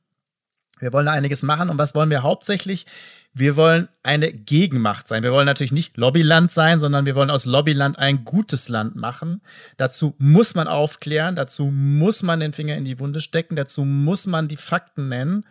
wir 0.82 0.92
wollen 0.92 1.08
einiges 1.08 1.42
machen. 1.42 1.70
Und 1.70 1.78
was 1.78 1.94
wollen 1.94 2.10
wir 2.10 2.22
hauptsächlich? 2.22 2.86
Wir 3.32 3.56
wollen 3.56 3.88
eine 4.02 4.32
Gegenmacht 4.32 5.08
sein. 5.08 5.22
Wir 5.22 5.32
wollen 5.32 5.46
natürlich 5.46 5.72
nicht 5.72 5.96
Lobbyland 5.96 6.50
sein, 6.52 6.80
sondern 6.80 7.06
wir 7.06 7.14
wollen 7.14 7.30
aus 7.30 7.46
Lobbyland 7.46 7.98
ein 7.98 8.24
gutes 8.24 8.68
Land 8.68 8.96
machen. 8.96 9.40
Dazu 9.76 10.14
muss 10.18 10.54
man 10.54 10.68
aufklären, 10.68 11.36
dazu 11.36 11.66
muss 11.66 12.22
man 12.22 12.40
den 12.40 12.52
Finger 12.52 12.76
in 12.76 12.84
die 12.84 12.98
Wunde 12.98 13.20
stecken, 13.20 13.56
dazu 13.56 13.84
muss 13.84 14.26
man 14.26 14.48
die 14.48 14.56
Fakten 14.56 15.08
nennen 15.08 15.46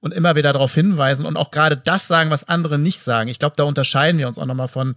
und 0.00 0.12
immer 0.12 0.34
wieder 0.34 0.52
darauf 0.52 0.74
hinweisen 0.74 1.26
und 1.26 1.36
auch 1.36 1.52
gerade 1.52 1.76
das 1.76 2.08
sagen, 2.08 2.30
was 2.30 2.48
andere 2.48 2.78
nicht 2.78 3.00
sagen. 3.00 3.28
Ich 3.28 3.38
glaube, 3.38 3.54
da 3.56 3.64
unterscheiden 3.64 4.18
wir 4.18 4.26
uns 4.26 4.38
auch 4.38 4.46
nochmal 4.46 4.68
von 4.68 4.96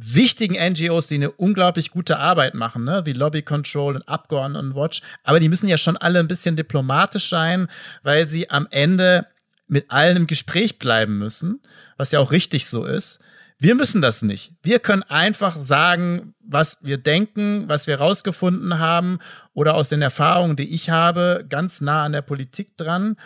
wichtigen 0.00 0.54
NGOs, 0.54 1.08
die 1.08 1.16
eine 1.16 1.32
unglaublich 1.32 1.90
gute 1.90 2.18
Arbeit 2.18 2.54
machen, 2.54 2.84
ne? 2.84 3.02
wie 3.04 3.12
Lobby 3.12 3.42
Control 3.42 3.96
und 3.96 4.08
Abgeordnetenwatch. 4.08 5.02
Aber 5.24 5.40
die 5.40 5.48
müssen 5.48 5.68
ja 5.68 5.76
schon 5.76 5.96
alle 5.96 6.20
ein 6.20 6.28
bisschen 6.28 6.54
diplomatisch 6.54 7.28
sein, 7.28 7.68
weil 8.04 8.28
sie 8.28 8.48
am 8.48 8.68
Ende 8.70 9.26
mit 9.66 9.90
allen 9.90 10.16
im 10.16 10.26
Gespräch 10.28 10.78
bleiben 10.78 11.18
müssen, 11.18 11.60
was 11.96 12.12
ja 12.12 12.20
auch 12.20 12.30
richtig 12.30 12.66
so 12.66 12.84
ist. 12.84 13.20
Wir 13.58 13.74
müssen 13.74 14.00
das 14.00 14.22
nicht. 14.22 14.52
Wir 14.62 14.78
können 14.78 15.02
einfach 15.02 15.56
sagen, 15.58 16.34
was 16.40 16.78
wir 16.80 16.96
denken, 16.96 17.68
was 17.68 17.88
wir 17.88 17.96
rausgefunden 17.98 18.78
haben 18.78 19.18
oder 19.52 19.74
aus 19.74 19.88
den 19.88 20.00
Erfahrungen, 20.00 20.54
die 20.54 20.72
ich 20.72 20.90
habe, 20.90 21.44
ganz 21.48 21.80
nah 21.80 22.04
an 22.04 22.12
der 22.12 22.22
Politik 22.22 22.76
dran. 22.76 23.16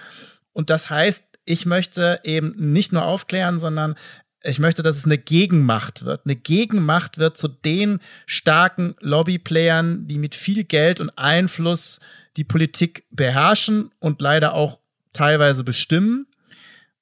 Und 0.55 0.71
das 0.71 0.89
heißt, 0.89 1.27
ich 1.45 1.67
möchte 1.67 2.21
eben 2.25 2.55
nicht 2.73 2.93
nur 2.93 3.05
aufklären, 3.05 3.61
sondern 3.61 3.97
ich 4.45 4.59
möchte, 4.59 4.83
dass 4.83 4.97
es 4.97 5.05
eine 5.05 5.19
Gegenmacht 5.19 6.05
wird. 6.05 6.23
Eine 6.25 6.37
Gegenmacht 6.37 7.19
wird 7.19 7.37
zu 7.37 7.49
den 7.49 8.01
starken 8.27 8.97
Lobbyplayern, 9.01 10.07
die 10.09 10.19
mit 10.19 10.35
viel 10.35 10.65
Geld 10.65 11.01
und 11.01 11.11
Einfluss 11.17 12.01
die 12.37 12.45
Politik 12.45 13.05
beherrschen 13.11 13.91
und 13.99 14.21
leider 14.21 14.55
auch 14.55 14.79
teilweise 15.13 15.65
bestimmen. 15.65 16.27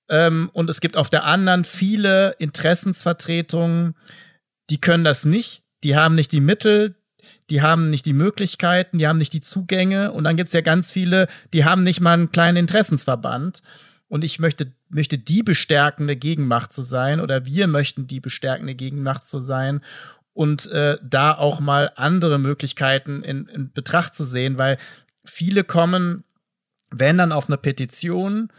Ähm, 0.08 0.50
und 0.52 0.68
es 0.68 0.80
gibt 0.80 0.96
auf 0.96 1.08
der 1.08 1.24
anderen 1.24 1.64
viele 1.64 2.32
Interessensvertretungen, 2.38 3.94
die 4.68 4.80
können 4.80 5.04
das 5.04 5.24
nicht. 5.24 5.62
Die 5.82 5.96
haben 5.96 6.14
nicht 6.14 6.32
die 6.32 6.40
Mittel, 6.40 6.96
die 7.48 7.62
haben 7.62 7.90
nicht 7.90 8.06
die 8.06 8.12
Möglichkeiten, 8.12 8.98
die 8.98 9.06
haben 9.06 9.18
nicht 9.18 9.32
die 9.32 9.40
Zugänge. 9.40 10.12
Und 10.12 10.24
dann 10.24 10.36
gibt 10.36 10.48
es 10.48 10.52
ja 10.52 10.60
ganz 10.60 10.90
viele, 10.90 11.26
die 11.52 11.64
haben 11.64 11.84
nicht 11.84 12.00
mal 12.00 12.14
einen 12.14 12.32
kleinen 12.32 12.56
Interessensverband. 12.56 13.62
Und 14.10 14.24
ich 14.24 14.40
möchte, 14.40 14.72
möchte 14.88 15.18
die 15.18 15.44
bestärkende 15.44 16.16
Gegenmacht 16.16 16.72
zu 16.72 16.82
sein 16.82 17.20
oder 17.20 17.46
wir 17.46 17.68
möchten 17.68 18.08
die 18.08 18.18
bestärkende 18.18 18.74
Gegenmacht 18.74 19.24
zu 19.24 19.38
sein 19.38 19.82
und 20.34 20.66
äh, 20.72 20.98
da 21.00 21.32
auch 21.32 21.60
mal 21.60 21.92
andere 21.94 22.40
Möglichkeiten 22.40 23.22
in, 23.22 23.46
in 23.46 23.72
Betracht 23.72 24.16
zu 24.16 24.24
sehen, 24.24 24.58
weil 24.58 24.78
viele 25.24 25.62
kommen, 25.62 26.24
wenn 26.90 27.18
dann 27.18 27.30
auf 27.30 27.48
eine 27.48 27.56
Petition, 27.56 28.52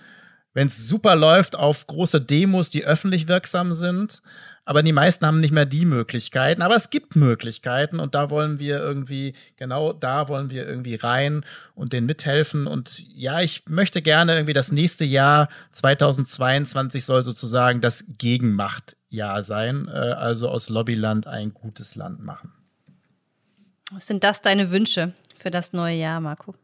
wenn 0.53 0.67
es 0.67 0.87
super 0.87 1.17
läuft, 1.17 1.57
auf 1.57 1.85
große 1.85 2.21
Demos, 2.21 2.69
die 2.69 2.85
öffentlich 2.85 3.27
wirksam 3.27 3.73
sind 3.73 4.21
aber 4.65 4.83
die 4.83 4.93
meisten 4.93 5.25
haben 5.25 5.39
nicht 5.39 5.51
mehr 5.51 5.65
die 5.65 5.85
Möglichkeiten. 5.85 6.61
Aber 6.61 6.75
es 6.75 6.89
gibt 6.89 7.15
Möglichkeiten 7.15 7.99
und 7.99 8.13
da 8.13 8.29
wollen 8.29 8.59
wir 8.59 8.79
irgendwie, 8.79 9.33
genau 9.57 9.91
da 9.93 10.27
wollen 10.27 10.49
wir 10.49 10.67
irgendwie 10.67 10.95
rein 10.95 11.43
und 11.73 11.93
denen 11.93 12.05
mithelfen. 12.05 12.67
Und 12.67 13.03
ja, 13.13 13.41
ich 13.41 13.63
möchte 13.67 14.01
gerne 14.01 14.35
irgendwie 14.35 14.53
das 14.53 14.71
nächste 14.71 15.05
Jahr 15.05 15.49
2022 15.71 17.05
soll 17.05 17.23
sozusagen 17.23 17.81
das 17.81 18.05
Gegenmachtjahr 18.17 19.43
sein, 19.43 19.87
äh, 19.87 19.97
also 19.97 20.49
aus 20.49 20.69
Lobbyland 20.69 21.27
ein 21.27 21.53
gutes 21.53 21.95
Land 21.95 22.21
machen. 22.21 22.53
Was 23.91 24.07
sind 24.07 24.23
das 24.23 24.41
deine 24.41 24.71
Wünsche 24.71 25.13
für 25.39 25.51
das 25.51 25.73
neue 25.73 25.97
Jahr, 25.97 26.21
Marco? 26.21 26.55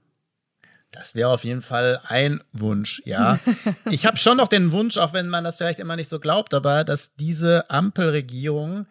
Das 0.91 1.15
wäre 1.15 1.29
auf 1.29 1.43
jeden 1.43 1.61
Fall 1.61 2.01
ein 2.05 2.43
Wunsch, 2.53 3.01
ja. 3.05 3.39
ich 3.91 4.05
habe 4.05 4.17
schon 4.17 4.37
noch 4.37 4.47
den 4.47 4.71
Wunsch, 4.71 4.97
auch 4.97 5.13
wenn 5.13 5.27
man 5.27 5.43
das 5.43 5.57
vielleicht 5.57 5.79
immer 5.79 5.95
nicht 5.95 6.09
so 6.09 6.19
glaubt, 6.19 6.53
aber 6.53 6.83
dass 6.83 7.15
diese 7.15 7.69
Ampelregierung, 7.69 8.87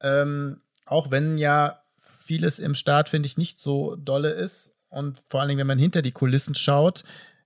ähm, 0.00 0.60
auch 0.86 1.10
wenn 1.10 1.38
ja 1.38 1.80
vieles 2.18 2.58
im 2.58 2.74
Staat, 2.74 3.08
finde 3.08 3.26
ich, 3.26 3.36
nicht 3.36 3.58
so 3.58 3.96
dolle 3.96 4.30
ist 4.30 4.80
und 4.90 5.18
vor 5.28 5.40
allen 5.40 5.48
Dingen, 5.48 5.60
wenn 5.60 5.66
man 5.66 5.78
hinter 5.78 6.02
die 6.02 6.12
Kulissen 6.12 6.54
schaut, 6.54 7.04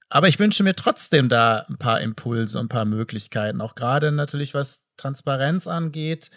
aber 0.08 0.28
ich 0.28 0.38
wünsche 0.38 0.62
mir 0.62 0.74
trotzdem 0.74 1.28
da 1.28 1.66
ein 1.68 1.76
paar 1.76 2.00
Impulse 2.00 2.58
und 2.58 2.66
ein 2.66 2.70
paar 2.70 2.84
Möglichkeiten, 2.84 3.60
auch 3.60 3.74
gerade 3.74 4.10
natürlich 4.10 4.54
was 4.54 4.86
Transparenz 4.96 5.66
angeht, 5.66 6.30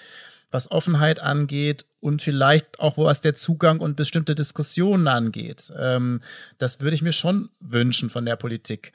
was 0.51 0.69
Offenheit 0.69 1.19
angeht 1.19 1.85
und 2.01 2.21
vielleicht 2.21 2.79
auch 2.79 2.97
was 2.97 3.21
der 3.21 3.35
Zugang 3.35 3.79
und 3.79 3.95
bestimmte 3.95 4.35
Diskussionen 4.35 5.07
angeht. 5.07 5.71
Ähm, 5.79 6.21
das 6.57 6.81
würde 6.81 6.95
ich 6.95 7.01
mir 7.01 7.13
schon 7.13 7.49
wünschen 7.59 8.09
von 8.09 8.25
der 8.25 8.35
Politik. 8.35 8.91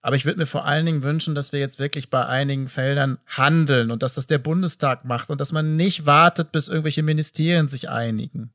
Aber 0.00 0.16
ich 0.16 0.24
würde 0.24 0.38
mir 0.38 0.46
vor 0.46 0.64
allen 0.64 0.86
Dingen 0.86 1.02
wünschen, 1.02 1.34
dass 1.34 1.52
wir 1.52 1.60
jetzt 1.60 1.78
wirklich 1.78 2.08
bei 2.08 2.24
einigen 2.24 2.68
Feldern 2.68 3.18
handeln 3.26 3.90
und 3.90 4.02
dass 4.02 4.14
das 4.14 4.26
der 4.26 4.38
Bundestag 4.38 5.04
macht 5.04 5.30
und 5.30 5.40
dass 5.40 5.50
man 5.50 5.76
nicht 5.76 6.06
wartet, 6.06 6.52
bis 6.52 6.68
irgendwelche 6.68 7.02
Ministerien 7.02 7.68
sich 7.68 7.88
einigen. 7.88 8.50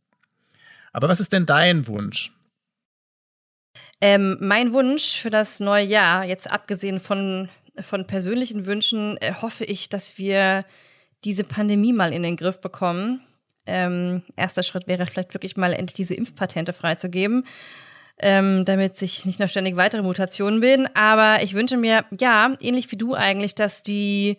Aber 0.93 1.09
was 1.09 1.19
ist 1.19 1.33
denn 1.33 1.45
dein 1.45 1.87
Wunsch? 1.87 2.31
Ähm, 3.99 4.37
mein 4.39 4.73
Wunsch 4.73 5.17
für 5.19 5.29
das 5.29 5.59
neue 5.59 5.85
Jahr, 5.85 6.23
jetzt 6.23 6.49
abgesehen 6.49 6.99
von, 6.99 7.49
von 7.81 8.05
persönlichen 8.05 8.65
Wünschen, 8.65 9.17
äh, 9.17 9.33
hoffe 9.41 9.65
ich, 9.65 9.89
dass 9.89 10.17
wir 10.17 10.65
diese 11.23 11.43
Pandemie 11.43 11.93
mal 11.93 12.13
in 12.13 12.23
den 12.23 12.37
Griff 12.37 12.61
bekommen. 12.61 13.21
Ähm, 13.65 14.23
erster 14.35 14.63
Schritt 14.63 14.87
wäre 14.87 15.05
vielleicht 15.05 15.33
wirklich 15.33 15.55
mal 15.55 15.73
endlich 15.73 15.93
diese 15.93 16.15
Impfpatente 16.15 16.73
freizugeben, 16.73 17.45
ähm, 18.19 18.65
damit 18.65 18.97
sich 18.97 19.25
nicht 19.25 19.39
noch 19.39 19.49
ständig 19.49 19.75
weitere 19.75 20.01
Mutationen 20.01 20.59
bilden. 20.59 20.87
Aber 20.95 21.41
ich 21.43 21.53
wünsche 21.53 21.77
mir, 21.77 22.05
ja, 22.19 22.55
ähnlich 22.59 22.91
wie 22.91 22.97
du 22.97 23.13
eigentlich, 23.13 23.55
dass 23.55 23.83
die 23.83 24.37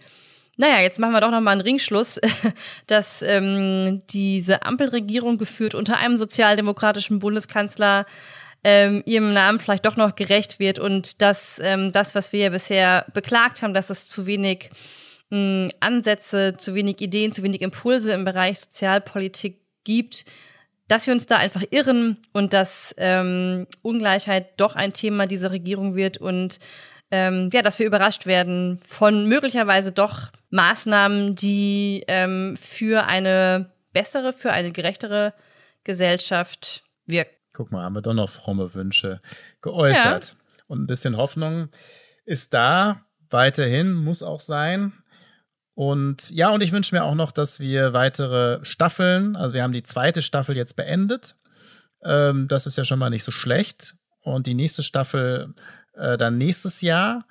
naja, 0.57 0.81
jetzt 0.81 1.01
machen 1.01 1.13
wir 1.13 1.21
doch 1.21 1.31
nochmal 1.31 1.55
einen 1.55 1.63
Ringschluss, 1.63 2.21
dass 2.87 3.23
ähm, 3.23 4.03
diese 4.11 4.63
Ampelregierung 4.63 5.37
geführt 5.37 5.75
unter 5.75 5.99
einem 5.99 6.17
sozialdemokratischen 6.17 7.19
Bundeskanzler 7.19 8.07
ähm, 8.63 9.03
ihrem 9.05 9.33
Namen 9.33 9.61
vielleicht 9.61 9.85
doch 9.85 9.97
noch 9.97 10.15
gerecht 10.15 10.59
wird 10.59 10.79
und 10.79 11.21
dass 11.21 11.61
ähm, 11.63 11.93
das, 11.93 12.15
was 12.15 12.33
wir 12.33 12.41
ja 12.41 12.49
bisher 12.51 13.05
beklagt 13.13 13.63
haben, 13.63 13.75
dass 13.75 13.91
es 13.91 14.09
zu 14.09 14.27
wenig 14.27 14.71
mh, 15.35 15.71
Ansätze, 15.81 16.57
zu 16.57 16.75
wenig 16.75 17.01
Ideen, 17.01 17.33
zu 17.33 17.43
wenig 17.43 17.61
Impulse 17.61 18.13
im 18.13 18.25
Bereich 18.25 18.61
Sozialpolitik 18.61 19.61
gibt, 19.85 20.25
dass 20.89 21.07
wir 21.07 21.15
uns 21.15 21.27
da 21.27 21.39
einfach 21.39 21.63
irren 21.71 22.19
und 22.33 22.53
dass 22.53 22.95
ähm, 22.99 23.67
Ungleichheit 23.83 24.61
doch 24.61 24.77
ein 24.77 24.93
Thema 24.93 25.27
dieser 25.27 25.51
Regierung 25.51 25.97
wird 25.97 26.19
und 26.19 26.59
ähm, 27.11 27.51
ja, 27.53 27.63
dass 27.63 27.79
wir 27.79 27.87
überrascht 27.87 28.27
werden 28.27 28.81
von 28.87 29.29
möglicherweise 29.29 29.93
doch 29.93 30.31
Maßnahmen, 30.51 31.35
die 31.37 32.05
ähm, 32.09 32.57
für 32.61 33.07
eine 33.07 33.73
bessere, 33.93 34.33
für 34.33 34.53
eine 34.53 34.73
gerechtere 34.73 35.35
Gesellschaft 35.85 36.85
wirken. 37.07 37.35
Guck 37.53 37.71
mal, 37.71 37.83
haben 37.83 37.95
wir 37.95 38.03
doch 38.03 38.15
noch 38.15 38.31
fromme 38.31 38.75
Wünsche 38.75 39.21
geäußert. 39.63 40.29
Ja. 40.29 40.35
Und 40.67 40.83
ein 40.83 40.87
bisschen 40.87 41.17
Hoffnung 41.17 41.69
ist 42.25 42.53
da, 42.53 43.05
weiterhin, 43.31 43.93
muss 43.93 44.23
auch 44.23 44.41
sein. 44.41 44.93
Und 45.75 46.31
ja, 46.31 46.51
und 46.51 46.63
ich 46.63 46.73
wünsche 46.73 46.95
mir 46.95 47.05
auch 47.05 47.17
noch, 47.17 47.33
dass 47.33 47.59
wir 47.59 47.93
weitere 47.93 48.65
Staffeln, 48.65 49.35
also 49.37 49.55
wir 49.55 49.63
haben 49.63 49.73
die 49.73 49.83
zweite 49.83 50.23
Staffel 50.23 50.57
jetzt 50.57 50.77
beendet. 50.77 51.35
Ähm, 52.03 52.47
das 52.49 52.67
ist 52.67 52.79
ja 52.79 52.85
schon 52.85 52.99
mal 52.99 53.11
nicht 53.11 53.25
so 53.25 53.33
schlecht. 53.33 53.97
Und 54.23 54.47
die 54.47 54.55
nächste 54.55 54.83
Staffel 54.83 55.55
äh, 55.95 56.17
dann 56.17 56.39
nächstes 56.39 56.81
Jahr. 56.81 57.27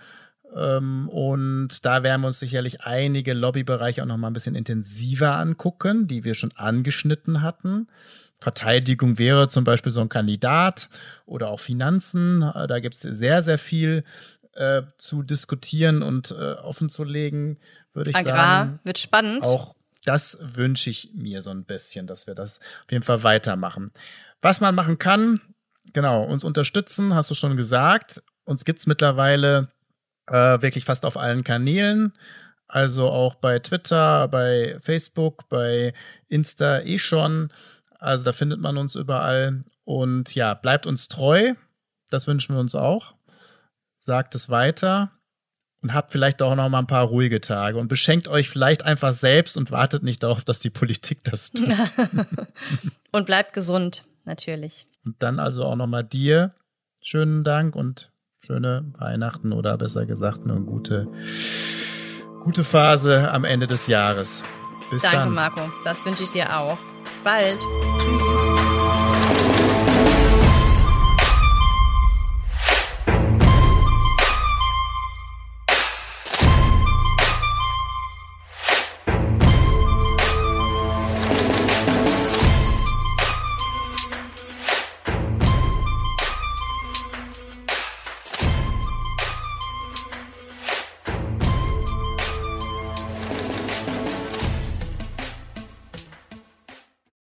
Ähm, 0.55 1.09
und 1.09 1.85
da 1.85 2.03
werden 2.03 2.21
wir 2.21 2.27
uns 2.27 2.39
sicherlich 2.39 2.81
einige 2.81 3.33
Lobbybereiche 3.33 4.03
auch 4.03 4.07
noch 4.07 4.17
mal 4.17 4.27
ein 4.27 4.33
bisschen 4.33 4.55
intensiver 4.55 5.37
angucken, 5.37 6.07
die 6.07 6.23
wir 6.23 6.35
schon 6.35 6.51
angeschnitten 6.55 7.41
hatten. 7.41 7.87
Verteidigung 8.39 9.17
wäre 9.17 9.47
zum 9.47 9.63
Beispiel 9.63 9.93
so 9.93 10.01
ein 10.01 10.09
Kandidat 10.09 10.89
oder 11.25 11.49
auch 11.49 11.61
Finanzen. 11.61 12.41
Äh, 12.41 12.67
da 12.67 12.79
gibt 12.79 12.95
es 12.95 13.01
sehr, 13.01 13.41
sehr 13.41 13.57
viel 13.57 14.03
äh, 14.53 14.83
zu 14.97 15.23
diskutieren 15.23 16.03
und 16.03 16.31
äh, 16.31 16.53
offenzulegen 16.53 17.57
würde 17.93 18.09
ich 18.09 18.15
Agrar 18.15 18.65
sagen. 18.65 18.79
wird 18.83 18.99
spannend. 18.99 19.43
Auch 19.43 19.75
das 20.05 20.37
wünsche 20.41 20.89
ich 20.89 21.11
mir 21.13 21.41
so 21.41 21.49
ein 21.51 21.63
bisschen, 21.63 22.07
dass 22.07 22.27
wir 22.27 22.35
das 22.35 22.59
auf 22.59 22.91
jeden 22.91 23.03
Fall 23.03 23.23
weitermachen. 23.23 23.91
Was 24.41 24.59
man 24.59 24.75
machen 24.75 24.99
kann, 24.99 25.39
genau, 25.93 26.23
uns 26.23 26.43
unterstützen, 26.43 27.15
hast 27.15 27.31
du 27.31 27.35
schon 27.35 27.55
gesagt. 27.55 28.21
Uns 28.43 28.65
gibt 28.65 28.79
es 28.79 28.87
mittlerweile 28.87 29.69
äh, 30.27 30.61
wirklich 30.61 30.83
fast 30.85 31.05
auf 31.05 31.15
allen 31.15 31.43
Kanälen. 31.43 32.13
Also 32.67 33.09
auch 33.09 33.35
bei 33.35 33.59
Twitter, 33.59 34.27
bei 34.27 34.77
Facebook, 34.81 35.47
bei 35.47 35.93
Insta 36.27 36.81
eh 36.81 36.97
schon. 36.97 37.53
Also 37.99 38.25
da 38.25 38.33
findet 38.33 38.59
man 38.59 38.77
uns 38.77 38.95
überall. 38.95 39.63
Und 39.85 40.35
ja, 40.35 40.53
bleibt 40.53 40.85
uns 40.85 41.07
treu. 41.07 41.53
Das 42.09 42.27
wünschen 42.27 42.55
wir 42.55 42.59
uns 42.59 42.75
auch. 42.75 43.13
Sagt 43.99 44.35
es 44.35 44.49
weiter 44.49 45.11
und 45.83 45.93
habt 45.93 46.11
vielleicht 46.11 46.41
auch 46.41 46.55
noch 46.55 46.69
mal 46.69 46.79
ein 46.79 46.87
paar 46.87 47.05
ruhige 47.05 47.41
Tage 47.41 47.77
und 47.77 47.89
beschenkt 47.89 48.27
euch 48.29 48.49
vielleicht 48.49 48.83
einfach 48.83 49.13
selbst 49.13 49.57
und 49.57 49.69
wartet 49.69 50.01
nicht 50.01 50.23
darauf, 50.23 50.43
dass 50.43 50.59
die 50.59 50.69
Politik 50.69 51.23
das 51.23 51.51
tut. 51.51 51.69
und 53.11 53.25
bleibt 53.25 53.53
gesund, 53.53 54.05
natürlich. 54.23 54.87
Und 55.05 55.21
dann 55.21 55.39
also 55.39 55.65
auch 55.65 55.75
noch 55.75 55.87
mal 55.87 56.03
dir 56.03 56.55
schönen 57.01 57.43
Dank 57.43 57.75
und 57.75 58.11
schöne 58.45 58.93
Weihnachten 58.97 59.51
oder 59.51 59.77
besser 59.77 60.05
gesagt 60.05 60.39
eine 60.43 60.61
gute, 60.61 61.07
gute 62.39 62.63
Phase 62.63 63.29
am 63.29 63.43
Ende 63.43 63.67
des 63.67 63.87
Jahres. 63.87 64.41
Bis 64.89 65.01
Danke, 65.01 65.17
dann. 65.17 65.33
Marco. 65.33 65.61
Das 65.83 66.05
wünsche 66.05 66.23
ich 66.23 66.29
dir 66.29 66.57
auch. 66.57 66.77
Bis 67.03 67.19
bald. 67.19 67.59
Tschüss. 67.59 68.82